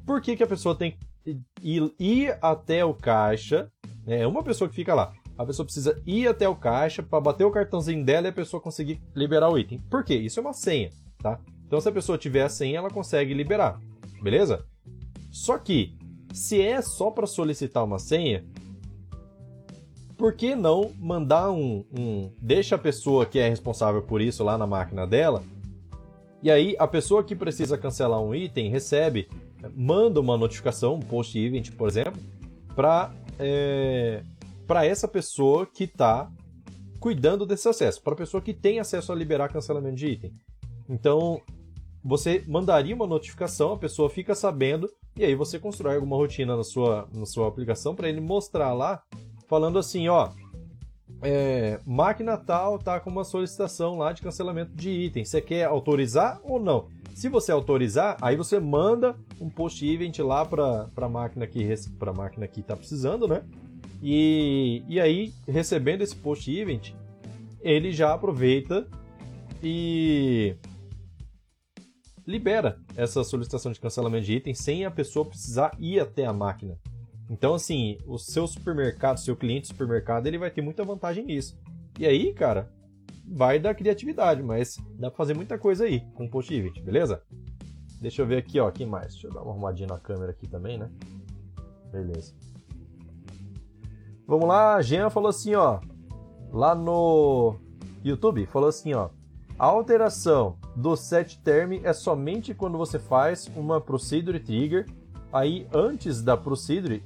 por 0.06 0.20
que, 0.20 0.36
que 0.36 0.42
a 0.42 0.46
pessoa 0.46 0.74
tem 0.74 0.96
que 1.24 1.38
ir, 1.62 1.94
ir 1.98 2.38
até 2.42 2.84
o 2.84 2.94
caixa? 2.94 3.70
É 4.06 4.26
uma 4.26 4.42
pessoa 4.42 4.68
que 4.68 4.74
fica 4.74 4.94
lá. 4.94 5.12
A 5.38 5.46
pessoa 5.46 5.64
precisa 5.64 6.00
ir 6.06 6.28
até 6.28 6.48
o 6.48 6.54
caixa 6.54 7.02
para 7.02 7.20
bater 7.20 7.44
o 7.44 7.50
cartãozinho 7.50 8.04
dela 8.04 8.26
e 8.26 8.30
a 8.30 8.32
pessoa 8.32 8.60
conseguir 8.60 9.00
liberar 9.14 9.48
o 9.48 9.58
item. 9.58 9.78
Por 9.90 10.04
quê? 10.04 10.14
Isso 10.14 10.38
é 10.38 10.42
uma 10.42 10.52
senha, 10.52 10.90
tá? 11.18 11.38
Então, 11.66 11.80
se 11.80 11.88
a 11.88 11.92
pessoa 11.92 12.18
tiver 12.18 12.42
a 12.42 12.48
senha, 12.48 12.78
ela 12.78 12.90
consegue 12.90 13.32
liberar 13.32 13.80
beleza? 14.22 14.64
Só 15.30 15.58
que, 15.58 15.96
se 16.32 16.60
é 16.60 16.80
só 16.80 17.10
para 17.10 17.26
solicitar 17.26 17.84
uma 17.84 17.98
senha, 17.98 18.44
por 20.16 20.34
que 20.34 20.54
não 20.54 20.92
mandar 20.98 21.50
um, 21.50 21.84
um. 21.92 22.30
Deixa 22.40 22.76
a 22.76 22.78
pessoa 22.78 23.26
que 23.26 23.38
é 23.38 23.48
responsável 23.48 24.02
por 24.02 24.20
isso 24.20 24.44
lá 24.44 24.56
na 24.56 24.66
máquina 24.66 25.06
dela, 25.06 25.42
e 26.42 26.50
aí 26.50 26.76
a 26.78 26.86
pessoa 26.86 27.22
que 27.22 27.34
precisa 27.34 27.78
cancelar 27.78 28.20
um 28.20 28.34
item 28.34 28.70
recebe, 28.70 29.28
manda 29.74 30.20
uma 30.20 30.36
notificação, 30.36 30.94
um 30.94 31.00
post 31.00 31.38
event, 31.38 31.70
por 31.72 31.88
exemplo, 31.88 32.20
para 32.74 33.12
é, 33.38 34.22
essa 34.84 35.06
pessoa 35.06 35.66
que 35.66 35.84
está 35.84 36.30
cuidando 36.98 37.44
desse 37.44 37.68
acesso, 37.68 38.02
para 38.02 38.14
a 38.14 38.16
pessoa 38.16 38.40
que 38.40 38.54
tem 38.54 38.80
acesso 38.80 39.12
a 39.12 39.14
liberar 39.14 39.52
cancelamento 39.52 39.96
de 39.96 40.06
item. 40.06 40.32
Então, 40.88 41.40
você 42.04 42.44
mandaria 42.46 42.94
uma 42.94 43.06
notificação, 43.06 43.72
a 43.72 43.78
pessoa 43.78 44.10
fica 44.10 44.34
sabendo, 44.34 44.90
e 45.16 45.24
aí 45.24 45.34
você 45.34 45.58
constrói 45.58 45.94
alguma 45.94 46.16
rotina 46.16 46.56
na 46.56 46.64
sua, 46.64 47.08
na 47.12 47.26
sua 47.26 47.48
aplicação 47.48 47.94
para 47.94 48.08
ele 48.08 48.20
mostrar 48.20 48.72
lá, 48.72 49.02
falando 49.46 49.78
assim, 49.78 50.08
ó, 50.08 50.30
é, 51.22 51.78
máquina 51.86 52.36
tal 52.36 52.78
tá 52.78 52.98
com 52.98 53.08
uma 53.08 53.22
solicitação 53.22 53.96
lá 53.96 54.12
de 54.12 54.22
cancelamento 54.22 54.72
de 54.74 54.90
item. 54.90 55.24
Você 55.24 55.40
quer 55.40 55.64
autorizar 55.64 56.40
ou 56.42 56.58
não? 56.58 56.88
Se 57.14 57.28
você 57.28 57.52
autorizar, 57.52 58.16
aí 58.20 58.36
você 58.36 58.58
manda 58.58 59.14
um 59.40 59.48
post 59.48 59.86
event 59.86 60.18
lá 60.18 60.44
para 60.44 60.88
a 60.96 61.08
máquina 61.08 61.46
que 61.46 61.68
para 61.98 62.12
máquina 62.12 62.48
que 62.48 62.60
está 62.60 62.74
precisando, 62.74 63.28
né? 63.28 63.42
E, 64.02 64.82
e 64.88 64.98
aí 64.98 65.32
recebendo 65.46 66.02
esse 66.02 66.16
post 66.16 66.50
event, 66.50 66.92
ele 67.60 67.92
já 67.92 68.12
aproveita 68.12 68.88
e 69.62 70.56
libera 72.26 72.78
essa 72.96 73.24
solicitação 73.24 73.72
de 73.72 73.80
cancelamento 73.80 74.26
de 74.26 74.34
item 74.34 74.54
sem 74.54 74.84
a 74.84 74.90
pessoa 74.90 75.24
precisar 75.24 75.72
ir 75.78 76.00
até 76.00 76.24
a 76.24 76.32
máquina. 76.32 76.78
Então, 77.28 77.54
assim, 77.54 77.98
o 78.06 78.18
seu 78.18 78.46
supermercado, 78.46 79.18
seu 79.18 79.34
cliente 79.34 79.68
supermercado, 79.68 80.26
ele 80.26 80.38
vai 80.38 80.50
ter 80.50 80.60
muita 80.60 80.84
vantagem 80.84 81.24
nisso. 81.24 81.58
E 81.98 82.06
aí, 82.06 82.32
cara, 82.34 82.70
vai 83.26 83.58
da 83.58 83.74
criatividade, 83.74 84.42
mas 84.42 84.76
dá 84.98 85.10
pra 85.10 85.16
fazer 85.16 85.34
muita 85.34 85.58
coisa 85.58 85.84
aí 85.84 86.00
com 86.14 86.26
o 86.26 86.30
Post 86.30 86.52
Event, 86.54 86.80
beleza? 86.82 87.22
Deixa 88.00 88.20
eu 88.22 88.26
ver 88.26 88.38
aqui, 88.38 88.58
ó, 88.58 88.70
quem 88.70 88.86
mais? 88.86 89.12
Deixa 89.12 89.28
eu 89.28 89.32
dar 89.32 89.42
uma 89.42 89.52
arrumadinha 89.52 89.88
na 89.88 89.98
câmera 89.98 90.32
aqui 90.32 90.48
também, 90.48 90.76
né? 90.76 90.90
Beleza. 91.90 92.34
Vamos 94.26 94.48
lá, 94.48 94.80
Jean 94.82 95.08
falou 95.08 95.28
assim, 95.28 95.54
ó, 95.54 95.80
lá 96.50 96.74
no 96.74 97.56
YouTube, 98.04 98.44
falou 98.46 98.68
assim, 98.68 98.92
ó, 98.92 99.10
a 99.58 99.66
alteração 99.66 100.56
do 100.74 100.96
set 100.96 101.38
term 101.40 101.80
é 101.84 101.92
somente 101.92 102.54
quando 102.54 102.78
você 102.78 102.98
faz 102.98 103.50
uma 103.54 103.80
procedure 103.80 104.40
trigger. 104.40 104.86
Aí, 105.32 105.66
antes 105.72 106.22
da 106.22 106.36
procedure, 106.36 107.02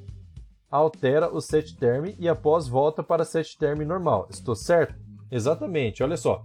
altera 0.71 1.33
o 1.33 1.41
setTerm 1.41 2.15
e 2.19 2.29
após 2.29 2.67
volta 2.69 3.03
para 3.03 3.25
setTerm 3.25 3.85
normal. 3.85 4.27
Estou 4.31 4.55
certo? 4.55 4.95
Exatamente, 5.31 6.03
olha 6.03 6.17
só. 6.17 6.45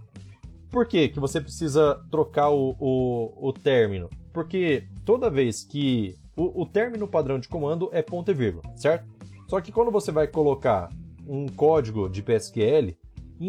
Por 0.70 0.86
que, 0.86 1.08
que 1.08 1.20
você 1.20 1.40
precisa 1.40 2.00
trocar 2.10 2.50
o, 2.50 2.74
o, 2.78 3.48
o 3.48 3.52
término? 3.52 4.08
Porque 4.32 4.84
toda 5.04 5.28
vez 5.28 5.62
que 5.64 6.16
o, 6.34 6.62
o 6.62 6.66
término 6.66 7.06
padrão 7.06 7.38
de 7.38 7.48
comando 7.48 7.90
é 7.92 8.00
ponto 8.00 8.30
e 8.30 8.34
vírgula, 8.34 8.64
certo? 8.76 9.06
Só 9.48 9.60
que 9.60 9.70
quando 9.70 9.90
você 9.90 10.10
vai 10.10 10.26
colocar 10.26 10.88
um 11.26 11.46
código 11.46 12.08
de 12.08 12.22
PSQL, 12.22 12.96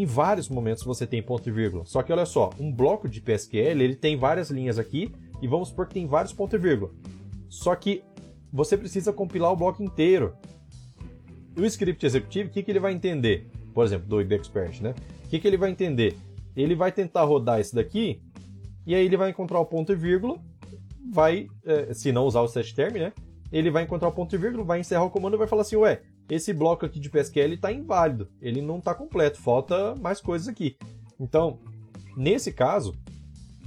em 0.01 0.05
vários 0.05 0.49
momentos 0.49 0.83
você 0.83 1.05
tem 1.05 1.21
ponto 1.21 1.47
e 1.47 1.51
vírgula. 1.51 1.85
Só 1.85 2.01
que 2.01 2.11
olha 2.11 2.25
só, 2.25 2.49
um 2.59 2.71
bloco 2.71 3.07
de 3.07 3.21
PSQL 3.21 3.81
ele 3.81 3.95
tem 3.95 4.17
várias 4.17 4.49
linhas 4.49 4.79
aqui 4.79 5.13
e 5.41 5.47
vamos 5.47 5.69
supor 5.69 5.87
que 5.87 5.93
tem 5.93 6.07
vários 6.07 6.33
pontos 6.33 6.53
e 6.53 6.57
vírgula. 6.57 6.91
Só 7.49 7.75
que 7.75 8.03
você 8.51 8.77
precisa 8.77 9.11
compilar 9.11 9.51
o 9.51 9.55
bloco 9.55 9.83
inteiro. 9.83 10.35
O 11.57 11.65
script 11.65 12.05
executivo, 12.05 12.49
o 12.49 12.51
que, 12.51 12.63
que 12.63 12.71
ele 12.71 12.79
vai 12.79 12.93
entender? 12.93 13.49
Por 13.73 13.85
exemplo, 13.85 14.07
do 14.07 14.21
IBExpert, 14.21 14.81
né? 14.81 14.95
O 15.25 15.29
que, 15.29 15.39
que 15.39 15.47
ele 15.47 15.57
vai 15.57 15.69
entender? 15.69 16.15
Ele 16.55 16.75
vai 16.75 16.91
tentar 16.91 17.23
rodar 17.23 17.59
esse 17.59 17.73
daqui 17.73 18.21
e 18.85 18.93
aí 18.95 19.05
ele 19.05 19.17
vai 19.17 19.29
encontrar 19.29 19.59
o 19.59 19.65
ponto 19.65 19.91
e 19.91 19.95
vírgula, 19.95 20.39
vai, 21.11 21.47
é, 21.65 21.93
se 21.93 22.11
não 22.11 22.25
usar 22.25 22.41
o 22.41 22.47
setTerm, 22.47 22.99
né? 22.99 23.13
Ele 23.51 23.69
vai 23.69 23.83
encontrar 23.83 24.07
o 24.07 24.11
ponto 24.11 24.35
e 24.35 24.37
vírgula, 24.37 24.63
vai 24.63 24.79
encerrar 24.79 25.03
o 25.03 25.09
comando 25.09 25.35
e 25.35 25.37
vai 25.37 25.47
falar 25.47 25.61
assim, 25.61 25.75
ué, 25.75 26.01
esse 26.29 26.53
bloco 26.53 26.85
aqui 26.85 26.99
de 26.99 27.09
PSQL 27.09 27.53
está 27.53 27.71
inválido, 27.71 28.29
ele 28.41 28.61
não 28.61 28.77
está 28.77 28.93
completo, 28.93 29.39
falta 29.39 29.95
mais 29.95 30.21
coisas 30.21 30.47
aqui. 30.47 30.77
Então, 31.19 31.59
nesse 32.15 32.51
caso, 32.51 32.95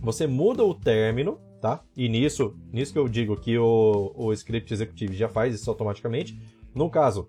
você 0.01 0.27
muda 0.27 0.65
o 0.65 0.75
término, 0.75 1.39
tá? 1.61 1.83
E 1.97 2.09
nisso, 2.09 2.57
nisso 2.73 2.93
que 2.93 2.99
eu 2.99 3.09
digo 3.09 3.37
que 3.37 3.59
o, 3.59 4.13
o 4.15 4.33
script 4.33 4.73
executivo 4.73 5.13
já 5.15 5.29
faz 5.29 5.55
isso 5.55 5.69
automaticamente. 5.71 6.39
No 6.75 6.91
caso 6.91 7.29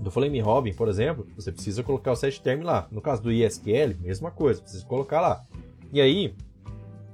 do 0.00 0.10
Flame 0.10 0.40
Robin, 0.40 0.72
por 0.72 0.88
exemplo, 0.88 1.26
você 1.36 1.52
precisa 1.52 1.82
colocar 1.82 2.12
o 2.12 2.16
set 2.16 2.40
term 2.42 2.62
lá. 2.62 2.88
No 2.90 3.00
caso 3.00 3.22
do 3.22 3.32
ISQL, 3.32 3.96
mesma 4.00 4.30
coisa, 4.30 4.60
precisa 4.60 4.84
colocar 4.84 5.20
lá. 5.20 5.42
E 5.92 6.00
aí, 6.00 6.34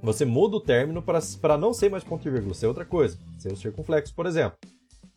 você 0.03 0.25
muda 0.25 0.57
o 0.57 0.61
término 0.61 1.03
para 1.03 1.59
não 1.59 1.75
ser 1.75 1.91
mais 1.91 2.03
ponto 2.03 2.27
e 2.27 2.31
vírgula, 2.31 2.55
ser 2.55 2.67
outra 2.67 2.85
coisa, 2.85 3.19
ser 3.39 3.53
o 3.53 3.57
circunflexo, 3.57 4.15
por 4.15 4.27
exemplo. 4.27 4.59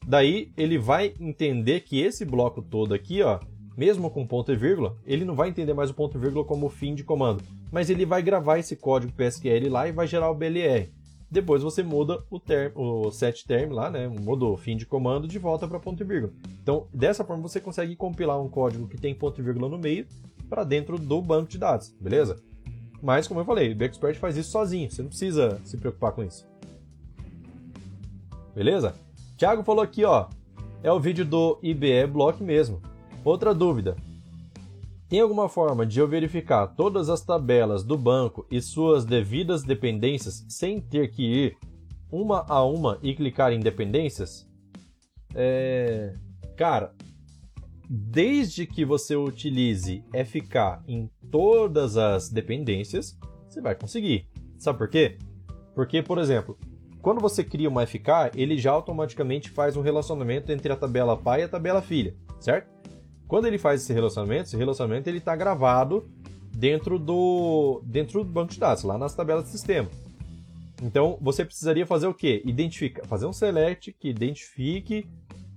Daí 0.08 0.52
ele 0.58 0.78
vai 0.78 1.13
entender 1.20 1.82
que 1.82 2.02
esse 2.02 2.26
bloco 2.26 2.62
todo 2.62 2.94
aqui, 2.94 3.22
ó, 3.22 3.39
mesmo 3.76 4.10
com 4.10 4.28
ponto 4.28 4.52
e 4.52 4.56
vírgula, 4.56 4.96
ele 5.06 5.26
não 5.26 5.36
vai 5.36 5.50
entender 5.50 5.74
mais 5.74 5.89
o 5.89 5.94
ponto 5.94 6.18
e 6.18 6.22
vírgula 6.22 6.46
como 6.46 6.70
fim 6.70 6.94
de 6.94 7.04
comando, 7.04 7.44
mas 7.72 7.89
ele 7.89 8.06
vai 8.06 8.22
gravar 8.22 8.60
esse 8.60 8.76
código 8.76 9.13
PSQL 9.13 9.70
lá 9.70 9.88
e 9.88 9.92
vai 9.92 10.08
gerar 10.08 10.30
o 10.30 10.36
BLR. 10.36 10.92
Depois 11.32 11.63
você 11.63 11.82
muda 11.82 12.24
o, 12.30 12.39
term, 12.39 12.72
o 12.76 13.10
set 13.10 13.48
term 13.48 13.74
lá, 13.74 13.89
né? 13.89 14.08
Muda 14.08 14.46
o 14.46 14.56
fim 14.56 14.78
de 14.78 14.86
comando 14.86 15.28
de 15.28 15.39
volta 15.39 15.68
para 15.68 15.80
ponto 15.80 16.04
e 16.04 16.06
vírgula. 16.06 16.32
Então, 16.62 16.88
dessa 16.94 17.24
forma 17.24 17.42
você 17.42 17.60
consegue 17.60 17.96
compilar 17.96 18.39
um 18.39 18.48
código 18.48 18.88
que 18.88 19.00
tem 19.00 19.16
ponto 19.16 19.42
e 19.42 19.44
vírgula 19.44 19.68
no 19.68 19.80
meio 19.80 20.06
para 20.48 20.63
dentro 20.63 21.00
do 21.00 21.20
banco 21.24 21.50
de 21.50 21.58
dados, 21.58 21.96
beleza? 22.00 22.39
Mas, 23.02 23.28
como 23.28 23.39
eu 23.39 23.46
falei, 23.46 23.74
o 23.74 23.76
Bexpert 23.76 24.18
faz 24.18 24.38
isso 24.38 24.52
sozinho, 24.52 24.92
você 24.92 25.02
não 25.02 25.10
precisa 25.10 25.60
se 25.66 25.76
preocupar 25.76 26.12
com 26.12 26.24
isso. 26.24 26.48
Beleza? 28.54 28.94
Thiago 29.43 29.62
falou 29.62 29.84
aqui, 29.84 30.06
ó. 30.06 30.29
É 30.82 30.89
o 30.89 31.01
vídeo 31.01 31.25
do 31.25 31.60
IBE 31.62 32.08
Block 32.08 32.41
mesmo. 32.41 32.82
Outra 33.25 33.53
dúvida. 33.53 33.97
Tem 35.10 35.19
alguma 35.19 35.49
forma 35.49 35.86
de 35.86 35.99
eu 35.99 36.08
verificar 36.08 36.65
todas 36.67 37.10
as 37.10 37.19
tabelas 37.19 37.84
do 37.84 37.97
banco 37.97 38.47
e 38.49 38.62
suas 38.62 39.03
devidas 39.03 39.62
dependências 39.62 40.45
sem 40.47 40.79
ter 40.79 41.12
que 41.12 41.23
ir 41.23 41.58
uma 42.10 42.45
a 42.47 42.63
uma 42.63 42.97
e 43.03 43.13
clicar 43.13 43.51
em 43.51 43.60
dependências? 43.60 44.49
É... 45.36 46.15
Cara, 46.56 46.95
desde 47.89 48.65
que 48.65 48.86
você 48.86 49.13
utilize 49.13 50.06
FK 50.25 50.86
em 50.88 51.12
todas 51.29 51.97
as 51.97 52.29
dependências, 52.29 53.19
você 53.49 53.60
vai 53.60 53.75
conseguir. 53.75 54.25
Sabe 54.58 54.77
por 54.77 54.88
quê? 54.88 55.17
Porque, 55.75 56.01
por 56.01 56.17
exemplo, 56.17 56.58
quando 57.04 57.20
você 57.20 57.44
cria 57.44 57.68
uma 57.68 57.86
FK, 57.86 58.32
ele 58.34 58.58
já 58.58 58.72
automaticamente 58.72 59.50
faz 59.50 59.76
um 59.76 59.82
relacionamento 59.82 60.54
entre 60.54 60.72
a 60.72 60.76
tabela 60.78 61.18
pai 61.18 61.42
e 61.42 61.44
a 61.44 61.50
tabela 61.50 61.82
filha, 61.82 62.16
certo? 62.39 62.72
Quando 63.28 63.46
ele 63.46 63.58
faz 63.58 63.82
esse 63.82 63.92
relacionamento, 63.92 64.44
esse 64.44 64.56
relacionamento 64.56 65.10
ele 65.10 65.18
está 65.18 65.36
gravado 65.36 66.10
dentro 66.56 66.98
do 66.98 67.82
dentro 67.84 68.24
do 68.24 68.30
banco 68.30 68.54
de 68.54 68.60
dados, 68.60 68.84
lá 68.84 68.98
nas 68.98 69.13
tabelas 69.13 69.44
de 69.44 69.50
sistema. 69.50 69.89
Então, 70.82 71.18
você 71.22 71.44
precisaria 71.44 71.86
fazer 71.86 72.08
o 72.08 72.13
quê? 72.13 72.42
Identificar, 72.46 73.06
fazer 73.06 73.26
um 73.26 73.34
select 73.34 73.92
que 74.00 74.08
identifique 74.08 75.06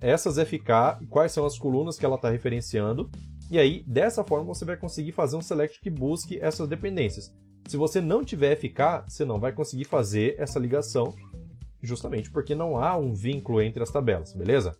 essas 0.00 0.36
FK 0.36 1.06
quais 1.08 1.30
são 1.30 1.46
as 1.46 1.56
colunas 1.56 1.96
que 1.96 2.04
ela 2.04 2.16
está 2.16 2.28
referenciando. 2.28 3.08
E 3.48 3.56
aí, 3.56 3.84
dessa 3.86 4.24
forma, 4.24 4.52
você 4.52 4.64
vai 4.64 4.76
conseguir 4.76 5.12
fazer 5.12 5.36
um 5.36 5.42
select 5.42 5.80
que 5.80 5.90
busque 5.90 6.40
essas 6.40 6.68
dependências. 6.68 7.32
Se 7.68 7.76
você 7.76 8.00
não 8.00 8.24
tiver 8.24 8.56
FK, 8.56 9.08
você 9.08 9.24
não 9.24 9.40
vai 9.40 9.52
conseguir 9.52 9.84
fazer 9.84 10.36
essa 10.38 10.58
ligação 10.58 11.14
justamente 11.82 12.30
porque 12.30 12.54
não 12.54 12.76
há 12.76 12.96
um 12.96 13.12
vínculo 13.12 13.60
entre 13.60 13.82
as 13.82 13.90
tabelas, 13.90 14.32
beleza? 14.32 14.76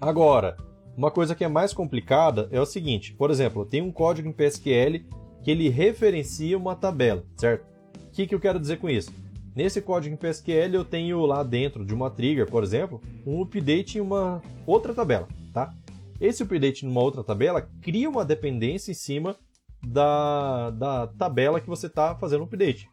Agora, 0.00 0.56
uma 0.96 1.10
coisa 1.10 1.34
que 1.34 1.44
é 1.44 1.48
mais 1.48 1.72
complicada 1.72 2.48
é 2.50 2.60
o 2.60 2.66
seguinte, 2.66 3.12
por 3.14 3.30
exemplo, 3.30 3.64
tem 3.64 3.80
um 3.80 3.92
código 3.92 4.28
em 4.28 4.32
PSQL 4.32 5.04
que 5.42 5.50
ele 5.50 5.68
referencia 5.68 6.58
uma 6.58 6.74
tabela, 6.74 7.24
certo? 7.36 7.64
O 8.08 8.10
que, 8.10 8.26
que 8.26 8.34
eu 8.34 8.40
quero 8.40 8.58
dizer 8.58 8.78
com 8.78 8.90
isso? 8.90 9.12
Nesse 9.54 9.80
código 9.80 10.14
em 10.14 10.18
PSQL 10.18 10.74
eu 10.74 10.84
tenho 10.84 11.24
lá 11.26 11.42
dentro 11.44 11.84
de 11.84 11.94
uma 11.94 12.10
trigger, 12.10 12.46
por 12.46 12.64
exemplo, 12.64 13.00
um 13.24 13.40
update 13.40 13.98
em 13.98 14.00
uma 14.00 14.42
outra 14.66 14.92
tabela, 14.92 15.28
tá? 15.52 15.72
Esse 16.20 16.42
update 16.42 16.84
em 16.84 16.88
uma 16.88 17.00
outra 17.02 17.22
tabela 17.22 17.68
cria 17.80 18.10
uma 18.10 18.24
dependência 18.24 18.90
em 18.90 18.94
cima 18.94 19.36
da, 19.82 20.70
da 20.70 21.06
tabela 21.06 21.60
que 21.60 21.68
você 21.68 21.86
está 21.86 22.14
fazendo 22.14 22.42
o 22.42 22.44
update. 22.44 22.90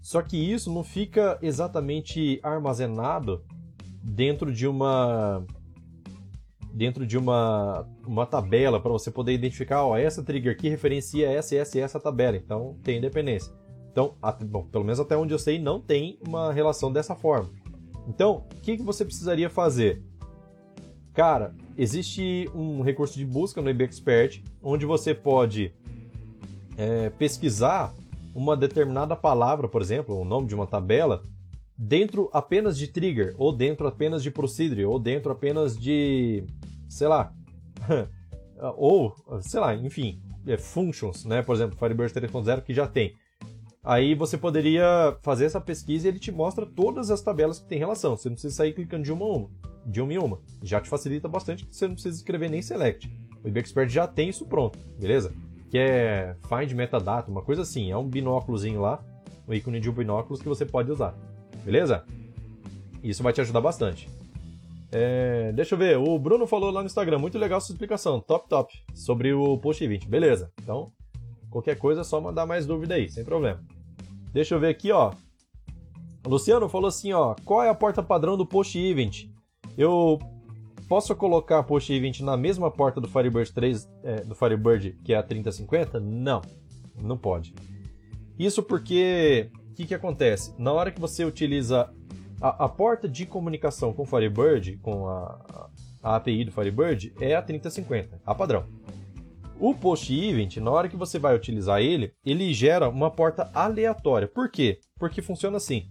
Só 0.00 0.22
que 0.22 0.36
isso 0.36 0.72
não 0.72 0.82
fica 0.82 1.38
exatamente 1.42 2.40
armazenado 2.42 3.44
dentro 4.02 4.52
de 4.52 4.66
uma 4.66 5.44
dentro 6.72 7.04
de 7.04 7.18
uma, 7.18 7.86
uma 8.06 8.24
tabela 8.24 8.80
para 8.80 8.92
você 8.92 9.10
poder 9.10 9.32
identificar, 9.32 9.84
ó, 9.84 9.96
essa 9.96 10.22
trigger 10.22 10.52
aqui 10.52 10.68
referencia 10.68 11.28
essa, 11.28 11.56
essa 11.56 11.76
e 11.76 11.80
essa 11.80 11.98
tabela, 11.98 12.36
então 12.36 12.76
tem 12.82 12.98
independência. 12.98 13.52
Então, 13.90 14.14
bom, 14.46 14.64
pelo 14.64 14.84
menos 14.84 15.00
até 15.00 15.16
onde 15.16 15.34
eu 15.34 15.38
sei, 15.38 15.58
não 15.58 15.80
tem 15.80 16.16
uma 16.26 16.52
relação 16.52 16.92
dessa 16.92 17.16
forma. 17.16 17.50
Então, 18.06 18.46
o 18.56 18.60
que, 18.60 18.76
que 18.76 18.82
você 18.84 19.04
precisaria 19.04 19.50
fazer? 19.50 20.02
Cara, 21.12 21.54
existe 21.76 22.48
um 22.54 22.82
recurso 22.82 23.18
de 23.18 23.26
busca 23.26 23.60
no 23.60 23.68
IBExpert 23.68 24.42
onde 24.62 24.86
você 24.86 25.12
pode 25.12 25.74
é, 26.80 27.10
pesquisar 27.10 27.94
uma 28.34 28.56
determinada 28.56 29.14
palavra, 29.14 29.68
por 29.68 29.82
exemplo, 29.82 30.18
o 30.18 30.24
nome 30.24 30.46
de 30.46 30.54
uma 30.54 30.66
tabela, 30.66 31.22
dentro 31.76 32.30
apenas 32.32 32.78
de 32.78 32.88
trigger, 32.88 33.34
ou 33.36 33.52
dentro 33.52 33.86
apenas 33.86 34.22
de 34.22 34.30
procedure, 34.30 34.86
ou 34.86 34.98
dentro 34.98 35.30
apenas 35.30 35.78
de, 35.78 36.42
sei 36.88 37.06
lá, 37.06 37.34
ou, 38.78 39.14
sei 39.42 39.60
lá, 39.60 39.74
enfim, 39.74 40.22
é, 40.46 40.56
functions, 40.56 41.26
né? 41.26 41.42
Por 41.42 41.54
exemplo, 41.54 41.78
Firebird 41.78 42.14
3.0 42.14 42.62
que 42.62 42.72
já 42.72 42.86
tem. 42.86 43.14
Aí 43.84 44.14
você 44.14 44.38
poderia 44.38 45.18
fazer 45.20 45.44
essa 45.44 45.60
pesquisa 45.60 46.06
e 46.06 46.10
ele 46.10 46.18
te 46.18 46.32
mostra 46.32 46.64
todas 46.64 47.10
as 47.10 47.20
tabelas 47.20 47.58
que 47.58 47.68
tem 47.68 47.78
relação. 47.78 48.16
Você 48.16 48.28
não 48.28 48.34
precisa 48.34 48.54
sair 48.54 48.72
clicando 48.72 49.04
de 49.04 49.12
uma, 49.12 49.24
uma 49.24 49.50
de 49.84 50.00
uma 50.00 50.12
em 50.12 50.18
uma. 50.18 50.40
Já 50.62 50.80
te 50.80 50.88
facilita 50.88 51.28
bastante, 51.28 51.66
você 51.70 51.86
não 51.86 51.94
precisa 51.94 52.16
escrever 52.16 52.48
nem 52.50 52.62
select. 52.62 53.10
O 53.42 53.48
IBExpert 53.48 53.88
já 53.88 54.06
tem 54.06 54.28
isso 54.28 54.46
pronto, 54.46 54.78
beleza? 54.98 55.32
Que 55.70 55.78
é 55.78 56.34
Find 56.48 56.72
Metadata, 56.72 57.30
uma 57.30 57.42
coisa 57.42 57.62
assim. 57.62 57.90
É 57.90 57.96
um 57.96 58.06
binóculozinho 58.06 58.80
lá, 58.80 59.02
o 59.46 59.54
ícone 59.54 59.80
de 59.80 59.88
um 59.88 59.92
binóculos 59.92 60.42
que 60.42 60.48
você 60.48 60.66
pode 60.66 60.90
usar. 60.90 61.14
Beleza? 61.64 62.04
Isso 63.02 63.22
vai 63.22 63.32
te 63.32 63.40
ajudar 63.40 63.60
bastante. 63.60 64.08
É, 64.92 65.52
deixa 65.52 65.74
eu 65.74 65.78
ver, 65.78 65.96
o 65.96 66.18
Bruno 66.18 66.46
falou 66.48 66.70
lá 66.70 66.80
no 66.80 66.86
Instagram, 66.86 67.18
muito 67.18 67.38
legal 67.38 67.60
sua 67.60 67.72
explicação, 67.72 68.20
top 68.20 68.48
top, 68.48 68.74
sobre 68.92 69.32
o 69.32 69.56
Post 69.56 69.86
20, 69.86 70.08
beleza. 70.08 70.50
Então, 70.60 70.90
qualquer 71.48 71.78
coisa 71.78 72.00
é 72.00 72.04
só 72.04 72.20
mandar 72.20 72.44
mais 72.44 72.66
dúvida 72.66 72.96
aí, 72.96 73.08
sem 73.08 73.24
problema. 73.24 73.62
Deixa 74.32 74.56
eu 74.56 74.60
ver 74.60 74.68
aqui, 74.68 74.90
ó. 74.90 75.12
O 76.26 76.28
Luciano 76.28 76.68
falou 76.68 76.88
assim, 76.88 77.12
ó, 77.12 77.36
qual 77.44 77.62
é 77.62 77.68
a 77.68 77.74
porta 77.74 78.02
padrão 78.02 78.36
do 78.36 78.44
Post 78.44 78.76
Event? 78.76 79.26
Eu 79.78 80.18
posso 80.90 81.14
colocar 81.14 81.62
Post 81.62 81.92
Event 81.92 82.18
na 82.18 82.36
mesma 82.36 82.68
porta 82.68 83.00
do 83.00 83.06
Firebird 83.06 83.52
3, 83.52 83.88
é, 84.02 84.24
do 84.24 84.34
Firebird, 84.34 84.98
que 85.04 85.12
é 85.12 85.16
a 85.16 85.22
3050? 85.22 86.00
Não, 86.00 86.42
não 87.00 87.16
pode. 87.16 87.54
Isso 88.36 88.60
porque 88.60 89.52
o 89.70 89.74
que, 89.74 89.86
que 89.86 89.94
acontece? 89.94 90.52
Na 90.58 90.72
hora 90.72 90.90
que 90.90 91.00
você 91.00 91.24
utiliza 91.24 91.88
a, 92.42 92.64
a 92.64 92.68
porta 92.68 93.08
de 93.08 93.24
comunicação 93.24 93.92
com 93.92 94.02
o 94.02 94.04
Firebird, 94.04 94.78
com 94.78 95.06
a, 95.06 95.70
a 96.02 96.16
API 96.16 96.44
do 96.44 96.50
Firebird, 96.50 97.14
é 97.20 97.36
a 97.36 97.42
3050, 97.42 98.20
a 98.26 98.34
padrão. 98.34 98.66
O 99.60 99.72
Post 99.72 100.12
Event, 100.12 100.56
na 100.56 100.72
hora 100.72 100.88
que 100.88 100.96
você 100.96 101.20
vai 101.20 101.36
utilizar 101.36 101.80
ele, 101.80 102.12
ele 102.24 102.52
gera 102.52 102.88
uma 102.88 103.12
porta 103.12 103.48
aleatória. 103.54 104.26
Por 104.26 104.50
quê? 104.50 104.80
Porque 104.98 105.22
funciona 105.22 105.56
assim. 105.56 105.88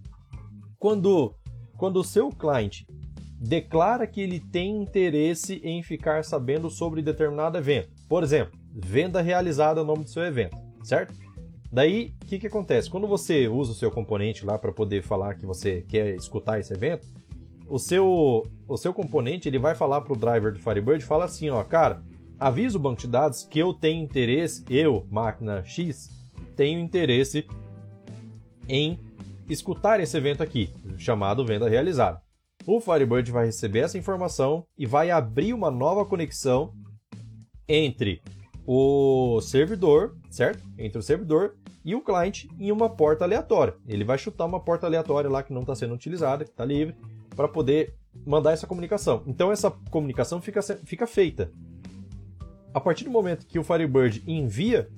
Quando, 0.78 1.34
quando 1.78 2.02
o 2.02 2.04
seu 2.04 2.30
cliente 2.32 2.86
declara 3.40 4.06
que 4.06 4.20
ele 4.20 4.40
tem 4.40 4.82
interesse 4.82 5.62
em 5.64 5.82
ficar 5.82 6.26
sabendo 6.26 6.70
sobre 6.70 7.02
determinado 7.02 7.58
evento. 7.58 7.90
Por 8.08 8.22
exemplo, 8.22 8.60
venda 8.74 9.22
realizada 9.22 9.80
é 9.80 9.84
o 9.84 9.86
nome 9.86 10.04
do 10.04 10.10
seu 10.10 10.24
evento, 10.24 10.58
certo? 10.84 11.14
Daí, 11.72 12.14
o 12.24 12.26
que, 12.26 12.40
que 12.40 12.48
acontece? 12.48 12.90
Quando 12.90 13.08
você 13.08 13.48
usa 13.48 13.72
o 13.72 13.76
seu 13.76 13.92
componente 13.92 14.46
lá 14.46 14.58
para 14.58 14.72
poder 14.72 15.04
falar 15.04 15.36
que 15.36 15.46
você 15.46 15.86
quer 15.88 16.16
escutar 16.16 16.60
esse 16.60 16.74
evento, 16.74 17.08
o 17.68 17.78
seu, 17.78 18.46
o 18.68 18.78
seu 18.78 18.94
componente 18.94 19.48
ele 19.48 19.60
vai 19.60 19.76
falar 19.76 20.02
para 20.02 20.14
o 20.14 20.18
driver 20.18 20.52
do 20.52 20.60
Firebird, 20.60 21.06
fala 21.06 21.26
assim, 21.26 21.50
ó, 21.50 21.64
cara, 21.64 22.02
avisa 22.40 22.78
o 22.78 22.82
banco 22.82 23.02
de 23.02 23.08
dados 23.08 23.44
que 23.44 23.60
eu 23.60 23.74
tenho 23.74 24.04
interesse, 24.04 24.66
eu, 24.70 25.06
máquina 25.12 25.64
X, 25.64 26.10
tenho 26.56 26.80
interesse 26.80 27.46
em 28.68 29.00
escutar 29.48 30.00
esse 30.00 30.18
evento 30.18 30.42
aqui, 30.42 30.72
chamado 30.98 31.46
venda 31.46 31.70
realizada. 31.70 32.22
O 32.66 32.80
Firebird 32.80 33.32
vai 33.32 33.45
receber 33.45 33.80
essa 33.80 33.97
informação 33.97 34.66
e 34.78 34.86
vai 34.86 35.10
abrir 35.10 35.53
uma 35.53 35.72
nova 35.72 36.05
conexão 36.05 36.74
entre 37.68 38.22
o 38.66 39.39
servidor, 39.41 40.16
certo? 40.30 40.64
Entre 40.78 40.99
o 40.99 41.03
servidor 41.03 41.55
e 41.84 41.95
o 41.95 42.01
cliente 42.01 42.49
em 42.60 42.72
uma 42.72 42.89
porta 42.89 43.24
aleatória. 43.24 43.76
Ele 43.88 44.03
vai 44.03 44.18
chutar 44.18 44.45
uma 44.45 44.60
porta 44.60 44.86
aleatória 44.86 45.30
lá 45.30 45.41
que 45.41 45.53
não 45.53 45.62
está 45.62 45.74
sendo 45.74 45.93
utilizada, 45.93 46.43
que 46.43 46.51
está 46.51 46.66
livre, 46.66 46.95
para 47.36 47.47
poder 47.47 47.95
mandar 48.26 48.51
essa 48.51 48.68
comunicação. 48.68 49.24
Então 49.26 49.51
essa 49.51 49.72
comunicação 49.89 50.41
fica, 50.41 50.62
fica 50.62 51.07
feita. 51.07 51.51
A 52.74 52.80
partir 52.80 53.05
do 53.05 53.12
momento 53.12 53.47
que 53.47 53.57
o 53.57 53.64
Firebird 53.64 54.24
envia 54.28 54.89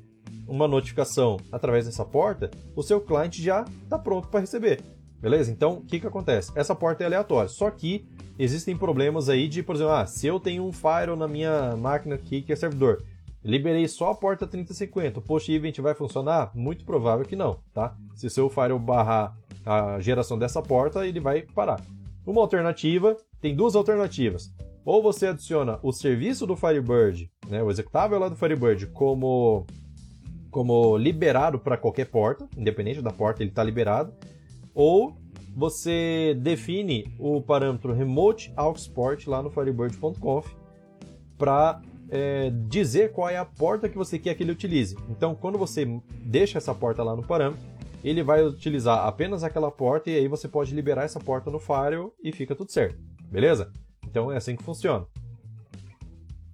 uma 0.47 0.67
notificação 0.67 1.37
através 1.51 1.85
dessa 1.85 2.03
porta, 2.03 2.51
o 2.75 2.83
seu 2.83 2.99
cliente 2.99 3.41
já 3.41 3.63
está 3.83 3.97
pronto 3.97 4.27
para 4.27 4.41
receber. 4.41 4.81
Beleza? 5.21 5.51
Então, 5.51 5.73
o 5.73 5.81
que, 5.81 5.99
que 5.99 6.07
acontece? 6.07 6.51
Essa 6.55 6.73
porta 6.73 7.03
é 7.03 7.05
aleatória. 7.05 7.47
Só 7.47 7.69
que 7.69 8.05
existem 8.39 8.75
problemas 8.75 9.29
aí 9.29 9.47
de, 9.47 9.61
por 9.61 9.75
exemplo, 9.75 9.93
ah, 9.93 10.05
se 10.07 10.25
eu 10.25 10.39
tenho 10.39 10.65
um 10.65 10.71
firewall 10.71 11.15
na 11.15 11.27
minha 11.27 11.75
máquina 11.77 12.15
aqui 12.15 12.41
que 12.41 12.51
é 12.51 12.55
servidor, 12.55 13.03
liberei 13.43 13.87
só 13.87 14.11
a 14.11 14.15
porta 14.15 14.47
3050, 14.47 15.19
o 15.19 15.21
post 15.21 15.51
event 15.51 15.77
vai 15.79 15.93
funcionar? 15.93 16.51
Muito 16.55 16.83
provável 16.83 17.23
que 17.23 17.35
não, 17.35 17.59
tá? 17.71 17.95
Se 18.15 18.25
o 18.25 18.29
seu 18.31 18.49
firewall 18.49 18.79
barrar 18.79 19.37
a 19.63 19.99
geração 19.99 20.39
dessa 20.39 20.61
porta, 20.61 21.05
ele 21.05 21.19
vai 21.19 21.43
parar. 21.43 21.79
Uma 22.25 22.41
alternativa, 22.41 23.15
tem 23.39 23.55
duas 23.55 23.75
alternativas. 23.75 24.51
Ou 24.83 25.01
você 25.03 25.27
adiciona 25.27 25.79
o 25.83 25.91
serviço 25.91 26.47
do 26.47 26.55
Firebird, 26.55 27.29
né, 27.47 27.61
o 27.61 27.69
executável 27.69 28.17
lá 28.17 28.27
do 28.27 28.35
Firebird, 28.35 28.87
como, 28.87 29.65
como 30.49 30.97
liberado 30.97 31.59
para 31.59 31.77
qualquer 31.77 32.05
porta, 32.07 32.47
independente 32.57 33.01
da 33.01 33.11
porta, 33.11 33.43
ele 33.43 33.51
está 33.51 33.63
liberado. 33.63 34.11
Ou 34.73 35.17
você 35.55 36.37
define 36.39 37.13
o 37.19 37.41
parâmetro 37.41 37.93
Remote 37.93 38.53
Aux 38.55 38.87
Port 38.87 39.27
lá 39.27 39.41
no 39.41 39.49
Firebird.conf 39.49 40.53
para 41.37 41.81
é, 42.09 42.49
dizer 42.67 43.11
qual 43.11 43.29
é 43.29 43.37
a 43.37 43.45
porta 43.45 43.89
que 43.89 43.97
você 43.97 44.19
quer 44.19 44.35
que 44.35 44.43
ele 44.43 44.51
utilize. 44.51 44.95
Então, 45.09 45.33
quando 45.33 45.57
você 45.57 45.85
deixa 46.23 46.57
essa 46.57 46.73
porta 46.73 47.03
lá 47.03 47.15
no 47.15 47.23
parâmetro, 47.23 47.65
ele 48.03 48.23
vai 48.23 48.43
utilizar 48.43 49.05
apenas 49.05 49.43
aquela 49.43 49.71
porta 49.71 50.09
e 50.09 50.15
aí 50.15 50.27
você 50.27 50.47
pode 50.47 50.73
liberar 50.73 51.03
essa 51.03 51.19
porta 51.19 51.49
no 51.49 51.59
firewall 51.59 52.13
e 52.23 52.31
fica 52.31 52.55
tudo 52.55 52.71
certo, 52.71 52.97
beleza? 53.29 53.71
Então 54.05 54.31
é 54.31 54.37
assim 54.37 54.55
que 54.55 54.63
funciona. 54.63 55.05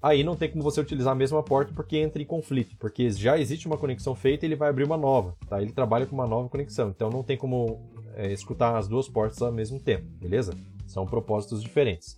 Aí 0.02 0.24
não 0.24 0.36
tem 0.36 0.50
como 0.50 0.64
você 0.64 0.80
utilizar 0.80 1.14
a 1.14 1.16
mesma 1.16 1.42
porta 1.42 1.74
porque 1.74 1.98
entra 1.98 2.22
em 2.22 2.26
conflito, 2.26 2.76
porque 2.78 3.10
já 3.10 3.38
existe 3.38 3.66
uma 3.66 3.78
conexão 3.78 4.14
feita 4.14 4.46
e 4.46 4.48
ele 4.48 4.56
vai 4.56 4.70
abrir 4.70 4.84
uma 4.84 4.98
nova, 4.98 5.36
tá? 5.50 5.62
Ele 5.62 5.72
trabalha 5.72 6.06
com 6.06 6.14
uma 6.14 6.28
nova 6.28 6.48
conexão, 6.50 6.90
então 6.90 7.10
não 7.10 7.24
tem 7.24 7.36
como 7.36 7.90
é, 8.18 8.34
escutar 8.34 8.76
as 8.76 8.88
duas 8.88 9.08
portas 9.08 9.42
ao 9.44 9.52
mesmo 9.52 9.80
tempo, 9.80 10.08
beleza? 10.20 10.54
São 10.88 11.06
propósitos 11.06 11.62
diferentes. 11.62 12.18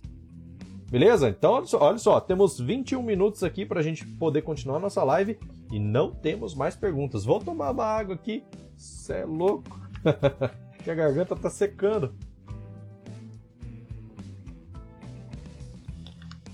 Beleza? 0.90 1.28
Então, 1.28 1.52
olha 1.52 1.66
só, 1.66 1.78
olha 1.78 1.98
só, 1.98 2.20
temos 2.20 2.58
21 2.58 3.02
minutos 3.02 3.44
aqui 3.44 3.66
para 3.66 3.80
a 3.80 3.82
gente 3.82 4.04
poder 4.04 4.42
continuar 4.42 4.80
nossa 4.80 5.04
live 5.04 5.38
e 5.70 5.78
não 5.78 6.10
temos 6.10 6.54
mais 6.54 6.74
perguntas. 6.74 7.24
Vou 7.24 7.38
tomar 7.38 7.70
uma 7.70 7.84
água 7.84 8.14
aqui. 8.14 8.42
Cê 8.76 9.18
é 9.18 9.24
louco. 9.24 9.78
que 10.82 10.90
a 10.90 10.94
garganta 10.94 11.36
tá 11.36 11.50
secando. 11.50 12.14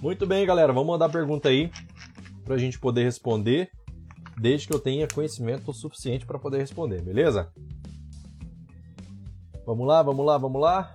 Muito 0.03 0.27
bem, 0.27 0.45
galera. 0.45 0.73
Vamos 0.73 0.89
mandar 0.89 1.09
pergunta 1.09 1.49
aí 1.49 1.71
para 2.45 2.57
a 2.57 2.59
gente 2.59 2.79
poder 2.79 3.05
responder, 3.05 3.71
desde 4.39 4.67
que 4.67 4.75
eu 4.75 4.79
tenha 4.79 5.09
conhecimento 5.09 5.73
suficiente 5.73 6.27
para 6.27 6.39
poder 6.39 6.59
responder, 6.59 7.01
beleza? 7.01 7.51
Vamos 9.67 9.85
lá, 9.85 10.01
vamos 10.01 10.25
lá, 10.25 10.39
vamos 10.39 10.63
lá. 10.63 10.95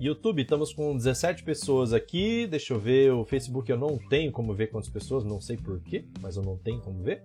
YouTube, 0.00 0.42
estamos 0.42 0.72
com 0.72 0.96
17 0.96 1.44
pessoas 1.44 1.92
aqui. 1.92 2.44
Deixa 2.44 2.74
eu 2.74 2.80
ver, 2.80 3.12
o 3.12 3.24
Facebook 3.24 3.70
eu 3.70 3.78
não 3.78 3.96
tenho 3.96 4.32
como 4.32 4.52
ver 4.52 4.66
quantas 4.66 4.90
pessoas, 4.90 5.22
não 5.22 5.40
sei 5.40 5.56
porquê, 5.56 6.04
mas 6.20 6.36
eu 6.36 6.42
não 6.42 6.56
tenho 6.56 6.80
como 6.80 7.00
ver. 7.04 7.22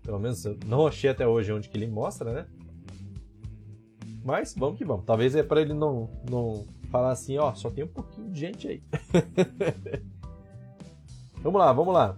Pelo 0.00 0.20
menos 0.20 0.44
eu 0.44 0.56
não 0.66 0.86
achei 0.86 1.10
até 1.10 1.26
hoje 1.26 1.52
onde 1.52 1.68
que 1.68 1.76
ele 1.76 1.88
mostra, 1.88 2.32
né? 2.32 2.46
Mas 4.24 4.54
vamos 4.56 4.78
que 4.78 4.84
vamos. 4.84 5.04
Talvez 5.04 5.34
é 5.34 5.42
para 5.42 5.62
ele 5.62 5.74
não, 5.74 6.08
não 6.30 6.64
falar 6.92 7.10
assim, 7.10 7.36
ó, 7.36 7.52
só 7.54 7.68
tem 7.68 7.82
um 7.82 7.88
pouquinho 7.88 8.30
de 8.30 8.38
gente 8.38 8.68
aí. 8.68 8.82
vamos 11.42 11.58
lá, 11.58 11.72
vamos 11.72 11.92
lá. 11.92 12.16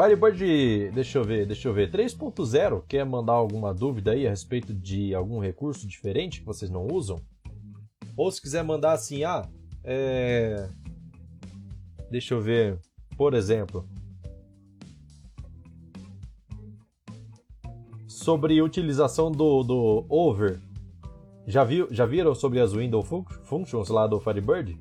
Firebird, 0.00 0.92
deixa 0.92 1.18
eu 1.18 1.24
ver, 1.24 1.44
deixa 1.44 1.66
eu 1.66 1.74
ver. 1.74 1.90
3.0, 1.90 2.84
quer 2.86 3.04
mandar 3.04 3.32
alguma 3.32 3.74
dúvida 3.74 4.12
aí 4.12 4.28
a 4.28 4.30
respeito 4.30 4.72
de 4.72 5.12
algum 5.12 5.40
recurso 5.40 5.88
diferente 5.88 6.38
que 6.38 6.46
vocês 6.46 6.70
não 6.70 6.86
usam? 6.86 7.20
Ou 8.16 8.30
se 8.30 8.40
quiser 8.40 8.62
mandar 8.62 8.92
assim, 8.92 9.24
ah, 9.24 9.42
é... 9.82 10.68
deixa 12.08 12.32
eu 12.32 12.40
ver, 12.40 12.78
por 13.16 13.34
exemplo, 13.34 13.88
sobre 18.06 18.62
utilização 18.62 19.32
do, 19.32 19.64
do 19.64 20.06
over. 20.08 20.60
Já, 21.44 21.64
viu, 21.64 21.88
já 21.90 22.06
viram 22.06 22.36
sobre 22.36 22.60
as 22.60 22.72
window 22.72 23.02
fun 23.02 23.24
functions 23.42 23.88
lá 23.88 24.06
do 24.06 24.20
Firebird? 24.20 24.78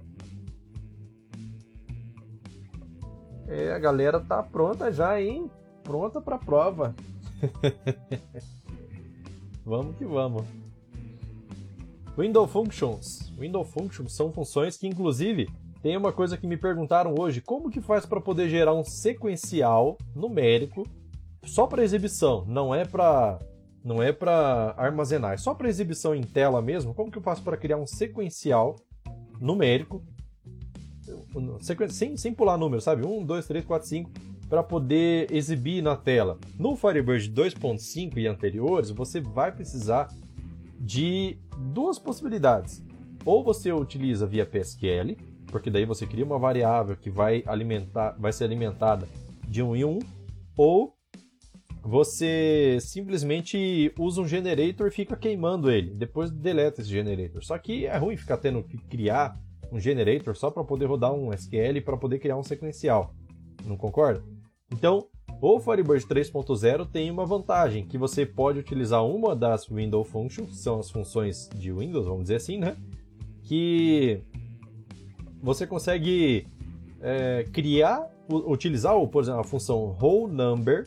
É, 3.57 3.73
a 3.73 3.79
galera 3.79 4.19
tá 4.19 4.43
pronta 4.43 4.91
já, 4.91 5.19
hein? 5.19 5.49
Pronta 5.83 6.21
para 6.21 6.37
prova. 6.37 6.93
vamos 9.65 9.97
que 9.97 10.05
vamos. 10.05 10.43
Window 12.15 12.45
Functions. 12.45 13.33
Window 13.35 13.65
Functions 13.65 14.15
são 14.15 14.31
funções 14.31 14.77
que, 14.77 14.85
inclusive, 14.85 15.49
tem 15.81 15.97
uma 15.97 16.13
coisa 16.13 16.37
que 16.37 16.45
me 16.45 16.55
perguntaram 16.55 17.15
hoje: 17.17 17.41
como 17.41 17.71
que 17.71 17.81
faz 17.81 18.05
para 18.05 18.21
poder 18.21 18.47
gerar 18.47 18.75
um 18.75 18.83
sequencial 18.83 19.97
numérico 20.15 20.83
só 21.43 21.65
para 21.65 21.83
exibição? 21.83 22.45
Não 22.45 22.75
é 22.75 22.85
para 22.85 23.39
não 23.83 24.03
é 24.03 24.11
para 24.11 24.75
armazenar, 24.77 25.33
é 25.33 25.37
só 25.37 25.55
para 25.55 25.67
exibição 25.67 26.13
em 26.13 26.21
tela 26.21 26.61
mesmo. 26.61 26.93
Como 26.93 27.09
que 27.09 27.17
eu 27.17 27.23
faço 27.23 27.41
para 27.41 27.57
criar 27.57 27.77
um 27.77 27.87
sequencial 27.87 28.75
numérico 29.41 30.03
sem, 31.89 32.17
sem 32.17 32.33
pular 32.33 32.57
número, 32.57 32.81
sabe? 32.81 33.05
1, 33.05 33.25
2, 33.25 33.47
3, 33.47 33.65
4, 33.65 33.87
5 33.87 34.11
para 34.49 34.63
poder 34.63 35.31
exibir 35.31 35.81
na 35.81 35.95
tela. 35.95 36.37
No 36.57 36.75
Firebird 36.75 37.31
2.5 37.31 38.17
e 38.17 38.27
anteriores, 38.27 38.89
você 38.91 39.19
vai 39.19 39.51
precisar 39.51 40.07
de 40.79 41.37
duas 41.73 41.99
possibilidades. 41.99 42.83
Ou 43.25 43.43
você 43.43 43.71
utiliza 43.73 44.25
via 44.25 44.45
PSQL, 44.45 45.17
porque 45.47 45.69
daí 45.69 45.85
você 45.85 46.05
cria 46.05 46.23
uma 46.23 46.39
variável 46.39 46.95
que 46.95 47.09
vai 47.09 47.43
alimentar, 47.45 48.15
vai 48.17 48.31
ser 48.31 48.45
alimentada 48.45 49.07
de 49.47 49.61
um 49.61 49.75
em 49.75 49.83
um, 49.83 49.99
ou 50.55 50.95
você 51.83 52.77
simplesmente 52.81 53.93
usa 53.97 54.21
um 54.21 54.27
generator 54.27 54.87
e 54.87 54.91
fica 54.91 55.15
queimando 55.15 55.71
ele, 55.71 55.93
depois 55.93 56.29
deleta 56.29 56.81
esse 56.81 56.89
generator. 56.89 57.43
Só 57.43 57.57
que 57.57 57.85
é 57.85 57.97
ruim 57.97 58.17
ficar 58.17 58.37
tendo 58.37 58.61
que 58.63 58.77
criar 58.77 59.39
um 59.71 59.79
generator 59.79 60.35
só 60.35 60.49
para 60.49 60.63
poder 60.63 60.85
rodar 60.85 61.13
um 61.13 61.33
SQL 61.33 61.81
para 61.83 61.97
poder 61.97 62.19
criar 62.19 62.37
um 62.37 62.43
sequencial. 62.43 63.13
Não 63.65 63.77
concorda? 63.77 64.23
Então, 64.71 65.07
o 65.41 65.59
Firebird 65.59 66.05
3.0 66.05 66.87
tem 66.87 67.11
uma 67.11 67.25
vantagem, 67.25 67.85
que 67.85 67.97
você 67.97 68.25
pode 68.25 68.59
utilizar 68.59 69.05
uma 69.05 69.35
das 69.35 69.67
window 69.67 70.03
functions, 70.03 70.49
que 70.49 70.55
são 70.55 70.79
as 70.79 70.89
funções 70.89 71.49
de 71.55 71.71
Windows, 71.71 72.05
vamos 72.05 72.23
dizer 72.23 72.35
assim, 72.35 72.57
né? 72.57 72.75
Que 73.43 74.21
você 75.41 75.67
consegue 75.67 76.47
é, 77.01 77.45
criar, 77.53 78.09
utilizar, 78.29 78.95
por 79.07 79.23
exemplo, 79.23 79.41
a 79.41 79.43
função 79.43 79.95
whole 80.01 80.31
number, 80.31 80.85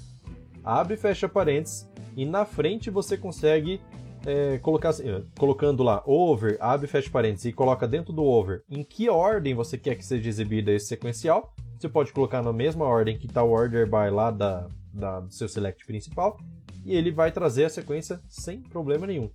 abre 0.65 0.95
e 0.95 0.97
fecha 0.97 1.29
parênteses, 1.29 1.89
e 2.17 2.25
na 2.25 2.45
frente 2.45 2.91
você 2.91 3.17
consegue 3.17 3.81
é, 4.27 4.59
colocar, 4.59 4.91
assim, 4.91 5.05
colocando 5.39 5.83
lá 5.83 6.03
over, 6.07 6.57
abre 6.61 6.87
fecha 6.87 7.11
parênteses, 7.11 7.47
e 7.47 7.53
coloca 7.53 7.87
dentro 7.89 8.13
do 8.13 8.25
over 8.25 8.63
em 8.71 8.83
que 8.83 9.09
ordem 9.09 9.55
você 9.55 9.79
quer 9.79 9.95
que 9.95 10.05
seja 10.05 10.29
exibida 10.29 10.73
esse 10.73 10.87
sequencial, 10.87 11.55
você 11.79 11.89
pode 11.89 12.13
colocar 12.13 12.43
na 12.43 12.53
mesma 12.53 12.85
ordem 12.85 13.17
que 13.19 13.27
está 13.27 13.43
o 13.43 13.51
order 13.51 13.87
by 13.87 14.11
lá 14.11 14.31
da, 14.31 14.69
da, 14.93 15.21
do 15.21 15.33
seu 15.33 15.49
select 15.49 15.87
principal 15.87 16.39
e 16.85 16.95
ele 16.95 17.11
vai 17.11 17.33
trazer 17.33 17.65
a 17.65 17.71
sequência 17.71 18.21
sem 18.29 18.61
problema 18.61 19.07
nenhum. 19.07 19.31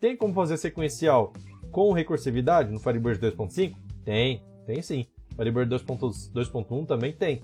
Tem 0.00 0.16
como 0.16 0.34
fazer 0.34 0.56
sequencial 0.56 1.32
com 1.70 1.92
recursividade 1.92 2.70
no 2.70 2.80
Firebird 2.80 3.20
2.5? 3.20 3.74
Tem, 4.04 4.42
tem 4.66 4.82
sim. 4.82 5.06
Firebird 5.36 5.74
2.1 5.74 6.86
também 6.86 7.12
tem. 7.12 7.42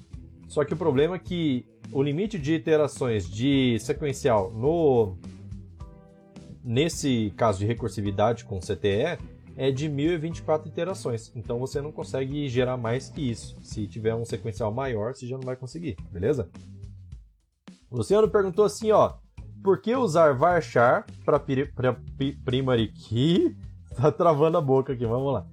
Só 0.48 0.64
que 0.64 0.74
o 0.74 0.76
problema 0.76 1.14
é 1.14 1.18
que 1.18 1.64
o 1.92 2.02
limite 2.02 2.38
de 2.38 2.54
iterações 2.54 3.28
de 3.28 3.78
sequencial 3.78 4.50
no 4.50 5.16
nesse 6.62 7.32
caso 7.36 7.58
de 7.58 7.66
recursividade 7.66 8.44
com 8.44 8.58
CTE 8.58 9.18
é 9.56 9.70
de 9.70 9.88
1024 9.88 10.68
iterações. 10.68 11.32
Então 11.34 11.58
você 11.58 11.80
não 11.80 11.92
consegue 11.92 12.48
gerar 12.48 12.76
mais 12.76 13.08
que 13.08 13.30
isso. 13.30 13.56
Se 13.62 13.86
tiver 13.86 14.14
um 14.14 14.24
sequencial 14.24 14.72
maior, 14.72 15.14
você 15.14 15.26
já 15.26 15.36
não 15.36 15.44
vai 15.44 15.56
conseguir, 15.56 15.96
beleza? 16.10 16.48
O 17.90 17.96
Luciano 17.96 18.28
perguntou 18.28 18.64
assim, 18.64 18.90
ó, 18.90 19.14
por 19.62 19.80
que 19.80 19.94
usar 19.94 20.32
varchar 20.32 21.04
para 21.24 21.40
primary 22.44 22.88
key? 22.88 23.56
Tá 23.90 24.10
travando 24.10 24.56
a 24.56 24.60
boca 24.60 24.92
aqui, 24.92 25.04
vamos 25.04 25.32
lá. 25.32 25.44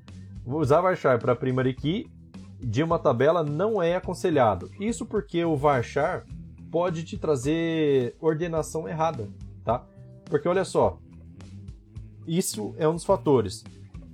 Usar 0.46 0.80
varchar 0.80 1.20
para 1.20 1.36
primary 1.36 1.74
key 1.74 2.06
de 2.60 2.84
uma 2.84 3.00
tabela 3.00 3.44
não 3.44 3.82
é 3.82 3.96
aconselhado. 3.96 4.70
Isso 4.80 5.08
porque 5.08 5.44
o 5.44 5.56
varchar 5.56 6.24
pode 6.72 7.04
te 7.04 7.18
trazer 7.18 8.16
ordenação 8.22 8.88
errada, 8.88 9.28
tá? 9.66 9.84
Porque 10.30 10.48
olha 10.48 10.66
só, 10.66 11.00
isso 12.28 12.76
é 12.78 12.88
um 12.88 12.94
dos 12.94 13.06
fatores. 13.06 13.64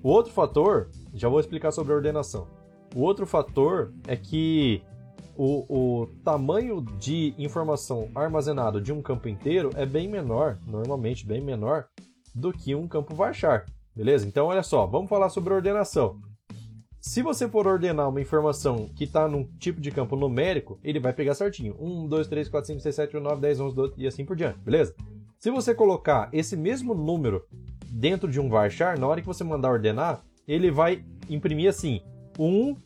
O 0.03 0.09
outro 0.09 0.31
fator, 0.31 0.89
já 1.13 1.27
vou 1.27 1.39
explicar 1.39 1.71
sobre 1.71 1.93
a 1.93 1.95
ordenação. 1.95 2.47
O 2.95 3.01
outro 3.01 3.25
fator 3.25 3.93
é 4.07 4.15
que 4.15 4.83
o, 5.35 6.01
o 6.01 6.07
tamanho 6.23 6.81
de 6.81 7.33
informação 7.37 8.09
armazenado 8.13 8.79
de 8.79 8.93
um 8.93 9.01
campo 9.01 9.27
inteiro 9.27 9.71
é 9.75 9.85
bem 9.85 10.07
menor, 10.07 10.59
normalmente 10.67 11.25
bem 11.25 11.41
menor, 11.41 11.87
do 12.35 12.51
que 12.51 12.75
um 12.75 12.87
campo 12.87 13.15
varchar. 13.15 13.65
Beleza? 13.95 14.27
Então, 14.27 14.47
olha 14.47 14.63
só, 14.63 14.85
vamos 14.85 15.09
falar 15.09 15.29
sobre 15.29 15.53
ordenação. 15.53 16.19
Se 16.99 17.21
você 17.21 17.49
for 17.49 17.67
ordenar 17.67 18.09
uma 18.09 18.21
informação 18.21 18.89
que 18.95 19.03
está 19.03 19.27
num 19.27 19.43
tipo 19.59 19.81
de 19.81 19.91
campo 19.91 20.15
numérico, 20.15 20.79
ele 20.83 20.99
vai 20.99 21.13
pegar 21.13 21.35
certinho. 21.35 21.75
1, 21.79 22.07
2, 22.07 22.27
3, 22.27 22.49
4, 22.49 22.67
5, 22.67 22.79
6, 22.79 22.95
7, 22.95 23.15
8, 23.17 23.23
9, 23.23 23.41
10, 23.41 23.59
11, 23.59 23.75
12 23.75 23.93
e 23.97 24.07
assim 24.07 24.25
por 24.25 24.35
diante, 24.35 24.59
beleza? 24.59 24.95
Se 25.43 25.51
você 25.51 25.75
colocar 25.75 26.29
esse 26.31 26.55
mesmo 26.55 26.95
número 26.95 27.45
dentro 27.89 28.31
de 28.31 28.39
um 28.39 28.47
varchar, 28.47 28.97
na 28.97 29.05
hora 29.05 29.19
que 29.19 29.27
você 29.27 29.43
mandar 29.43 29.71
ordenar, 29.71 30.23
ele 30.47 30.71
vai 30.71 31.03
imprimir 31.29 31.67
assim: 31.67 31.99
1, 32.39 32.77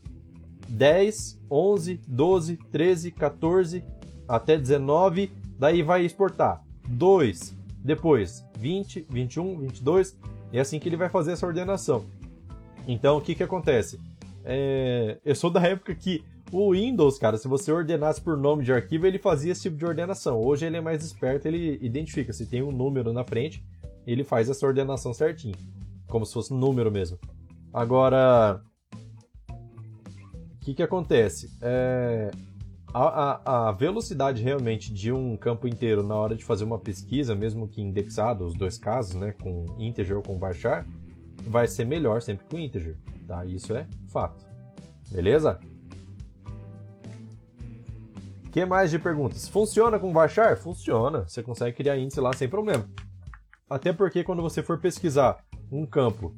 10, 0.67 1.39
11, 1.51 2.01
12, 2.07 2.57
13, 2.71 3.11
14, 3.11 3.85
até 4.27 4.57
19, 4.57 5.31
daí 5.59 5.83
vai 5.83 6.03
exportar 6.03 6.63
2, 6.89 7.55
depois 7.77 8.43
20, 8.57 9.05
21, 9.07 9.59
22, 9.59 10.17
é 10.51 10.59
assim 10.59 10.79
que 10.79 10.89
ele 10.89 10.97
vai 10.97 11.09
fazer 11.09 11.33
essa 11.33 11.45
ordenação. 11.45 12.05
Então, 12.87 13.17
o 13.17 13.21
que 13.21 13.35
que 13.35 13.43
acontece? 13.43 14.01
É... 14.43 15.19
Eu 15.23 15.35
sou 15.35 15.51
da 15.51 15.61
época 15.61 15.93
que 15.93 16.23
o 16.51 16.71
Windows, 16.71 17.17
cara, 17.17 17.37
se 17.37 17.47
você 17.47 17.71
ordenasse 17.71 18.21
por 18.21 18.37
nome 18.37 18.63
de 18.63 18.71
arquivo, 18.71 19.05
ele 19.05 19.19
fazia 19.19 19.51
esse 19.51 19.63
tipo 19.63 19.77
de 19.77 19.85
ordenação. 19.85 20.39
Hoje 20.39 20.65
ele 20.65 20.77
é 20.77 20.81
mais 20.81 21.03
esperto, 21.03 21.47
ele 21.47 21.77
identifica 21.81 22.31
se 22.31 22.45
tem 22.45 22.61
um 22.63 22.71
número 22.71 23.11
na 23.11 23.23
frente, 23.23 23.63
ele 24.05 24.23
faz 24.23 24.49
essa 24.49 24.65
ordenação 24.65 25.13
certinho, 25.13 25.55
como 26.07 26.25
se 26.25 26.33
fosse 26.33 26.53
um 26.53 26.57
número 26.57 26.91
mesmo. 26.91 27.17
Agora, 27.73 28.61
o 29.51 30.59
que 30.61 30.73
que 30.73 30.83
acontece? 30.83 31.51
É... 31.61 32.31
A, 32.93 33.03
a, 33.03 33.67
a, 33.67 33.71
velocidade 33.73 34.41
realmente 34.41 34.91
de 34.91 35.11
um 35.11 35.35
campo 35.35 35.67
inteiro 35.67 36.01
na 36.01 36.15
hora 36.15 36.35
de 36.35 36.43
fazer 36.43 36.63
uma 36.63 36.79
pesquisa, 36.79 37.35
mesmo 37.35 37.67
que 37.67 37.81
indexado, 37.81 38.45
os 38.45 38.55
dois 38.55 38.77
casos, 38.77 39.13
né, 39.13 39.33
com 39.33 39.65
integer 39.77 40.15
ou 40.15 40.23
com 40.23 40.39
varchar, 40.39 40.87
vai 41.45 41.67
ser 41.67 41.85
melhor 41.85 42.21
sempre 42.21 42.45
com 42.49 42.57
integer, 42.57 42.97
tá? 43.27 43.45
Isso 43.45 43.75
é 43.75 43.85
fato. 44.07 44.43
Beleza? 45.11 45.59
Que 48.57 48.65
mais 48.65 48.89
de 48.89 48.97
perguntas? 48.97 49.47
Funciona 49.47 49.99
com 49.99 50.11
varchar? 50.11 50.57
Funciona. 50.57 51.27
Você 51.27 51.43
consegue 51.43 51.77
criar 51.77 51.95
índice 51.95 52.19
lá 52.19 52.33
sem 52.33 52.49
problema. 52.49 52.89
Até 53.69 53.93
porque 53.93 54.23
quando 54.23 54.41
você 54.41 54.63
for 54.63 54.79
pesquisar 54.79 55.45
um 55.71 55.85
campo, 55.85 56.33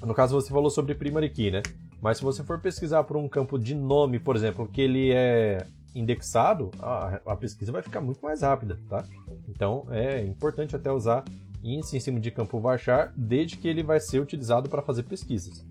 no 0.00 0.14
caso 0.14 0.40
você 0.40 0.48
falou 0.48 0.70
sobre 0.70 0.94
primary 0.94 1.28
key, 1.28 1.50
né? 1.50 1.60
Mas 2.00 2.16
se 2.16 2.22
você 2.22 2.42
for 2.42 2.58
pesquisar 2.58 3.04
por 3.04 3.18
um 3.18 3.28
campo 3.28 3.58
de 3.58 3.74
nome, 3.74 4.18
por 4.18 4.36
exemplo, 4.36 4.66
que 4.66 4.80
ele 4.80 5.12
é 5.12 5.66
indexado, 5.94 6.70
a, 6.78 7.20
a 7.26 7.36
pesquisa 7.36 7.72
vai 7.72 7.82
ficar 7.82 8.00
muito 8.00 8.22
mais 8.22 8.40
rápida, 8.40 8.78
tá? 8.88 9.04
Então 9.46 9.86
é 9.90 10.24
importante 10.24 10.74
até 10.74 10.90
usar 10.90 11.24
índice 11.62 11.94
em 11.94 12.00
cima 12.00 12.18
de 12.18 12.30
campo 12.30 12.58
varchar, 12.58 13.12
desde 13.14 13.58
que 13.58 13.68
ele 13.68 13.82
vai 13.82 14.00
ser 14.00 14.18
utilizado 14.20 14.70
para 14.70 14.80
fazer 14.80 15.02
pesquisas. 15.02 15.62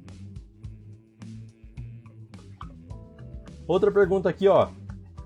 Outra 3.67 3.91
pergunta 3.91 4.29
aqui, 4.29 4.47
ó. 4.47 4.69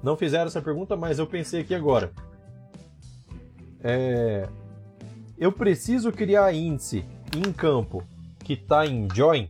Não 0.03 0.17
fizeram 0.17 0.47
essa 0.47 0.61
pergunta, 0.61 0.95
mas 0.95 1.19
eu 1.19 1.27
pensei 1.27 1.61
aqui 1.61 1.75
agora. 1.75 2.11
É... 3.83 4.47
Eu 5.37 5.51
preciso 5.51 6.11
criar 6.11 6.53
índice 6.53 7.05
em 7.35 7.51
campo 7.51 8.03
que 8.43 8.53
está 8.53 8.85
em 8.85 9.07
join? 9.13 9.49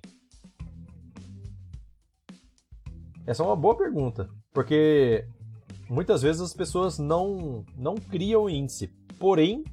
Essa 3.25 3.43
é 3.43 3.45
uma 3.45 3.55
boa 3.55 3.77
pergunta, 3.77 4.29
porque 4.53 5.25
muitas 5.89 6.21
vezes 6.21 6.41
as 6.41 6.53
pessoas 6.53 6.97
não, 6.97 7.63
não 7.77 7.95
criam 7.95 8.49
índice, 8.49 8.87
porém 9.19 9.63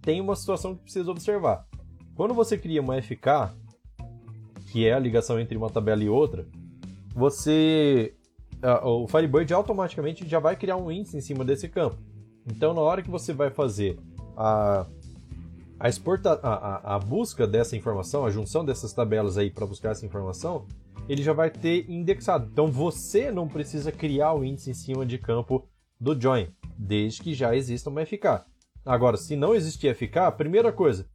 tem 0.00 0.20
uma 0.20 0.36
situação 0.36 0.74
que 0.74 0.82
precisa 0.82 1.10
observar. 1.10 1.66
Quando 2.14 2.34
você 2.34 2.58
cria 2.58 2.80
uma 2.80 3.00
FK, 3.00 3.54
que 4.70 4.86
é 4.86 4.92
a 4.92 4.98
ligação 4.98 5.38
entre 5.38 5.56
uma 5.56 5.70
tabela 5.70 6.02
e 6.02 6.08
outra, 6.08 6.46
você 7.14 8.14
o 8.82 9.08
Firebird 9.08 9.52
automaticamente 9.52 10.28
já 10.28 10.38
vai 10.38 10.56
criar 10.56 10.76
um 10.76 10.90
índice 10.90 11.16
em 11.16 11.20
cima 11.20 11.44
desse 11.44 11.68
campo. 11.68 11.96
Então, 12.46 12.74
na 12.74 12.80
hora 12.80 13.02
que 13.02 13.10
você 13.10 13.32
vai 13.32 13.50
fazer 13.50 13.98
a, 14.36 14.86
a, 15.78 15.88
exporta, 15.88 16.38
a, 16.42 16.54
a, 16.54 16.96
a 16.96 16.98
busca 16.98 17.46
dessa 17.46 17.76
informação, 17.76 18.24
a 18.24 18.30
junção 18.30 18.64
dessas 18.64 18.92
tabelas 18.92 19.38
aí 19.38 19.50
para 19.50 19.66
buscar 19.66 19.90
essa 19.90 20.06
informação, 20.06 20.66
ele 21.08 21.22
já 21.22 21.32
vai 21.32 21.50
ter 21.50 21.90
indexado. 21.90 22.48
Então, 22.52 22.70
você 22.70 23.30
não 23.30 23.48
precisa 23.48 23.90
criar 23.90 24.32
o 24.34 24.44
índice 24.44 24.70
em 24.70 24.74
cima 24.74 25.04
de 25.04 25.18
campo 25.18 25.68
do 26.00 26.20
join, 26.20 26.48
desde 26.76 27.22
que 27.22 27.34
já 27.34 27.54
exista 27.54 27.90
uma 27.90 28.04
FK. 28.04 28.44
Agora, 28.84 29.16
se 29.16 29.36
não 29.36 29.54
existir 29.54 29.94
FK, 29.94 30.32
primeira 30.36 30.72
coisa, 30.72 31.06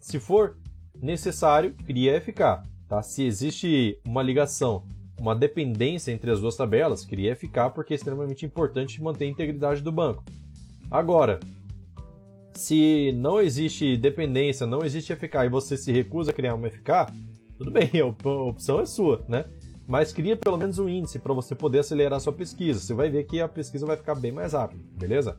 se 0.00 0.20
for 0.20 0.56
necessário, 1.00 1.74
cria 1.84 2.20
FK. 2.20 2.62
Tá? 2.88 3.02
Se 3.02 3.24
existe 3.24 4.00
uma 4.06 4.22
ligação, 4.22 4.84
uma 5.18 5.34
dependência 5.34 6.12
entre 6.12 6.30
as 6.30 6.40
duas 6.40 6.56
tabelas, 6.56 7.04
cria 7.04 7.34
FK 7.34 7.70
porque 7.74 7.94
é 7.94 7.96
extremamente 7.96 8.46
importante 8.46 9.02
manter 9.02 9.24
a 9.24 9.28
integridade 9.28 9.82
do 9.82 9.92
banco. 9.92 10.24
Agora, 10.90 11.40
se 12.54 13.12
não 13.12 13.40
existe 13.40 13.96
dependência, 13.96 14.66
não 14.66 14.84
existe 14.84 15.14
FK 15.14 15.44
e 15.44 15.48
você 15.48 15.76
se 15.76 15.92
recusa 15.92 16.30
a 16.30 16.34
criar 16.34 16.54
uma 16.54 16.70
FK, 16.70 17.12
tudo 17.56 17.70
bem, 17.70 17.90
a 18.00 18.28
opção 18.28 18.80
é 18.80 18.86
sua, 18.86 19.24
né? 19.28 19.44
Mas 19.86 20.12
cria 20.12 20.36
pelo 20.36 20.58
menos 20.58 20.78
um 20.78 20.88
índice 20.88 21.18
para 21.18 21.32
você 21.32 21.54
poder 21.54 21.78
acelerar 21.78 22.18
a 22.18 22.20
sua 22.20 22.32
pesquisa. 22.32 22.78
Você 22.78 22.92
vai 22.92 23.08
ver 23.08 23.24
que 23.24 23.40
a 23.40 23.48
pesquisa 23.48 23.86
vai 23.86 23.96
ficar 23.96 24.14
bem 24.14 24.30
mais 24.30 24.52
rápida, 24.52 24.82
beleza? 24.98 25.38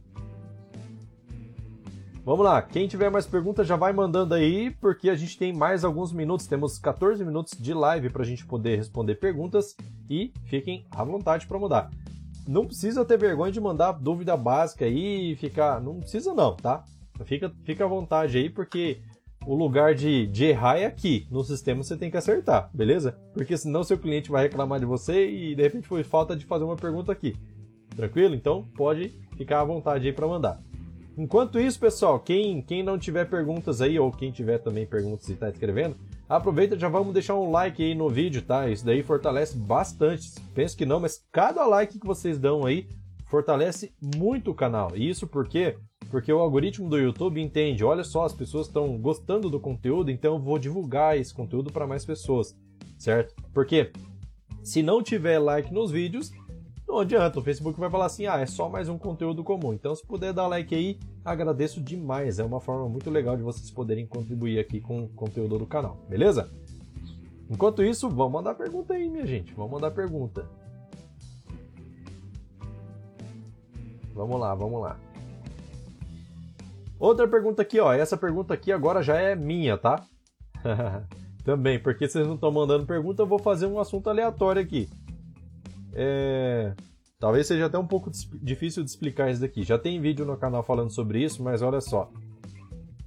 Vamos 2.29 2.45
lá, 2.45 2.61
quem 2.61 2.87
tiver 2.87 3.09
mais 3.09 3.25
perguntas 3.25 3.65
já 3.65 3.75
vai 3.75 3.91
mandando 3.91 4.35
aí, 4.35 4.69
porque 4.69 5.09
a 5.09 5.15
gente 5.15 5.35
tem 5.35 5.51
mais 5.51 5.83
alguns 5.83 6.13
minutos, 6.13 6.45
temos 6.45 6.77
14 6.77 7.25
minutos 7.25 7.57
de 7.59 7.73
live 7.73 8.11
para 8.11 8.21
a 8.21 8.25
gente 8.25 8.45
poder 8.45 8.75
responder 8.75 9.15
perguntas 9.15 9.75
e 10.07 10.31
fiquem 10.45 10.85
à 10.91 11.03
vontade 11.03 11.47
para 11.47 11.57
mudar. 11.57 11.89
Não 12.47 12.67
precisa 12.67 13.03
ter 13.03 13.17
vergonha 13.17 13.51
de 13.51 13.59
mandar 13.59 13.93
dúvida 13.93 14.37
básica 14.37 14.85
aí 14.85 15.35
ficar. 15.37 15.81
Não 15.81 16.01
precisa, 16.01 16.31
não, 16.35 16.55
tá? 16.55 16.85
Fica, 17.25 17.51
fica 17.63 17.85
à 17.85 17.87
vontade 17.87 18.37
aí, 18.37 18.47
porque 18.47 19.01
o 19.43 19.55
lugar 19.55 19.95
de, 19.95 20.27
de 20.27 20.45
errar 20.45 20.77
é 20.77 20.85
aqui. 20.85 21.25
No 21.31 21.43
sistema 21.43 21.81
você 21.81 21.97
tem 21.97 22.11
que 22.11 22.17
acertar, 22.17 22.69
beleza? 22.71 23.17
Porque 23.33 23.57
senão 23.57 23.83
seu 23.83 23.97
cliente 23.97 24.29
vai 24.29 24.43
reclamar 24.43 24.79
de 24.79 24.85
você 24.85 25.27
e 25.27 25.55
de 25.55 25.63
repente 25.63 25.87
foi 25.87 26.03
falta 26.03 26.35
de 26.35 26.45
fazer 26.45 26.63
uma 26.63 26.75
pergunta 26.75 27.11
aqui. 27.11 27.35
Tranquilo? 27.95 28.35
Então 28.35 28.69
pode 28.77 29.19
ficar 29.35 29.61
à 29.61 29.65
vontade 29.65 30.05
aí 30.05 30.13
para 30.13 30.27
mandar. 30.27 30.68
Enquanto 31.19 31.59
isso, 31.59 31.77
pessoal, 31.77 32.17
quem, 32.17 32.61
quem 32.61 32.81
não 32.81 32.97
tiver 32.97 33.25
perguntas 33.25 33.81
aí, 33.81 33.99
ou 33.99 34.09
quem 34.09 34.31
tiver 34.31 34.57
também 34.59 34.85
perguntas 34.85 35.27
e 35.27 35.33
está 35.33 35.49
escrevendo, 35.49 35.97
aproveita 36.29 36.79
já 36.79 36.87
vamos 36.87 37.13
deixar 37.13 37.35
um 37.35 37.51
like 37.51 37.83
aí 37.83 37.93
no 37.93 38.07
vídeo, 38.07 38.41
tá? 38.41 38.69
Isso 38.69 38.85
daí 38.85 39.03
fortalece 39.03 39.57
bastante. 39.57 40.31
Penso 40.55 40.77
que 40.77 40.85
não, 40.85 40.97
mas 40.97 41.21
cada 41.29 41.65
like 41.65 41.99
que 41.99 42.07
vocês 42.07 42.39
dão 42.39 42.65
aí 42.65 42.87
fortalece 43.25 43.93
muito 44.15 44.51
o 44.51 44.55
canal. 44.55 44.95
E 44.95 45.09
isso 45.09 45.27
porque 45.27 45.75
porque 46.09 46.31
o 46.31 46.39
algoritmo 46.39 46.89
do 46.89 46.97
YouTube 46.97 47.41
entende, 47.41 47.83
olha 47.83 48.05
só, 48.05 48.23
as 48.23 48.33
pessoas 48.33 48.67
estão 48.67 48.97
gostando 48.97 49.49
do 49.49 49.59
conteúdo, 49.59 50.09
então 50.09 50.35
eu 50.35 50.39
vou 50.39 50.57
divulgar 50.57 51.17
esse 51.17 51.33
conteúdo 51.33 51.69
para 51.69 51.85
mais 51.85 52.05
pessoas, 52.05 52.57
certo? 52.97 53.35
Porque 53.53 53.91
se 54.63 54.81
não 54.81 55.03
tiver 55.03 55.37
like 55.37 55.73
nos 55.73 55.91
vídeos, 55.91 56.31
não 56.89 56.97
adianta, 56.97 57.39
o 57.39 57.43
Facebook 57.43 57.79
vai 57.79 57.89
falar 57.89 58.07
assim: 58.07 58.25
ah, 58.25 58.39
é 58.39 58.47
só 58.47 58.67
mais 58.67 58.89
um 58.89 58.97
conteúdo 58.97 59.43
comum. 59.43 59.73
Então, 59.73 59.95
se 59.95 60.05
puder 60.05 60.33
dar 60.33 60.47
like 60.47 60.73
aí, 60.73 60.99
agradeço 61.23 61.79
demais. 61.79 62.39
É 62.39 62.43
uma 62.43 62.59
forma 62.59 62.89
muito 62.89 63.11
legal 63.11 63.37
de 63.37 63.43
vocês 63.43 63.69
poderem 63.69 64.07
contribuir 64.07 64.59
aqui 64.59 64.81
com 64.81 65.03
o 65.03 65.09
conteúdo 65.09 65.59
do 65.59 65.67
canal, 65.67 65.97
beleza? 66.09 66.49
Enquanto 67.47 67.83
isso, 67.83 68.09
vamos 68.09 68.33
mandar 68.33 68.55
pergunta 68.55 68.95
aí, 68.95 69.07
minha 69.07 69.25
gente. 69.25 69.53
Vamos 69.53 69.71
mandar 69.71 69.91
pergunta. 69.91 70.49
Vamos 74.13 74.39
lá, 74.39 74.53
vamos 74.55 74.81
lá. 74.81 74.99
Outra 76.99 77.27
pergunta 77.27 77.61
aqui, 77.61 77.79
ó. 77.79 77.93
Essa 77.93 78.17
pergunta 78.17 78.53
aqui 78.53 78.71
agora 78.71 79.01
já 79.01 79.15
é 79.15 79.35
minha, 79.35 79.77
tá? 79.77 80.03
Também, 81.45 81.79
porque 81.79 82.07
vocês 82.07 82.27
não 82.27 82.35
estão 82.35 82.51
mandando 82.51 82.85
pergunta, 82.85 83.21
eu 83.21 83.27
vou 83.27 83.39
fazer 83.39 83.65
um 83.65 83.79
assunto 83.79 84.09
aleatório 84.09 84.61
aqui. 84.61 84.89
É... 85.93 86.73
Talvez 87.19 87.47
seja 87.47 87.65
até 87.65 87.77
um 87.77 87.85
pouco 87.85 88.09
difícil 88.41 88.83
de 88.83 88.89
explicar 88.89 89.29
isso 89.29 89.41
daqui. 89.41 89.63
Já 89.63 89.77
tem 89.77 89.99
vídeo 89.99 90.25
no 90.25 90.37
canal 90.37 90.63
falando 90.63 90.89
sobre 90.89 91.21
isso, 91.23 91.43
mas 91.43 91.61
olha 91.61 91.81
só. 91.81 92.09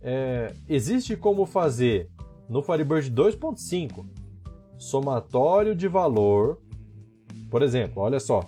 É... 0.01 0.53
Existe 0.69 1.17
como 1.17 1.47
fazer 1.47 2.09
no 2.49 2.63
Firebird 2.63 3.11
2.5 3.11 4.05
somatório 4.79 5.75
de 5.75 5.89
valor. 5.89 6.59
Por 7.51 7.63
exemplo, 7.63 8.03
olha 8.03 8.21
só. 8.21 8.45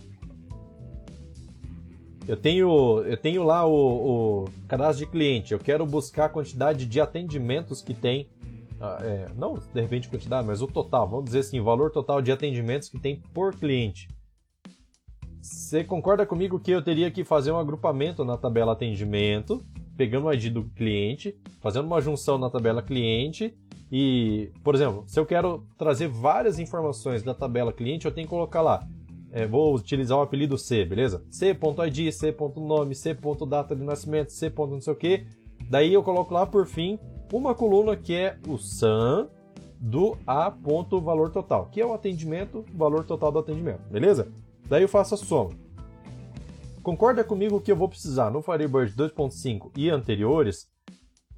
Eu 2.27 2.37
tenho, 2.37 3.03
eu 3.03 3.17
tenho 3.19 3.43
lá 3.43 3.67
o, 3.67 4.45
o 4.45 4.45
cadastro 4.67 5.05
de 5.05 5.11
cliente. 5.11 5.53
Eu 5.53 5.59
quero 5.59 5.85
buscar 5.85 6.27
a 6.27 6.29
quantidade 6.29 6.87
de 6.87 7.01
atendimentos 7.01 7.83
que 7.83 7.93
tem 7.93 8.29
ah, 8.81 8.99
é, 9.01 9.29
não 9.35 9.55
de 9.55 9.81
repente 9.81 10.09
quantidade, 10.09 10.47
mas 10.47 10.61
o 10.61 10.67
total, 10.67 11.09
vamos 11.09 11.27
dizer 11.27 11.39
assim, 11.39 11.59
o 11.59 11.65
valor 11.65 11.91
total 11.91 12.21
de 12.21 12.31
atendimentos 12.31 12.89
que 12.89 12.99
tem 12.99 13.17
por 13.33 13.55
cliente. 13.55 14.09
Você 15.45 15.85
concorda 15.85 16.25
comigo 16.25 16.59
que 16.59 16.71
eu 16.71 16.81
teria 16.81 17.11
que 17.11 17.23
fazer 17.23 17.53
um 17.53 17.59
agrupamento 17.59 18.25
na 18.25 18.35
tabela 18.35 18.73
atendimento, 18.73 19.63
pegando 19.95 20.27
o 20.27 20.33
ID 20.33 20.51
do 20.51 20.65
cliente, 20.71 21.37
fazendo 21.61 21.85
uma 21.85 22.01
junção 22.01 22.39
na 22.39 22.49
tabela 22.49 22.81
cliente 22.81 23.55
e, 23.93 24.51
por 24.65 24.75
exemplo, 24.75 25.05
se 25.07 25.21
eu 25.21 25.27
quero 25.27 25.67
trazer 25.77 26.09
várias 26.09 26.59
informações 26.59 27.23
da 27.23 27.35
tabela 27.35 27.75
cliente, 27.75 28.07
eu 28.07 28.11
tenho 28.11 28.27
que 28.27 28.31
colocar 28.31 28.63
lá. 28.63 28.89
É, 29.31 29.47
vou 29.47 29.75
utilizar 29.75 30.17
o 30.17 30.23
apelido 30.23 30.57
C, 30.57 30.83
beleza? 30.83 31.23
C.id, 31.31 32.13
C.nome, 32.13 32.95
C.data 32.95 33.77
de 33.77 33.83
nascimento, 33.83 34.33
C. 34.33 34.51
não 34.57 34.81
sei 34.81 34.95
o 34.95 34.97
que. 34.97 35.27
Daí 35.69 35.93
eu 35.93 36.03
coloco 36.03 36.33
lá 36.33 36.47
por 36.47 36.65
fim 36.65 36.99
uma 37.31 37.55
coluna 37.55 37.95
que 37.97 38.15
é 38.15 38.39
o 38.49 38.57
SAM 38.57 39.29
do 39.79 40.17
A 40.27 40.49
valor 41.03 41.31
total, 41.31 41.69
que 41.71 41.83
é 41.83 41.85
o 41.85 41.93
atendimento, 41.93 42.65
valor 42.75 43.05
total 43.05 43.31
do 43.31 43.41
atendimento, 43.41 43.83
beleza? 43.91 44.33
Daí 44.69 44.83
eu 44.83 44.89
faço 44.89 45.15
a 45.15 45.19
soma. 45.19 45.51
Concorda 46.83 47.25
comigo 47.25 47.61
que 47.61 47.73
eu 47.73 47.77
vou 47.77 47.89
precisar 47.89 48.31
no 48.31 48.43
Firebird 48.43 48.95
2.5 48.95 49.71
e 49.77 49.89
anteriores 49.89 50.69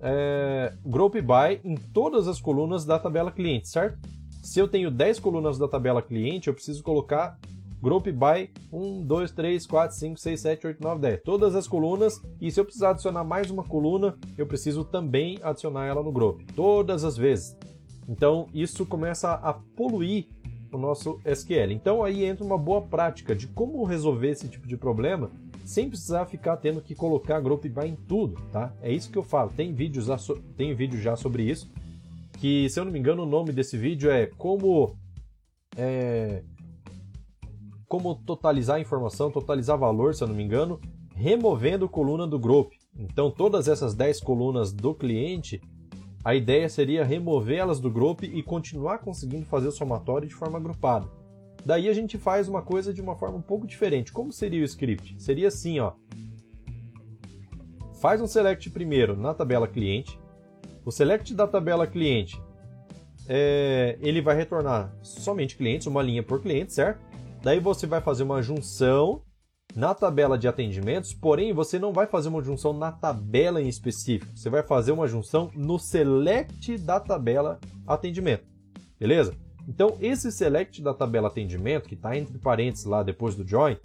é, 0.01 0.74
group 0.85 1.14
by 1.14 1.61
em 1.64 1.77
todas 1.77 2.29
as 2.29 2.41
colunas 2.41 2.85
da 2.85 2.99
tabela 2.99 3.31
cliente, 3.31 3.68
certo? 3.68 3.99
Se 4.43 4.59
eu 4.59 4.68
tenho 4.68 4.91
10 4.91 5.18
colunas 5.18 5.59
da 5.59 5.68
tabela 5.68 6.03
cliente, 6.03 6.49
eu 6.49 6.55
preciso 6.55 6.83
colocar 6.83 7.39
Group 7.81 8.07
by 8.07 8.51
1, 8.72 9.05
2, 9.07 9.31
3, 9.33 9.66
4, 9.66 9.97
5, 9.97 10.18
6, 10.18 10.41
7, 10.41 10.66
8, 10.66 10.83
9, 10.83 11.01
10. 11.01 11.22
Todas 11.22 11.55
as 11.55 11.68
colunas. 11.68 12.20
E 12.41 12.51
se 12.51 12.59
eu 12.59 12.64
precisar 12.64 12.91
adicionar 12.91 13.22
mais 13.22 13.51
uma 13.51 13.62
coluna, 13.62 14.16
eu 14.37 14.47
preciso 14.47 14.85
também 14.85 15.39
adicionar 15.43 15.87
ela 15.87 16.03
no 16.03 16.11
group. 16.11 16.41
Todas 16.55 17.05
as 17.05 17.16
vezes. 17.16 17.57
Então 18.09 18.49
isso 18.55 18.87
começa 18.87 19.35
a 19.35 19.53
poluir 19.53 20.27
o 20.77 20.81
nosso 20.81 21.20
SQL. 21.24 21.72
Então 21.72 22.03
aí 22.03 22.24
entra 22.24 22.45
uma 22.45 22.59
boa 22.59 22.83
prática 22.83 23.35
de 23.35 23.47
como 23.49 23.85
resolver 23.85 24.31
esse 24.31 24.49
tipo 24.49 24.66
de 24.66 24.77
problema 24.77 25.31
sem 25.64 25.89
precisar 25.89 26.27
ficar 26.27 26.57
tendo 26.59 26.81
que 26.81 26.95
colocar 26.95 27.41
group 27.41 27.64
by 27.64 27.89
em 27.89 27.97
tudo, 27.97 28.41
tá? 28.53 28.72
É 28.81 28.93
isso 28.93 29.11
que 29.11 29.18
eu 29.18 29.24
falo. 29.24 29.51
Tem 29.51 29.72
vídeos 29.72 30.07
tem 30.57 30.74
vídeo 30.74 31.01
já 31.01 31.16
sobre 31.16 31.43
isso. 31.43 31.68
Que 32.39 32.68
se 32.70 32.79
eu 32.79 32.85
não 32.85 32.93
me 32.93 32.99
engano 32.99 33.24
o 33.24 33.27
nome 33.27 33.53
desse 33.53 33.77
vídeo 33.77 34.11
é 34.11 34.27
como 34.27 34.95
é, 35.77 36.43
como 37.89 38.14
totalizar 38.14 38.81
informação, 38.81 39.31
totalizar 39.31 39.79
valor, 39.79 40.14
se 40.14 40.22
eu 40.22 40.29
não 40.29 40.35
me 40.35 40.43
engano, 40.43 40.81
removendo 41.14 41.89
coluna 41.89 42.27
do 42.27 42.39
group. 42.39 42.72
Então, 42.99 43.31
todas 43.31 43.68
essas 43.68 43.95
10 43.95 44.20
colunas 44.20 44.72
do 44.72 44.95
cliente, 44.95 45.61
a 46.27 46.35
ideia 46.35 46.68
seria 46.68 47.05
removê-las 47.05 47.79
do 47.79 47.89
group 47.89 48.24
e 48.24 48.43
continuar 48.43 48.99
conseguindo 48.99 49.47
fazer 49.47 49.68
o 49.68 49.70
somatório 49.70 50.27
de 50.27 50.35
forma 50.35 50.59
agrupada. 50.59 51.09
Daí 51.64 51.89
a 51.89 51.93
gente 51.93 52.18
faz 52.18 52.49
uma 52.49 52.62
coisa 52.62 52.93
de 52.93 53.01
uma 53.01 53.14
forma 53.14 53.39
um 53.39 53.43
pouco 53.43 53.64
diferente. 53.64 54.11
Como 54.11 54.33
seria 54.33 54.61
o 54.61 54.64
script? 54.64 55.14
Seria 55.22 55.47
assim, 55.47 55.79
ó. 55.79 55.93
Faz 58.01 58.20
um 58.20 58.27
select 58.27 58.68
primeiro 58.70 59.16
na 59.16 59.33
tabela 59.35 59.68
cliente. 59.68 60.18
O 60.85 60.91
select 60.91 61.33
da 61.33 61.47
tabela 61.47 61.87
cliente, 61.87 62.43
é, 63.29 63.97
ele 64.01 64.20
vai 64.20 64.35
retornar 64.35 64.93
somente 65.03 65.57
clientes, 65.57 65.87
uma 65.87 66.03
linha 66.03 66.24
por 66.24 66.43
cliente, 66.43 66.72
certo? 66.72 67.01
Daí 67.41 67.61
você 67.61 67.87
vai 67.87 68.01
fazer 68.01 68.24
uma 68.24 68.43
junção 68.43 69.22
na 69.74 69.94
tabela 69.94 70.38
de 70.38 70.48
atendimentos, 70.48 71.12
porém 71.12 71.52
você 71.52 71.78
não 71.78 71.92
vai 71.92 72.06
fazer 72.06 72.28
uma 72.28 72.42
junção 72.42 72.72
na 72.72 72.90
tabela 72.90 73.60
em 73.60 73.68
específico. 73.68 74.32
Você 74.34 74.48
vai 74.48 74.62
fazer 74.62 74.92
uma 74.92 75.06
junção 75.06 75.50
no 75.54 75.78
select 75.78 76.78
da 76.78 76.98
tabela 76.98 77.60
atendimento. 77.86 78.44
Beleza? 78.98 79.34
Então, 79.68 79.96
esse 80.00 80.30
select 80.30 80.80
da 80.80 80.94
tabela 80.94 81.28
atendimento, 81.28 81.88
que 81.88 81.94
está 81.94 82.16
entre 82.16 82.38
parênteses 82.38 82.86
lá 82.86 83.02
depois 83.02 83.34
do 83.34 83.46
join, 83.46 83.76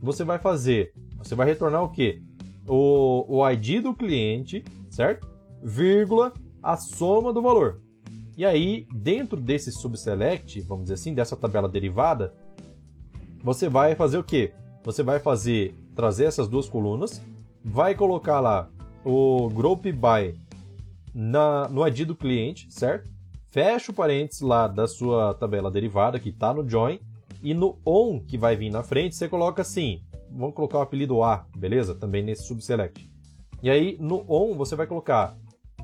você 0.00 0.24
vai 0.24 0.38
fazer, 0.38 0.92
você 1.16 1.34
vai 1.34 1.46
retornar 1.46 1.82
o 1.82 1.90
quê? 1.90 2.20
O, 2.66 3.24
o 3.28 3.50
ID 3.50 3.82
do 3.82 3.94
cliente, 3.94 4.64
certo? 4.90 5.28
Vírgula, 5.62 6.32
a 6.62 6.76
soma 6.76 7.32
do 7.32 7.40
valor. 7.40 7.80
E 8.36 8.44
aí, 8.44 8.86
dentro 8.92 9.40
desse 9.40 9.72
subselect, 9.72 10.60
vamos 10.62 10.84
dizer 10.84 10.94
assim, 10.94 11.14
dessa 11.14 11.36
tabela 11.36 11.68
derivada, 11.68 12.34
você 13.42 13.68
vai 13.68 13.94
fazer 13.94 14.18
o 14.18 14.24
quê? 14.24 14.52
Você 14.88 15.02
vai 15.02 15.18
fazer, 15.18 15.74
trazer 15.94 16.24
essas 16.24 16.48
duas 16.48 16.66
colunas, 16.66 17.20
vai 17.62 17.94
colocar 17.94 18.40
lá 18.40 18.70
o 19.04 19.50
group 19.50 19.84
by 19.84 20.34
na, 21.12 21.68
no 21.68 21.86
ID 21.86 22.06
do 22.06 22.16
cliente, 22.16 22.72
certo? 22.72 23.10
Fecha 23.50 23.92
o 23.92 23.94
parênteses 23.94 24.40
lá 24.40 24.66
da 24.66 24.88
sua 24.88 25.34
tabela 25.34 25.70
derivada 25.70 26.18
que 26.18 26.30
está 26.30 26.54
no 26.54 26.66
join 26.66 26.98
e 27.42 27.52
no 27.52 27.78
on 27.84 28.18
que 28.18 28.38
vai 28.38 28.56
vir 28.56 28.70
na 28.70 28.82
frente 28.82 29.14
você 29.14 29.28
coloca 29.28 29.60
assim, 29.60 30.00
vamos 30.30 30.54
colocar 30.54 30.78
o 30.78 30.80
apelido 30.80 31.22
A, 31.22 31.44
beleza? 31.54 31.94
Também 31.94 32.22
nesse 32.22 32.44
subselect. 32.44 33.10
E 33.62 33.68
aí 33.68 33.98
no 34.00 34.24
on 34.26 34.54
você 34.54 34.74
vai 34.74 34.86
colocar 34.86 35.36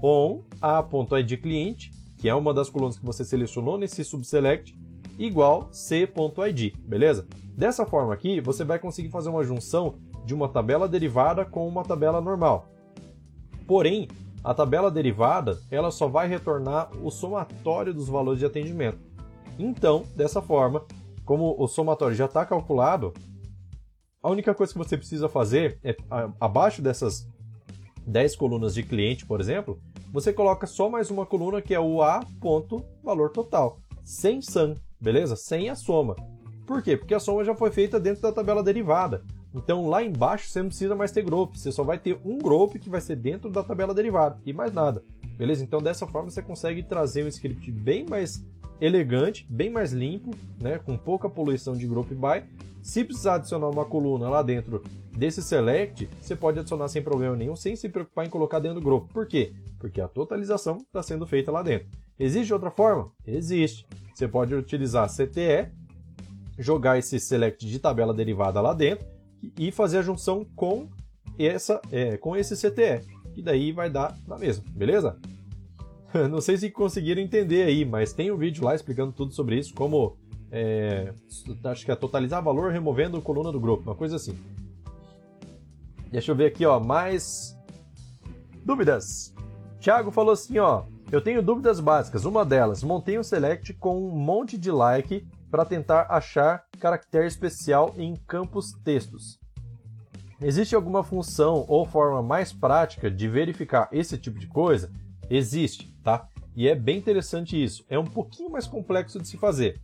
on 0.03 0.41
a.id 0.63 1.37
cliente, 1.43 1.91
que 2.17 2.27
é 2.27 2.35
uma 2.35 2.55
das 2.55 2.71
colunas 2.71 2.99
que 2.99 3.05
você 3.05 3.23
selecionou 3.23 3.77
nesse 3.77 4.03
subselect, 4.03 4.75
igual 5.19 5.69
c.id, 5.73 6.77
beleza? 6.79 7.27
Dessa 7.57 7.87
forma 7.87 8.13
aqui, 8.13 8.41
você 8.41 8.65
vai 8.65 8.79
conseguir 8.79 9.11
fazer 9.11 9.29
uma 9.29 9.45
junção 9.45 9.95
de 10.25 10.35
uma 10.35 10.49
tabela 10.49 10.89
derivada 10.89 11.45
com 11.45 11.67
uma 11.69 11.85
tabela 11.85 12.21
normal. 12.21 12.69
Porém, 13.67 14.09
a 14.43 14.53
tabela 14.53 14.91
derivada 14.91 15.59
ela 15.71 15.91
só 15.91 16.09
vai 16.09 16.29
retornar 16.29 16.91
o 17.03 17.11
somatório 17.11 17.95
dos 17.95 18.09
valores 18.09 18.41
de 18.41 18.47
atendimento. 18.47 18.99
Então, 19.59 20.05
dessa 20.17 20.43
forma, 20.43 20.85
como 21.25 21.55
o 21.59 21.67
somatório 21.67 22.17
já 22.17 22.27
está 22.27 22.45
calculado, 22.45 23.13
a 24.23 24.31
única 24.31 24.55
coisa 24.55 24.73
que 24.73 24.79
você 24.79 24.97
precisa 24.97 25.29
fazer 25.29 25.79
é, 25.85 25.97
abaixo 26.41 26.83
dessas 26.83 27.29
10 28.07 28.37
colunas 28.37 28.75
de 28.75 28.83
cliente, 28.83 29.25
por 29.25 29.41
exemplo, 29.41 29.79
você 30.13 30.33
coloca 30.33 30.67
só 30.67 30.89
mais 30.89 31.11
uma 31.11 31.25
coluna 31.25 31.63
que 31.63 31.75
é 31.75 31.81
o 31.81 32.03
A 32.03 32.21
ponto 32.41 32.85
valor 33.03 33.31
total, 33.31 33.79
sem 34.03 34.43
SAM, 34.43 34.75
beleza? 35.05 35.37
Sem 35.37 35.69
a 35.69 35.77
soma. 35.77 36.17
Por 36.67 36.83
quê? 36.83 36.97
Porque 36.97 37.15
a 37.15 37.21
soma 37.21 37.45
já 37.45 37.55
foi 37.55 37.71
feita 37.71 38.01
dentro 38.01 38.23
da 38.23 38.33
tabela 38.33 38.63
derivada. 38.63 39.23
Então 39.55 39.87
lá 39.87 40.03
embaixo 40.03 40.49
você 40.49 40.63
não 40.63 40.69
precisa 40.69 40.97
mais 40.97 41.13
ter 41.13 41.23
group, 41.23 41.55
você 41.55 41.71
só 41.71 41.85
vai 41.85 41.99
ter 41.99 42.19
um 42.25 42.39
group 42.39 42.77
que 42.77 42.89
vai 42.89 43.01
ser 43.01 43.17
dentro 43.17 43.51
da 43.51 43.63
tabela 43.63 43.95
derivada 43.95 44.41
e 44.45 44.53
mais 44.53 44.73
nada. 44.73 45.05
Beleza? 45.37 45.63
Então 45.63 45.81
dessa 45.81 46.07
forma 46.07 46.31
você 46.31 46.43
consegue 46.43 46.83
trazer 46.83 47.23
um 47.23 47.29
script 47.29 47.71
bem 47.71 48.07
mais 48.09 48.45
elegante, 48.81 49.47
bem 49.49 49.71
mais 49.71 49.93
limpo, 49.93 50.31
né, 50.61 50.79
com 50.79 50.97
pouca 50.97 51.29
poluição 51.29 51.75
de 51.77 51.87
group 51.87 52.09
by. 52.09 52.45
Se 52.83 53.05
precisar 53.05 53.37
adicionar 53.37 53.69
uma 53.69 53.85
coluna 53.85 54.29
lá 54.29 54.43
dentro 54.43 54.83
desse 55.13 55.43
select, 55.43 56.09
você 56.21 56.35
pode 56.35 56.59
adicionar 56.59 56.89
sem 56.89 57.03
problema 57.03 57.37
nenhum, 57.37 57.55
sem 57.55 57.77
se 57.77 57.89
preocupar 57.89 58.27
em 58.27 58.31
colocar 58.31 58.59
dentro 58.59 58.81
do 58.81 58.85
group. 58.85 59.11
Por 59.13 59.27
quê? 59.27 59.53
Porque 59.79 60.01
a 60.01 60.09
totalização 60.09 60.79
está 60.79 61.03
sendo 61.03 61.27
feita 61.27 61.53
lá 61.53 61.63
dentro. 61.63 61.87
Existe 62.19 62.53
outra 62.53 62.71
forma? 62.71 63.11
Existe. 63.27 63.87
Você 64.15 64.29
pode 64.29 64.55
utilizar 64.55 65.09
CTE 65.09 65.73
jogar 66.59 66.99
esse 66.99 67.19
select 67.19 67.67
de 67.67 67.79
tabela 67.79 68.15
derivada 68.15 68.61
lá 68.61 68.73
dentro 68.73 69.07
e 69.59 69.73
fazer 69.73 69.99
a 69.99 70.03
junção 70.03 70.47
com 70.55 70.89
essa 71.39 71.81
é, 71.91 72.17
com 72.17 72.37
esse 72.37 72.55
CTE, 72.57 73.01
que 73.35 73.43
daí 73.43 73.73
vai 73.73 73.91
dar 73.91 74.17
na 74.27 74.39
mesma, 74.39 74.65
beleza? 74.71 75.19
Não 76.31 76.41
sei 76.41 76.57
se 76.57 76.71
conseguiram 76.71 77.21
entender 77.21 77.65
aí, 77.65 77.85
mas 77.85 78.13
tem 78.13 78.31
um 78.31 78.37
vídeo 78.37 78.65
lá 78.65 78.75
explicando 78.75 79.13
tudo 79.13 79.33
sobre 79.33 79.59
isso, 79.59 79.75
como 79.75 80.17
é, 80.51 81.13
acho 81.65 81.85
que 81.85 81.91
é 81.91 81.97
totalizar 81.97 82.43
valor 82.43 82.71
removendo 82.71 83.21
coluna 83.21 83.51
do 83.51 83.59
grupo, 83.59 83.83
uma 83.83 83.97
coisa 83.97 84.17
assim. 84.17 84.39
Deixa 86.11 86.31
eu 86.31 86.37
ver 86.37 86.47
aqui, 86.47 86.65
ó, 86.65 86.79
mais 86.79 87.59
dúvidas. 88.65 89.35
Thiago 89.81 90.13
falou 90.13 90.33
assim, 90.33 90.59
ó, 90.59 90.85
Eu 91.15 91.21
tenho 91.21 91.41
dúvidas 91.41 91.79
básicas. 91.79 92.25
Uma 92.25 92.45
delas, 92.45 92.83
montei 92.83 93.17
um 93.17 93.23
select 93.23 93.73
com 93.75 94.05
um 94.05 94.11
monte 94.11 94.59
de 94.59 94.69
like 94.69 95.25
para 95.49 95.65
tentar 95.65 96.09
achar 96.11 96.65
caractere 96.81 97.29
especial 97.29 97.95
em 97.97 98.17
campos 98.27 98.73
textos. 98.83 99.39
Existe 100.41 100.75
alguma 100.75 101.05
função 101.05 101.65
ou 101.69 101.87
forma 101.87 102.21
mais 102.21 102.53
prática 102.53 103.09
de 103.09 103.29
verificar 103.29 103.89
esse 103.93 104.19
tipo 104.19 104.41
de 104.41 104.49
coisa? 104.49 104.91
Existe, 105.31 105.89
tá? 106.03 106.29
E 106.57 106.67
é 106.67 106.75
bem 106.75 106.99
interessante 106.99 107.63
isso. 107.63 107.85
É 107.89 107.97
um 107.97 108.07
pouquinho 108.07 108.51
mais 108.51 108.67
complexo 108.67 109.21
de 109.21 109.29
se 109.29 109.37
fazer. 109.37 109.81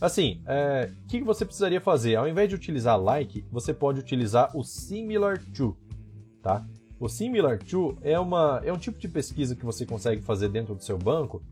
Assim, 0.00 0.42
o 0.44 0.50
é, 0.50 0.90
que 1.06 1.22
você 1.22 1.44
precisaria 1.44 1.80
fazer? 1.80 2.16
Ao 2.16 2.26
invés 2.26 2.48
de 2.48 2.56
utilizar 2.56 3.00
like, 3.00 3.46
você 3.52 3.72
pode 3.72 4.00
utilizar 4.00 4.50
o 4.56 4.64
similar 4.64 5.38
to, 5.54 5.78
tá? 6.42 6.66
O 7.00 7.08
similar 7.08 7.58
to 7.58 7.96
é, 8.02 8.18
uma, 8.18 8.60
é 8.62 8.70
um 8.70 8.76
tipo 8.76 8.98
de 8.98 9.08
pesquisa 9.08 9.56
que 9.56 9.64
você 9.64 9.86
consegue 9.86 10.20
fazer 10.20 10.50
dentro 10.50 10.74
do 10.74 10.84
seu 10.84 10.98
banco, 10.98 11.42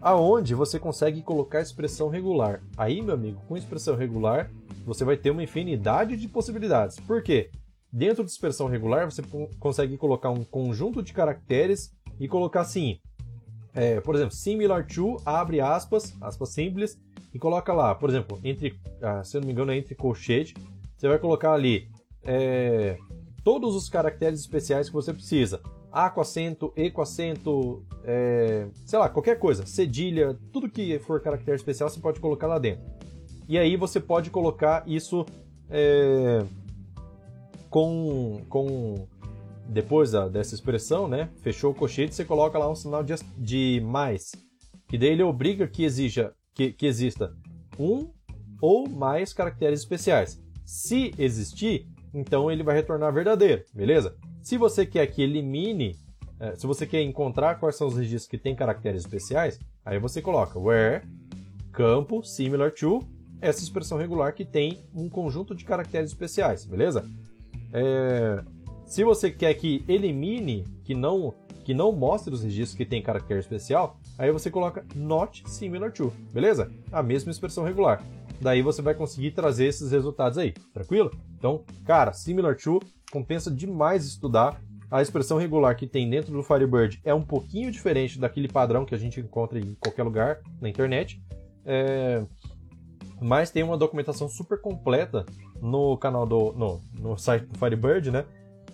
aonde 0.00 0.54
você 0.54 0.78
consegue 0.78 1.20
colocar 1.20 1.60
expressão 1.60 2.08
regular. 2.08 2.62
Aí, 2.74 3.02
meu 3.02 3.12
amigo, 3.12 3.38
com 3.46 3.54
expressão 3.54 3.96
regular, 3.96 4.50
você 4.86 5.04
vai 5.04 5.18
ter 5.18 5.30
uma 5.30 5.42
infinidade 5.42 6.16
de 6.16 6.26
possibilidades. 6.26 6.98
Por 7.00 7.22
quê? 7.22 7.50
Dentro 7.92 8.24
de 8.24 8.30
expressão 8.30 8.66
regular, 8.66 9.04
você 9.04 9.22
consegue 9.60 9.98
colocar 9.98 10.30
um 10.30 10.42
conjunto 10.42 11.02
de 11.02 11.12
caracteres 11.12 11.94
e 12.18 12.26
colocar 12.26 12.62
assim, 12.62 12.98
é, 13.74 14.00
por 14.00 14.14
exemplo, 14.14 14.34
similar 14.34 14.86
to, 14.86 15.18
abre 15.26 15.60
aspas, 15.60 16.16
aspas 16.18 16.48
simples, 16.48 16.98
e 17.32 17.38
coloca 17.38 17.74
lá, 17.74 17.94
por 17.94 18.08
exemplo, 18.08 18.40
entre, 18.42 18.80
ah, 19.02 19.22
se 19.22 19.36
eu 19.36 19.42
não 19.42 19.48
me 19.48 19.52
engano, 19.52 19.70
é 19.70 19.76
entre 19.76 19.94
colchete, 19.94 20.54
você 20.96 21.08
vai 21.08 21.18
colocar 21.18 21.52
ali 21.52 21.88
é, 22.22 22.96
todos 23.44 23.76
os 23.76 23.88
caracteres 23.88 24.40
especiais 24.40 24.88
que 24.88 24.94
você 24.94 25.12
precisa. 25.12 25.60
A 25.92 26.10
com 26.10 26.20
acento, 26.20 26.72
E 26.74 26.90
com 26.90 27.02
acento, 27.02 27.84
é, 28.02 28.66
sei 28.84 28.98
lá, 28.98 29.08
qualquer 29.08 29.38
coisa, 29.38 29.64
cedilha, 29.64 30.36
tudo 30.52 30.68
que 30.68 30.98
for 30.98 31.20
caractere 31.20 31.54
especial 31.54 31.88
você 31.88 32.00
pode 32.00 32.18
colocar 32.18 32.48
lá 32.48 32.58
dentro. 32.58 32.84
E 33.46 33.56
aí 33.58 33.76
você 33.76 34.00
pode 34.00 34.30
colocar 34.30 34.82
isso 34.88 35.24
é, 35.70 36.42
com, 37.70 38.40
com 38.48 39.06
depois 39.68 40.10
da, 40.10 40.26
dessa 40.26 40.54
expressão, 40.54 41.06
né? 41.06 41.28
Fechou 41.42 41.70
o 41.70 41.74
cochete, 41.74 42.14
você 42.14 42.24
coloca 42.24 42.58
lá 42.58 42.68
um 42.68 42.74
sinal 42.74 43.04
de, 43.04 43.14
de 43.36 43.80
mais, 43.84 44.32
que 44.88 44.98
daí 44.98 45.10
ele 45.10 45.22
obriga 45.22 45.68
que 45.68 45.84
exija 45.84 46.32
que, 46.54 46.72
que 46.72 46.86
exista 46.86 47.36
um 47.78 48.08
ou 48.60 48.88
mais 48.88 49.32
caracteres 49.32 49.80
especiais. 49.80 50.42
Se 50.64 51.12
existir, 51.18 51.86
então 52.14 52.50
ele 52.50 52.62
vai 52.62 52.76
retornar 52.76 53.12
verdadeiro, 53.12 53.64
beleza? 53.74 54.14
Se 54.42 54.56
você 54.56 54.86
quer 54.86 55.06
que 55.08 55.22
elimine, 55.22 55.96
é, 56.38 56.54
se 56.54 56.66
você 56.66 56.86
quer 56.86 57.02
encontrar 57.02 57.58
quais 57.58 57.76
são 57.76 57.88
os 57.88 57.96
registros 57.96 58.28
que 58.28 58.38
têm 58.38 58.54
caracteres 58.54 59.02
especiais, 59.02 59.58
aí 59.84 59.98
você 59.98 60.22
coloca 60.22 60.58
where 60.58 61.02
campo 61.72 62.22
similar 62.22 62.70
to 62.70 63.00
essa 63.40 63.62
expressão 63.62 63.98
regular 63.98 64.32
que 64.32 64.44
tem 64.44 64.84
um 64.94 65.08
conjunto 65.08 65.54
de 65.54 65.64
caracteres 65.64 66.10
especiais, 66.10 66.64
beleza? 66.64 67.04
É, 67.72 68.42
se 68.86 69.02
você 69.02 69.30
quer 69.30 69.52
que 69.54 69.84
elimine, 69.88 70.64
que 70.84 70.94
não 70.94 71.34
que 71.64 71.72
não 71.72 71.92
mostre 71.92 72.32
os 72.32 72.44
registros 72.44 72.76
que 72.76 72.84
tem 72.84 73.02
caractere 73.02 73.40
especial, 73.40 73.98
aí 74.18 74.30
você 74.30 74.50
coloca 74.50 74.84
not 74.94 75.42
similar 75.48 75.90
to, 75.90 76.12
beleza? 76.30 76.70
A 76.92 77.02
mesma 77.02 77.30
expressão 77.30 77.64
regular. 77.64 78.04
Daí 78.40 78.62
você 78.62 78.82
vai 78.82 78.94
conseguir 78.94 79.30
trazer 79.30 79.66
esses 79.66 79.90
resultados 79.90 80.38
aí, 80.38 80.52
tranquilo? 80.72 81.10
Então, 81.38 81.64
cara, 81.84 82.12
similar 82.12 82.56
to 82.56 82.80
compensa 83.10 83.50
demais 83.50 84.04
estudar. 84.04 84.60
A 84.90 85.00
expressão 85.00 85.38
regular 85.38 85.76
que 85.76 85.86
tem 85.86 86.08
dentro 86.08 86.32
do 86.32 86.42
Firebird 86.42 87.00
é 87.04 87.14
um 87.14 87.22
pouquinho 87.22 87.70
diferente 87.70 88.18
daquele 88.18 88.48
padrão 88.48 88.84
que 88.84 88.94
a 88.94 88.98
gente 88.98 89.20
encontra 89.20 89.58
em 89.58 89.74
qualquer 89.74 90.02
lugar 90.02 90.40
na 90.60 90.68
internet. 90.68 91.22
É... 91.64 92.24
Mas 93.20 93.50
tem 93.50 93.62
uma 93.62 93.78
documentação 93.78 94.28
super 94.28 94.60
completa 94.60 95.24
no 95.60 95.96
canal 95.96 96.26
do. 96.26 96.52
no, 96.52 96.80
no 96.98 97.16
site 97.16 97.46
do 97.46 97.58
Firebird, 97.58 98.10
né? 98.10 98.24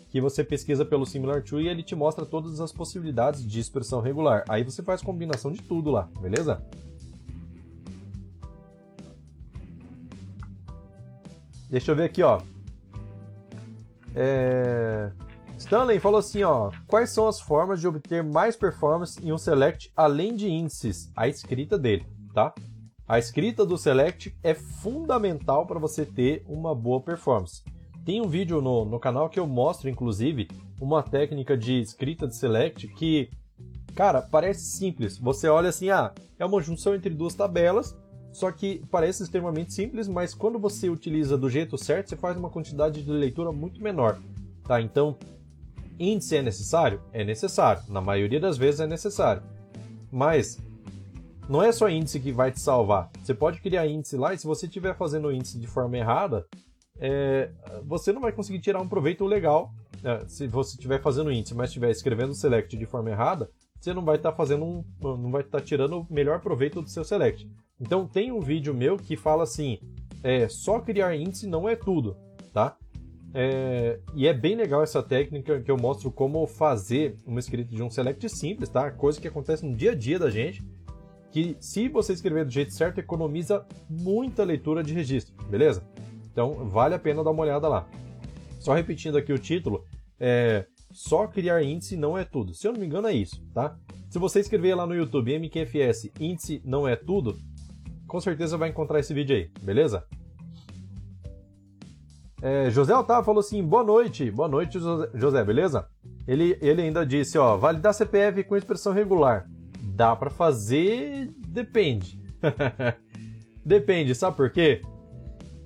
Que 0.08 0.20
você 0.20 0.42
pesquisa 0.42 0.84
pelo 0.84 1.06
Similar 1.06 1.42
to 1.44 1.60
e 1.60 1.68
ele 1.68 1.82
te 1.82 1.94
mostra 1.94 2.26
todas 2.26 2.60
as 2.60 2.72
possibilidades 2.72 3.46
de 3.46 3.60
expressão 3.60 4.00
regular. 4.00 4.44
Aí 4.48 4.64
você 4.64 4.82
faz 4.82 5.00
combinação 5.02 5.52
de 5.52 5.62
tudo 5.62 5.90
lá, 5.90 6.08
beleza? 6.20 6.62
Deixa 11.70 11.92
eu 11.92 11.96
ver 11.96 12.04
aqui, 12.04 12.22
ó. 12.22 12.40
É... 14.14 15.12
Stanley 15.56 16.00
falou 16.00 16.18
assim, 16.18 16.42
ó, 16.42 16.70
quais 16.86 17.10
são 17.10 17.28
as 17.28 17.40
formas 17.40 17.80
de 17.80 17.86
obter 17.86 18.24
mais 18.24 18.56
performance 18.56 19.24
em 19.24 19.32
um 19.32 19.38
select 19.38 19.92
além 19.94 20.34
de 20.34 20.48
índices? 20.48 21.12
A 21.14 21.28
escrita 21.28 21.78
dele, 21.78 22.04
tá? 22.34 22.52
A 23.06 23.18
escrita 23.18 23.64
do 23.64 23.76
select 23.76 24.36
é 24.42 24.54
fundamental 24.54 25.66
para 25.66 25.78
você 25.78 26.04
ter 26.04 26.42
uma 26.48 26.74
boa 26.74 27.00
performance. 27.00 27.62
Tem 28.04 28.20
um 28.20 28.28
vídeo 28.28 28.60
no, 28.60 28.84
no 28.84 28.98
canal 28.98 29.28
que 29.28 29.38
eu 29.38 29.46
mostro, 29.46 29.88
inclusive, 29.88 30.48
uma 30.80 31.02
técnica 31.02 31.56
de 31.56 31.80
escrita 31.80 32.26
de 32.26 32.34
select 32.34 32.88
que, 32.88 33.30
cara, 33.94 34.22
parece 34.22 34.62
simples. 34.62 35.18
Você 35.18 35.48
olha 35.48 35.68
assim, 35.68 35.90
ah, 35.90 36.12
é 36.38 36.44
uma 36.44 36.62
junção 36.62 36.94
entre 36.94 37.10
duas 37.10 37.34
tabelas, 37.34 37.94
só 38.32 38.50
que 38.52 38.82
parece 38.90 39.22
extremamente 39.22 39.72
simples, 39.72 40.06
mas 40.06 40.34
quando 40.34 40.58
você 40.58 40.88
utiliza 40.88 41.36
do 41.36 41.50
jeito 41.50 41.76
certo, 41.76 42.10
você 42.10 42.16
faz 42.16 42.36
uma 42.36 42.50
quantidade 42.50 43.02
de 43.02 43.10
leitura 43.10 43.50
muito 43.50 43.82
menor. 43.82 44.18
Tá? 44.64 44.80
Então, 44.80 45.16
índice 45.98 46.36
é 46.36 46.42
necessário? 46.42 47.00
É 47.12 47.24
necessário. 47.24 47.82
Na 47.88 48.00
maioria 48.00 48.40
das 48.40 48.56
vezes 48.56 48.80
é 48.80 48.86
necessário. 48.86 49.42
Mas 50.12 50.58
não 51.48 51.62
é 51.62 51.72
só 51.72 51.88
índice 51.88 52.20
que 52.20 52.30
vai 52.30 52.52
te 52.52 52.60
salvar. 52.60 53.10
Você 53.20 53.34
pode 53.34 53.60
criar 53.60 53.86
índice 53.86 54.16
lá 54.16 54.32
e 54.32 54.38
se 54.38 54.46
você 54.46 54.66
estiver 54.66 54.96
fazendo 54.96 55.28
o 55.28 55.32
índice 55.32 55.58
de 55.58 55.66
forma 55.66 55.98
errada, 55.98 56.46
é, 57.00 57.50
você 57.84 58.12
não 58.12 58.20
vai 58.20 58.30
conseguir 58.30 58.60
tirar 58.60 58.80
um 58.80 58.88
proveito 58.88 59.24
legal. 59.26 59.72
É, 60.04 60.24
se 60.28 60.46
você 60.46 60.76
estiver 60.76 61.02
fazendo 61.02 61.32
índice, 61.32 61.54
mas 61.54 61.70
estiver 61.70 61.90
escrevendo 61.90 62.30
o 62.30 62.34
select 62.34 62.76
de 62.76 62.86
forma 62.86 63.10
errada, 63.10 63.50
você 63.80 63.94
não 63.94 64.04
vai 64.04 64.16
estar 64.16 64.30
tá 64.30 64.36
fazendo 64.36 64.64
um, 64.64 64.84
não 65.02 65.30
vai 65.30 65.40
estar 65.40 65.58
tá 65.58 65.64
tirando 65.64 66.00
o 66.00 66.06
melhor 66.10 66.40
proveito 66.40 66.82
do 66.82 66.88
seu 66.88 67.02
select. 67.02 67.50
Então 67.80 68.06
tem 68.06 68.30
um 68.30 68.40
vídeo 68.40 68.74
meu 68.74 68.96
que 68.96 69.16
fala 69.16 69.42
assim, 69.42 69.78
é, 70.22 70.46
só 70.48 70.80
criar 70.80 71.16
índice 71.16 71.46
não 71.46 71.68
é 71.68 71.74
tudo, 71.74 72.16
tá? 72.52 72.76
É, 73.32 74.00
e 74.14 74.26
é 74.26 74.34
bem 74.34 74.56
legal 74.56 74.82
essa 74.82 75.02
técnica 75.02 75.60
que 75.60 75.70
eu 75.70 75.76
mostro 75.76 76.10
como 76.10 76.46
fazer 76.46 77.16
uma 77.24 77.40
escrita 77.40 77.74
de 77.74 77.82
um 77.82 77.88
select 77.88 78.28
simples, 78.28 78.68
tá? 78.68 78.90
Coisa 78.90 79.20
que 79.20 79.28
acontece 79.28 79.64
no 79.64 79.74
dia 79.74 79.92
a 79.92 79.94
dia 79.94 80.18
da 80.18 80.28
gente, 80.28 80.62
que 81.30 81.56
se 81.60 81.88
você 81.88 82.12
escrever 82.12 82.44
do 82.44 82.50
jeito 82.50 82.74
certo, 82.74 82.98
economiza 82.98 83.64
muita 83.88 84.44
leitura 84.44 84.82
de 84.82 84.92
registro, 84.92 85.34
beleza? 85.46 85.82
Então 86.30 86.68
vale 86.68 86.94
a 86.94 86.98
pena 86.98 87.24
dar 87.24 87.30
uma 87.30 87.42
olhada 87.42 87.68
lá. 87.68 87.88
Só 88.58 88.74
repetindo 88.74 89.16
aqui 89.16 89.32
o 89.32 89.38
título, 89.38 89.86
é, 90.18 90.66
só 90.92 91.26
criar 91.26 91.62
índice 91.62 91.96
não 91.96 92.16
é 92.16 92.24
tudo. 92.24 92.54
Se 92.54 92.66
eu 92.66 92.72
não 92.72 92.80
me 92.80 92.86
engano 92.86 93.08
é 93.08 93.12
isso, 93.12 93.42
tá? 93.54 93.76
Se 94.08 94.18
você 94.18 94.40
escrever 94.40 94.74
lá 94.74 94.86
no 94.86 94.94
YouTube 94.94 95.38
MQFS 95.38 96.10
índice 96.18 96.60
não 96.64 96.86
é 96.86 96.96
tudo, 96.96 97.38
com 98.06 98.20
certeza 98.20 98.56
vai 98.56 98.68
encontrar 98.68 98.98
esse 98.98 99.14
vídeo 99.14 99.36
aí, 99.36 99.50
beleza? 99.62 100.04
É, 102.42 102.70
José 102.70 102.94
Otávio 102.94 103.24
falou 103.24 103.40
assim: 103.40 103.62
boa 103.62 103.84
noite, 103.84 104.30
boa 104.30 104.48
noite, 104.48 104.78
José, 105.14 105.44
beleza? 105.44 105.86
Ele, 106.26 106.56
ele 106.60 106.82
ainda 106.82 107.04
disse: 107.04 107.38
ó, 107.38 107.56
validar 107.56 107.94
CPF 107.94 108.44
com 108.44 108.56
expressão 108.56 108.92
regular. 108.92 109.46
Dá 109.82 110.16
para 110.16 110.30
fazer, 110.30 111.30
depende. 111.46 112.18
depende, 113.64 114.14
sabe 114.14 114.36
por 114.36 114.50
quê? 114.50 114.82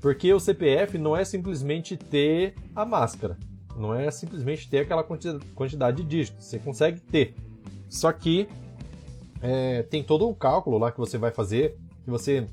Porque 0.00 0.32
o 0.34 0.40
CPF 0.40 0.98
não 0.98 1.16
é 1.16 1.24
simplesmente 1.24 1.96
ter 1.96 2.54
a 2.74 2.84
máscara, 2.84 3.38
não 3.76 3.94
é 3.94 4.10
simplesmente 4.10 4.68
ter 4.68 4.80
aquela 4.80 5.02
quantidade 5.02 5.96
de 5.96 6.08
dígitos. 6.08 6.44
Você 6.44 6.58
consegue 6.58 7.00
ter, 7.00 7.34
só 7.88 8.12
que 8.12 8.48
é, 9.40 9.82
tem 9.82 10.02
todo 10.02 10.28
um 10.28 10.34
cálculo 10.34 10.78
lá 10.78 10.90
que 10.90 10.98
você 10.98 11.18
vai 11.18 11.30
fazer 11.30 11.76
que 12.04 12.10
você 12.10 12.46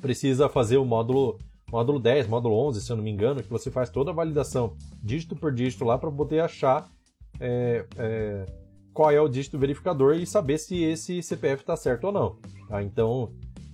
precisa 0.00 0.48
fazer 0.48 0.76
o 0.76 0.84
módulo 0.84 1.36
módulo 1.70 2.00
10, 2.00 2.26
módulo 2.26 2.56
11, 2.68 2.80
se 2.80 2.90
eu 2.90 2.96
não 2.96 3.04
me 3.04 3.10
engano, 3.10 3.42
que 3.42 3.48
você 3.48 3.70
faz 3.70 3.90
toda 3.90 4.10
a 4.10 4.14
validação 4.14 4.76
dígito 5.02 5.36
por 5.36 5.52
dígito 5.52 5.84
lá 5.84 5.96
para 5.96 6.10
poder 6.10 6.40
achar 6.40 6.90
é, 7.38 7.86
é, 7.96 8.46
qual 8.92 9.10
é 9.10 9.20
o 9.20 9.28
dígito 9.28 9.56
verificador 9.56 10.16
e 10.16 10.26
saber 10.26 10.58
se 10.58 10.82
esse 10.82 11.22
CPF 11.22 11.62
está 11.62 11.76
certo 11.76 12.04
ou 12.04 12.12
não. 12.12 12.36
Tá? 12.68 12.82
Então, 12.82 13.32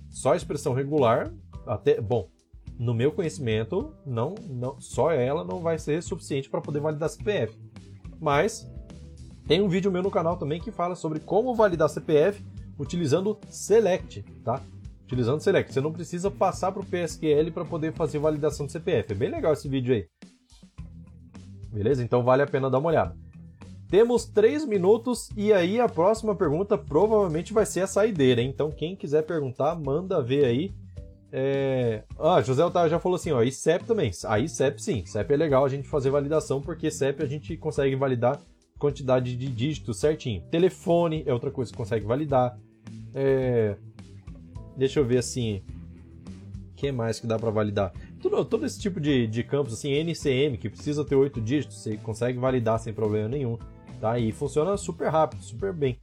só 0.09 0.33
a 0.33 0.35
expressão 0.35 0.73
regular, 0.73 1.33
até 1.65 1.99
bom, 1.99 2.29
no 2.79 2.93
meu 2.93 3.11
conhecimento, 3.11 3.93
não, 4.05 4.35
não, 4.47 4.79
só 4.79 5.11
ela 5.11 5.43
não 5.43 5.59
vai 5.59 5.79
ser 5.79 6.01
suficiente 6.03 6.49
para 6.49 6.61
poder 6.61 6.79
validar 6.79 7.09
CPF. 7.09 7.57
Mas 8.19 8.69
tem 9.47 9.61
um 9.61 9.69
vídeo 9.69 9.91
meu 9.91 10.03
no 10.03 10.11
canal 10.11 10.37
também 10.37 10.59
que 10.59 10.71
fala 10.71 10.95
sobre 10.95 11.19
como 11.19 11.55
validar 11.55 11.89
CPF 11.89 12.43
utilizando 12.77 13.37
Select, 13.49 14.23
tá? 14.43 14.61
utilizando 15.07 15.39
Select. 15.39 15.73
Você 15.73 15.81
não 15.81 15.91
precisa 15.91 16.29
passar 16.29 16.71
para 16.71 16.81
o 16.81 16.85
PSQL 16.85 17.51
para 17.51 17.65
poder 17.65 17.93
fazer 17.93 18.19
validação 18.19 18.65
de 18.65 18.73
CPF. 18.73 19.13
É 19.13 19.15
bem 19.15 19.29
legal 19.29 19.53
esse 19.53 19.67
vídeo 19.67 19.95
aí. 19.95 20.05
Beleza? 21.71 22.03
Então 22.03 22.23
vale 22.23 22.43
a 22.43 22.47
pena 22.47 22.69
dar 22.69 22.79
uma 22.79 22.89
olhada. 22.89 23.15
Temos 23.89 24.25
três 24.25 24.65
minutos 24.65 25.29
e 25.37 25.53
aí 25.53 25.79
a 25.79 25.87
próxima 25.87 26.35
pergunta 26.35 26.77
provavelmente 26.77 27.53
vai 27.53 27.65
ser 27.65 27.81
a 27.81 27.87
saideira, 27.87 28.41
hein? 28.41 28.49
Então 28.53 28.69
quem 28.69 28.97
quiser 28.97 29.23
perguntar, 29.23 29.75
manda 29.75 30.21
ver 30.21 30.45
aí. 30.45 30.75
É... 31.31 32.03
Ah, 32.19 32.41
José 32.41 32.63
Otávio 32.63 32.89
já 32.89 32.99
falou 32.99 33.15
assim, 33.15 33.31
ó, 33.31 33.41
e 33.43 33.51
CEP 33.51 33.85
também. 33.85 34.11
Aí 34.25 34.47
CEP 34.47 34.81
sim, 34.81 35.05
CEP 35.05 35.33
é 35.33 35.37
legal 35.37 35.65
a 35.65 35.69
gente 35.69 35.87
fazer 35.87 36.09
validação, 36.09 36.61
porque 36.61 36.89
CEP 36.89 37.21
a 37.21 37.25
gente 37.25 37.55
consegue 37.57 37.95
validar 37.95 38.39
quantidade 38.77 39.35
de 39.35 39.47
dígitos 39.47 39.99
certinho. 39.99 40.41
Telefone 40.49 41.23
é 41.25 41.33
outra 41.33 41.51
coisa 41.51 41.71
que 41.71 41.77
consegue 41.77 42.05
validar. 42.05 42.57
É... 43.13 43.75
Deixa 44.77 44.99
eu 44.99 45.05
ver 45.05 45.17
assim. 45.17 45.63
O 46.71 46.75
que 46.75 46.91
mais 46.91 47.19
que 47.19 47.25
dá 47.25 47.39
para 47.39 47.49
validar? 47.49 47.91
Todo, 48.21 48.45
todo 48.45 48.65
esse 48.65 48.79
tipo 48.79 48.99
de, 48.99 49.25
de 49.27 49.43
campos, 49.43 49.73
assim, 49.73 49.91
NCM, 49.91 50.57
que 50.57 50.69
precisa 50.69 51.03
ter 51.03 51.15
oito 51.15 51.41
dígitos, 51.41 51.77
você 51.77 51.97
consegue 51.97 52.37
validar 52.37 52.79
sem 52.79 52.93
problema 52.93 53.27
nenhum. 53.27 53.57
Tá? 53.99 54.19
E 54.19 54.31
funciona 54.31 54.77
super 54.77 55.09
rápido, 55.09 55.41
super 55.41 55.73
bem. 55.73 55.99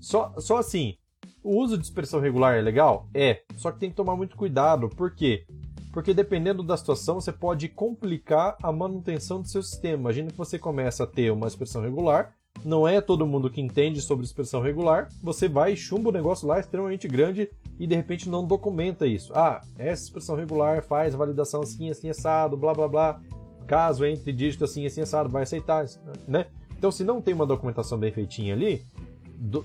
Só, 0.00 0.34
só 0.38 0.56
assim, 0.56 0.96
o 1.42 1.56
uso 1.56 1.76
de 1.76 1.84
expressão 1.84 2.20
regular 2.20 2.56
é 2.56 2.60
legal? 2.60 3.08
É. 3.14 3.42
Só 3.56 3.70
que 3.70 3.78
tem 3.78 3.90
que 3.90 3.96
tomar 3.96 4.16
muito 4.16 4.36
cuidado. 4.36 4.88
Por 4.88 5.14
quê? 5.14 5.44
Porque 5.92 6.14
dependendo 6.14 6.62
da 6.62 6.76
situação, 6.76 7.20
você 7.20 7.32
pode 7.32 7.68
complicar 7.68 8.56
a 8.62 8.70
manutenção 8.70 9.40
do 9.40 9.48
seu 9.48 9.62
sistema. 9.62 10.02
Imagina 10.02 10.30
que 10.30 10.38
você 10.38 10.58
começa 10.58 11.04
a 11.04 11.06
ter 11.06 11.32
uma 11.32 11.48
expressão 11.48 11.82
regular, 11.82 12.32
não 12.64 12.86
é 12.86 13.00
todo 13.00 13.26
mundo 13.26 13.50
que 13.50 13.60
entende 13.60 14.00
sobre 14.00 14.24
expressão 14.24 14.60
regular, 14.60 15.08
você 15.22 15.48
vai 15.48 15.72
e 15.72 15.76
chumba 15.76 16.10
o 16.10 16.12
negócio 16.12 16.46
lá 16.46 16.60
extremamente 16.60 17.08
grande 17.08 17.50
e 17.78 17.86
de 17.86 17.96
repente 17.96 18.28
não 18.28 18.46
documenta 18.46 19.06
isso. 19.06 19.32
Ah, 19.34 19.62
essa 19.78 20.04
expressão 20.04 20.36
regular 20.36 20.82
faz 20.82 21.14
validação 21.14 21.62
assim, 21.62 21.90
assim, 21.90 22.10
assado, 22.10 22.56
blá 22.56 22.74
blá 22.74 22.86
blá. 22.86 23.20
Caso 23.66 24.04
entre 24.04 24.32
dígito 24.32 24.64
assim, 24.64 24.84
assim, 24.84 25.00
assado, 25.00 25.28
vai 25.28 25.44
aceitar, 25.44 25.86
né? 26.28 26.46
Então, 26.76 26.90
se 26.90 27.04
não 27.04 27.20
tem 27.20 27.34
uma 27.34 27.46
documentação 27.46 27.98
bem 27.98 28.10
feitinha 28.10 28.54
ali, 28.54 28.84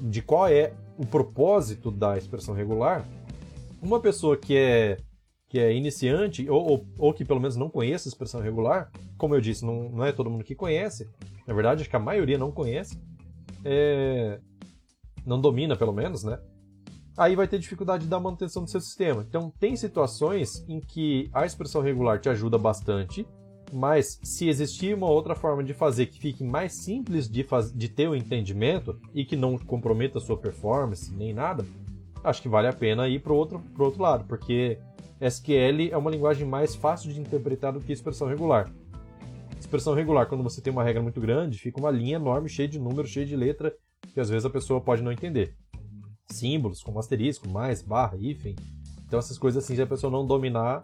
de 0.02 0.22
qual 0.22 0.48
é 0.48 0.74
o 0.98 1.06
propósito 1.06 1.92
da 1.92 2.18
expressão 2.18 2.54
regular, 2.54 3.06
uma 3.82 4.00
pessoa 4.00 4.38
que 4.38 4.56
é 4.56 4.98
que 5.48 5.60
é 5.60 5.74
iniciante, 5.74 6.50
ou, 6.50 6.70
ou, 6.70 6.86
ou, 6.98 7.14
que 7.14 7.24
pelo 7.24 7.40
menos 7.40 7.56
não 7.56 7.70
conhece 7.70 8.08
a 8.08 8.10
expressão 8.10 8.42
regular, 8.42 8.92
como 9.18 9.36
eu 9.36 9.40
disse, 9.40 9.64
não, 9.64 9.90
não 9.90 10.04
é 10.04 10.12
todo 10.12 10.30
mundo 10.30 10.44
que 10.44 10.56
conhece, 10.56 11.10
na 11.48 11.54
verdade 11.54 11.82
acho 11.82 11.90
que 11.90 11.96
a 11.96 12.00
maioria 12.00 12.38
não 12.38 12.52
conhece, 12.52 13.00
é, 13.64 14.40
não 15.26 15.40
domina 15.40 15.76
pelo 15.78 15.94
menos, 15.94 16.24
né? 16.24 16.40
Aí 17.18 17.36
vai 17.36 17.48
ter 17.48 17.60
dificuldade 17.60 18.08
da 18.08 18.20
manutenção 18.20 18.64
do 18.64 18.70
seu 18.70 18.82
sistema. 18.82 19.26
Então 19.28 19.54
tem 19.58 19.78
situações 19.78 20.66
em 20.68 20.82
que 20.82 21.30
a 21.32 21.46
expressão 21.46 21.82
regular 21.82 22.20
te 22.20 22.28
ajuda 22.28 22.58
bastante, 22.58 23.26
mas 23.72 24.20
se 24.24 24.48
existir 24.48 24.96
uma 24.96 25.10
outra 25.10 25.36
forma 25.36 25.64
de 25.64 25.74
fazer 25.74 26.08
que 26.08 26.20
fique 26.20 26.44
mais 26.44 26.74
simples 26.74 27.30
de, 27.30 27.44
faz... 27.44 27.74
de 27.74 27.90
ter 27.90 28.08
o 28.08 28.16
entendimento 28.16 29.00
e 29.14 29.26
que 29.26 29.36
não 29.36 29.58
comprometa 29.58 30.18
a 30.18 30.22
sua 30.22 30.38
performance 30.38 31.14
nem 31.14 31.34
nada, 31.34 31.66
acho 32.24 32.42
que 32.42 32.50
vale 32.50 32.68
a 32.68 32.74
pena 32.74 33.08
ir 33.08 33.22
para 33.22 33.34
o 33.34 33.36
outro, 33.36 33.62
outro 33.78 34.02
lado, 34.02 34.26
porque 34.26 34.80
SQL 35.20 35.90
é 35.92 35.98
uma 35.98 36.12
linguagem 36.12 36.48
mais 36.48 36.76
fácil 36.76 37.12
de 37.12 37.20
interpretar 37.20 37.74
do 37.74 37.80
que 37.80 37.94
expressão 37.94 38.28
regular. 38.28 38.72
Expressão 39.60 39.94
regular, 39.94 40.28
quando 40.28 40.44
você 40.44 40.62
tem 40.62 40.72
uma 40.72 40.84
regra 40.84 41.02
muito 41.02 41.22
grande, 41.22 41.58
fica 41.58 41.80
uma 41.80 41.92
linha 41.92 42.18
enorme, 42.18 42.50
cheia 42.50 42.68
de 42.68 42.80
números, 42.80 43.10
cheia 43.10 43.26
de 43.26 43.36
letra, 43.36 43.74
que 44.14 44.20
às 44.20 44.30
vezes 44.30 44.46
a 44.46 44.50
pessoa 44.50 44.82
pode 44.82 45.02
não 45.02 45.12
entender. 45.12 45.56
Símbolos, 46.28 46.84
como 46.84 47.00
asterisco, 47.00 47.50
mais, 47.50 47.82
barra, 47.82 48.18
hífen. 48.18 48.56
Então 49.08 49.20
essas 49.20 49.38
coisas 49.38 49.64
assim, 49.64 49.76
se 49.76 49.82
a 49.82 49.88
pessoa 49.88 50.12
não 50.12 50.26
dominar, 50.26 50.82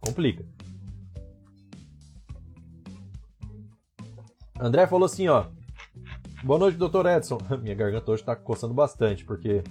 complica. 0.00 0.44
André 4.60 4.86
falou 4.86 5.06
assim, 5.06 5.28
ó. 5.28 5.44
Boa 6.42 6.58
noite, 6.58 6.76
doutor 6.76 7.06
Edson. 7.06 7.38
Minha 7.62 7.74
garganta 7.74 8.10
hoje 8.10 8.24
tá 8.24 8.34
coçando 8.34 8.74
bastante, 8.74 9.24
porque 9.24 9.62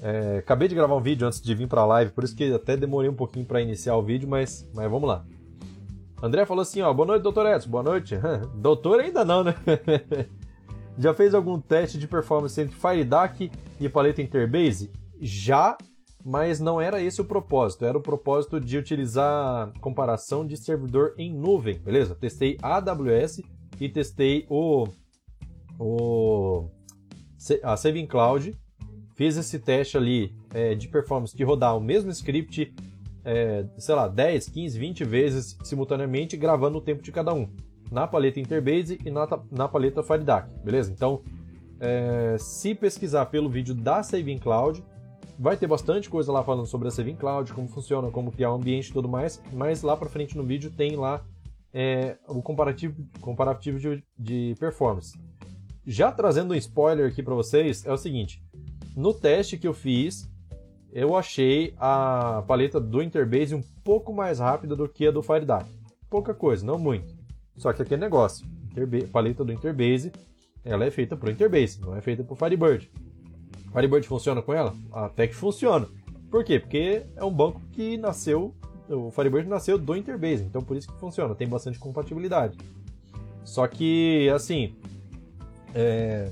é, 0.00 0.38
acabei 0.38 0.68
de 0.68 0.74
gravar 0.74 0.94
um 0.94 1.00
vídeo 1.00 1.26
antes 1.26 1.40
de 1.40 1.54
vir 1.54 1.66
para 1.66 1.80
a 1.80 1.86
live, 1.86 2.12
por 2.12 2.22
isso 2.22 2.36
que 2.36 2.52
até 2.52 2.76
demorei 2.76 3.10
um 3.10 3.14
pouquinho 3.14 3.44
para 3.44 3.60
iniciar 3.60 3.96
o 3.96 4.02
vídeo, 4.02 4.28
mas, 4.28 4.68
mas 4.72 4.90
vamos 4.90 5.08
lá. 5.08 5.24
André 6.22 6.46
falou 6.46 6.62
assim, 6.62 6.82
ó, 6.82 6.92
boa 6.92 7.06
noite, 7.06 7.22
doutor 7.22 7.46
Edson, 7.46 7.68
boa 7.68 7.82
noite. 7.82 8.14
doutor 8.54 9.00
ainda 9.00 9.24
não, 9.24 9.42
né? 9.42 9.54
Já 10.96 11.12
fez 11.12 11.34
algum 11.34 11.60
teste 11.60 11.98
de 11.98 12.06
performance 12.06 12.60
entre 12.60 12.76
FireDAC 12.76 13.50
e 13.80 13.88
paleta 13.88 14.22
Interbase? 14.22 14.92
Já, 15.20 15.76
mas 16.24 16.60
não 16.60 16.80
era 16.80 17.02
esse 17.02 17.20
o 17.20 17.24
propósito. 17.24 17.84
Era 17.84 17.98
o 17.98 18.00
propósito 18.00 18.60
de 18.60 18.78
utilizar 18.78 19.72
comparação 19.80 20.46
de 20.46 20.56
servidor 20.56 21.12
em 21.18 21.34
nuvem, 21.34 21.78
beleza? 21.80 22.14
Testei 22.14 22.56
AWS 22.62 23.42
e 23.80 23.88
testei 23.88 24.46
o, 24.48 24.86
o 25.78 26.68
a 27.62 27.76
Saving 27.76 28.06
Cloud 28.06 28.56
fiz 29.14 29.36
esse 29.36 29.58
teste 29.58 29.96
ali 29.96 30.34
é, 30.52 30.74
de 30.74 30.88
performance, 30.88 31.36
de 31.36 31.44
rodar 31.44 31.76
o 31.76 31.80
mesmo 31.80 32.10
script, 32.10 32.74
é, 33.24 33.64
sei 33.78 33.94
lá, 33.94 34.08
10, 34.08 34.48
15, 34.48 34.78
20 34.78 35.04
vezes 35.04 35.58
simultaneamente, 35.64 36.36
gravando 36.36 36.78
o 36.78 36.80
tempo 36.80 37.02
de 37.02 37.12
cada 37.12 37.32
um, 37.32 37.48
na 37.90 38.06
paleta 38.06 38.40
Interbase 38.40 38.98
e 39.04 39.10
na, 39.10 39.26
na 39.50 39.68
paleta 39.68 40.02
FireDAC, 40.02 40.52
beleza? 40.62 40.92
Então, 40.92 41.22
é, 41.80 42.36
se 42.38 42.74
pesquisar 42.74 43.26
pelo 43.26 43.48
vídeo 43.48 43.74
da 43.74 44.02
Saving 44.02 44.38
Cloud, 44.38 44.82
vai 45.38 45.56
ter 45.56 45.66
bastante 45.66 46.08
coisa 46.08 46.32
lá 46.32 46.42
falando 46.42 46.66
sobre 46.66 46.88
a 46.88 46.90
Saving 46.90 47.16
Cloud, 47.16 47.52
como 47.52 47.68
funciona, 47.68 48.10
como 48.10 48.32
criar 48.32 48.52
um 48.52 48.56
ambiente 48.56 48.88
e 48.88 48.92
tudo 48.92 49.08
mais, 49.08 49.40
mas 49.52 49.82
lá 49.82 49.96
para 49.96 50.08
frente 50.08 50.36
no 50.36 50.44
vídeo 50.44 50.70
tem 50.70 50.96
lá 50.96 51.24
é, 51.74 52.16
o 52.28 52.40
comparativo, 52.40 53.04
comparativo 53.20 53.78
de, 53.80 54.04
de 54.16 54.54
performance. 54.60 55.18
Já 55.84 56.12
trazendo 56.12 56.54
um 56.54 56.56
spoiler 56.56 57.10
aqui 57.10 57.22
para 57.22 57.34
vocês, 57.34 57.84
é 57.84 57.92
o 57.92 57.96
seguinte: 57.98 58.40
no 58.96 59.12
teste 59.12 59.58
que 59.58 59.66
eu 59.66 59.74
fiz, 59.74 60.30
eu 60.92 61.16
achei 61.16 61.74
a 61.76 62.44
paleta 62.46 62.80
do 62.80 63.02
Interbase 63.02 63.54
um 63.54 63.62
pouco 63.82 64.12
mais 64.12 64.38
rápida 64.38 64.76
do 64.76 64.88
que 64.88 65.08
a 65.08 65.10
do 65.10 65.22
FireDAC. 65.22 65.68
Pouca 66.08 66.32
coisa, 66.32 66.64
não 66.64 66.78
muito. 66.78 67.12
Só 67.56 67.72
que 67.72 67.82
aquele 67.82 68.00
negócio, 68.00 68.46
Interbase, 68.70 69.06
paleta 69.08 69.44
do 69.44 69.52
Interbase, 69.52 70.12
ela 70.64 70.84
é 70.84 70.90
feita 70.90 71.16
para 71.16 71.28
o 71.28 71.32
Interbase, 71.32 71.80
não 71.80 71.96
é 71.96 72.00
feita 72.00 72.22
para 72.22 72.32
o 72.32 72.36
Firebird. 72.36 72.90
Firebird 73.72 74.06
funciona 74.06 74.40
com 74.40 74.54
ela? 74.54 74.74
Até 74.92 75.26
que 75.26 75.34
funciona. 75.34 75.86
Por 76.30 76.44
quê? 76.44 76.58
Porque 76.58 77.04
é 77.14 77.24
um 77.24 77.32
banco 77.32 77.60
que 77.72 77.96
nasceu, 77.98 78.54
o 78.88 79.10
Firebird 79.10 79.48
nasceu 79.48 79.78
do 79.78 79.96
Interbase, 79.96 80.42
então 80.44 80.62
por 80.62 80.76
isso 80.76 80.92
que 80.92 80.98
funciona, 80.98 81.34
tem 81.34 81.48
bastante 81.48 81.78
compatibilidade. 81.78 82.56
Só 83.44 83.66
que, 83.66 84.28
assim, 84.34 84.74
é, 85.74 86.30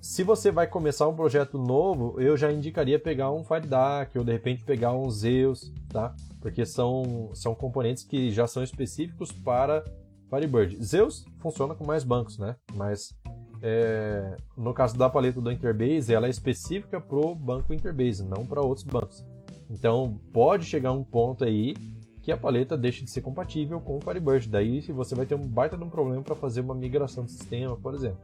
se 0.00 0.24
você 0.24 0.50
vai 0.50 0.66
começar 0.66 1.06
um 1.08 1.14
projeto 1.14 1.56
novo, 1.56 2.20
eu 2.20 2.36
já 2.36 2.52
indicaria 2.52 2.98
pegar 2.98 3.30
um 3.30 3.44
FireDAC 3.44 4.18
ou 4.18 4.24
de 4.24 4.32
repente 4.32 4.64
pegar 4.64 4.92
um 4.92 5.08
Zeus, 5.10 5.72
tá? 5.88 6.14
Porque 6.40 6.66
são, 6.66 7.30
são 7.32 7.54
componentes 7.54 8.02
que 8.02 8.30
já 8.30 8.46
são 8.46 8.62
específicos 8.62 9.30
para 9.30 9.84
Firebird. 10.28 10.82
Zeus 10.84 11.24
funciona 11.38 11.74
com 11.74 11.84
mais 11.84 12.02
bancos, 12.02 12.38
né? 12.38 12.56
Mas 12.74 13.14
é, 13.62 14.36
no 14.56 14.74
caso 14.74 14.96
da 14.96 15.08
paleta 15.08 15.40
do 15.40 15.52
Interbase, 15.52 16.12
ela 16.12 16.26
é 16.26 16.30
específica 16.30 17.00
para 17.00 17.16
o 17.16 17.34
banco 17.34 17.72
Interbase, 17.72 18.24
não 18.24 18.44
para 18.44 18.60
outros 18.60 18.84
bancos. 18.84 19.24
Então 19.70 20.20
pode 20.32 20.64
chegar 20.66 20.92
um 20.92 21.04
ponto 21.04 21.44
aí 21.44 21.74
que 22.22 22.32
a 22.32 22.36
paleta 22.36 22.76
deixe 22.76 23.04
de 23.04 23.10
ser 23.10 23.22
compatível 23.22 23.80
com 23.80 23.96
o 23.96 24.00
Firebird. 24.00 24.48
Daí 24.48 24.80
você 24.80 25.14
vai 25.14 25.24
ter 25.24 25.34
um 25.34 25.46
baita 25.46 25.76
de 25.76 25.84
um 25.84 25.88
problema 25.88 26.22
para 26.22 26.34
fazer 26.34 26.60
uma 26.60 26.74
migração 26.74 27.24
do 27.24 27.30
sistema, 27.30 27.76
por 27.76 27.94
exemplo 27.94 28.18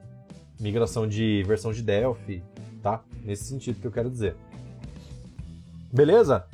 migração 0.60 1.06
de 1.06 1.42
versão 1.46 1.72
de 1.72 1.82
Delphi, 1.82 2.42
tá? 2.82 3.04
Nesse 3.24 3.44
sentido 3.44 3.80
que 3.80 3.86
eu 3.86 3.92
quero 3.92 4.10
dizer. 4.10 4.36
Beleza? 5.92 6.44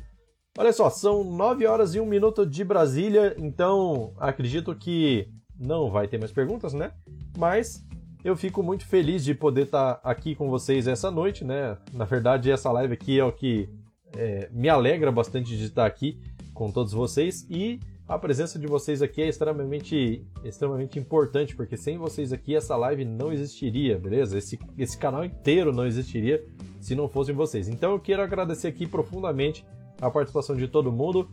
Olha 0.59 0.73
só, 0.73 0.91
são 0.91 1.25
9 1.25 1.67
horas 1.67 1.95
e 1.95 2.01
1 2.01 2.07
minuto 2.07 2.45
de 2.45 2.63
Brasília, 2.65 3.35
então 3.39 4.13
acredito 4.19 4.75
que 4.75 5.29
não 5.59 5.91
vai 5.91 6.07
ter 6.07 6.19
mais 6.19 6.33
perguntas, 6.33 6.75
né? 6.75 6.93
Mas 7.39 7.85
eu 8.23 8.37
fico 8.37 8.63
muito 8.63 8.87
feliz 8.87 9.25
de 9.25 9.35
poder 9.35 9.63
estar 9.63 9.95
tá 9.95 10.11
aqui 10.11 10.35
com 10.35 10.51
vocês 10.51 10.87
essa 10.87 11.11
noite, 11.11 11.45
né? 11.45 11.79
Na 11.93 12.05
verdade, 12.05 12.51
essa 12.51 12.71
live 12.71 12.93
aqui 12.93 13.19
é 13.19 13.25
o 13.25 13.33
que 13.33 13.69
é, 14.17 14.49
me 14.53 14.69
alegra 14.69 15.11
bastante 15.11 15.57
de 15.57 15.65
estar 15.65 15.87
aqui 15.87 16.19
com 16.53 16.71
todos 16.71 16.93
vocês 16.93 17.47
e 17.49 17.81
a 18.07 18.19
presença 18.19 18.59
de 18.59 18.67
vocês 18.67 19.01
aqui 19.01 19.23
é 19.23 19.29
extremamente, 19.29 20.27
extremamente 20.45 20.99
importante, 20.99 21.57
porque 21.57 21.77
sem 21.77 21.97
vocês 21.97 22.33
aqui 22.33 22.55
essa 22.55 22.77
live 22.77 23.05
não 23.05 23.33
existiria, 23.33 23.99
beleza? 23.99 24.37
Esse, 24.37 24.59
esse 24.77 24.99
canal 24.99 25.25
inteiro 25.25 25.73
não 25.73 25.87
existiria 25.87 26.45
se 26.81 26.95
não 26.95 27.09
fossem 27.09 27.35
vocês. 27.35 27.69
Então 27.69 27.93
eu 27.93 28.01
quero 28.01 28.23
agradecer 28.23 28.69
aqui 28.69 28.87
profundamente 28.87 29.65
a 30.01 30.11
participação 30.11 30.57
de 30.57 30.69
todo 30.69 30.93
mundo. 30.93 31.31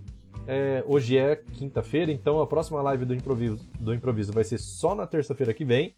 É, 0.47 0.83
hoje 0.87 1.17
é 1.17 1.35
quinta-feira, 1.35 2.11
então 2.11 2.39
a 2.39 2.47
próxima 2.47 2.81
live 2.81 3.03
do 3.03 3.13
improviso, 3.13 3.59
do 3.79 3.93
improviso 3.93 4.31
vai 4.31 4.43
ser 4.43 4.57
só 4.57 4.95
na 4.95 5.05
terça-feira 5.05 5.53
que 5.53 5.65
vem, 5.65 5.95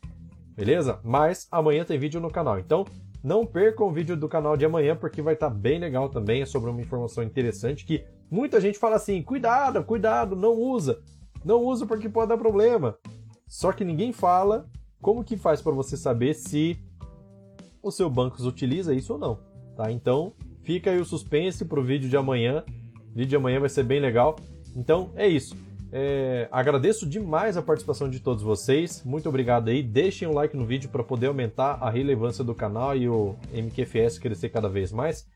beleza? 0.56 1.00
Mas 1.04 1.48
amanhã 1.52 1.86
tem 1.86 2.00
vídeo 2.00 2.20
no 2.20 2.32
canal, 2.32 2.58
então 2.60 2.86
não 3.24 3.46
percam 3.46 3.88
o 3.88 3.92
vídeo 3.92 4.18
do 4.18 4.28
canal 4.28 4.58
de 4.58 4.66
amanhã, 4.66 4.96
porque 4.96 5.22
vai 5.22 5.36
estar 5.36 5.50
tá 5.50 5.56
bem 5.56 5.80
legal 5.80 6.10
também. 6.10 6.42
É 6.42 6.46
sobre 6.46 6.70
uma 6.70 6.82
informação 6.82 7.24
interessante 7.24 7.86
que 7.86 8.04
muita 8.30 8.60
gente 8.60 8.80
fala 8.80 8.96
assim: 8.96 9.22
cuidado, 9.22 9.84
cuidado, 9.84 10.36
não 10.36 10.54
usa. 10.54 11.00
Não 11.44 11.64
usa 11.64 11.86
porque 11.86 12.10
pode 12.10 12.30
dar 12.30 12.38
problema. 12.38 12.98
Só 13.48 13.72
que 13.72 13.84
ninguém 13.84 14.12
fala 14.12 14.70
como 15.02 15.24
que 15.24 15.36
faz 15.36 15.62
para 15.62 15.72
você 15.72 15.98
saber 15.98 16.34
se 16.34 16.80
o 17.82 17.92
seu 17.92 18.10
banco 18.10 18.42
utiliza 18.44 18.94
isso 18.94 19.14
ou 19.14 19.20
não, 19.20 19.40
tá? 19.76 19.92
Então, 19.92 20.34
fica 20.64 20.92
aí 20.92 21.00
o 21.00 21.06
suspense 21.06 21.66
pro 21.66 21.84
vídeo 21.84 22.10
de 22.10 22.16
amanhã. 22.16 22.64
O 23.10 23.16
vídeo 23.16 23.28
de 23.28 23.36
amanhã 23.36 23.60
vai 23.60 23.70
ser 23.70 23.84
bem 23.84 24.00
legal. 24.00 24.36
Então, 24.76 25.12
é 25.16 25.28
isso. 25.28 25.56
É, 25.92 26.48
agradeço 26.52 27.08
demais 27.08 27.58
a 27.58 27.62
participação 27.62 28.10
de 28.10 28.20
todos 28.20 28.42
vocês. 28.42 29.04
Muito 29.04 29.28
obrigado 29.28 29.70
aí. 29.70 29.84
Deixem 29.84 30.28
um 30.28 30.34
like 30.34 30.56
no 30.56 30.66
vídeo 30.66 30.90
para 30.90 31.04
poder 31.04 31.28
aumentar 31.28 31.78
a 31.82 31.90
relevância 31.90 32.44
do 32.44 32.56
canal 32.56 32.96
e 32.96 33.10
o 33.10 33.36
MQFS 33.54 34.18
crescer 34.18 34.50
cada 34.50 34.70
vez 34.70 34.92
mais. 34.92 35.28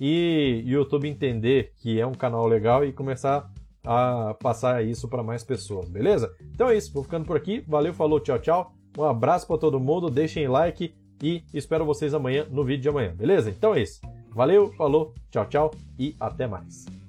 E 0.00 0.62
o 0.66 0.68
YouTube 0.68 1.08
entender 1.08 1.72
que 1.76 2.00
é 2.00 2.06
um 2.06 2.14
canal 2.14 2.46
legal 2.46 2.84
e 2.84 2.92
começar 2.92 3.50
a 3.84 4.34
passar 4.34 4.84
isso 4.84 5.08
para 5.08 5.22
mais 5.22 5.42
pessoas, 5.42 5.88
beleza? 5.88 6.34
Então 6.54 6.68
é 6.68 6.76
isso, 6.76 6.92
vou 6.92 7.02
ficando 7.02 7.24
por 7.24 7.36
aqui. 7.36 7.64
Valeu, 7.66 7.94
falou, 7.94 8.20
tchau, 8.20 8.38
tchau. 8.38 8.72
Um 8.98 9.04
abraço 9.04 9.46
para 9.46 9.58
todo 9.58 9.80
mundo, 9.80 10.10
deixem 10.10 10.48
like 10.48 10.92
e 11.22 11.44
espero 11.54 11.84
vocês 11.84 12.14
amanhã 12.14 12.46
no 12.50 12.64
vídeo 12.64 12.82
de 12.82 12.88
amanhã, 12.88 13.14
beleza? 13.14 13.50
Então 13.50 13.74
é 13.74 13.82
isso. 13.82 14.00
Valeu, 14.30 14.72
falou, 14.72 15.14
tchau, 15.30 15.46
tchau 15.46 15.70
e 15.98 16.14
até 16.18 16.46
mais. 16.46 16.99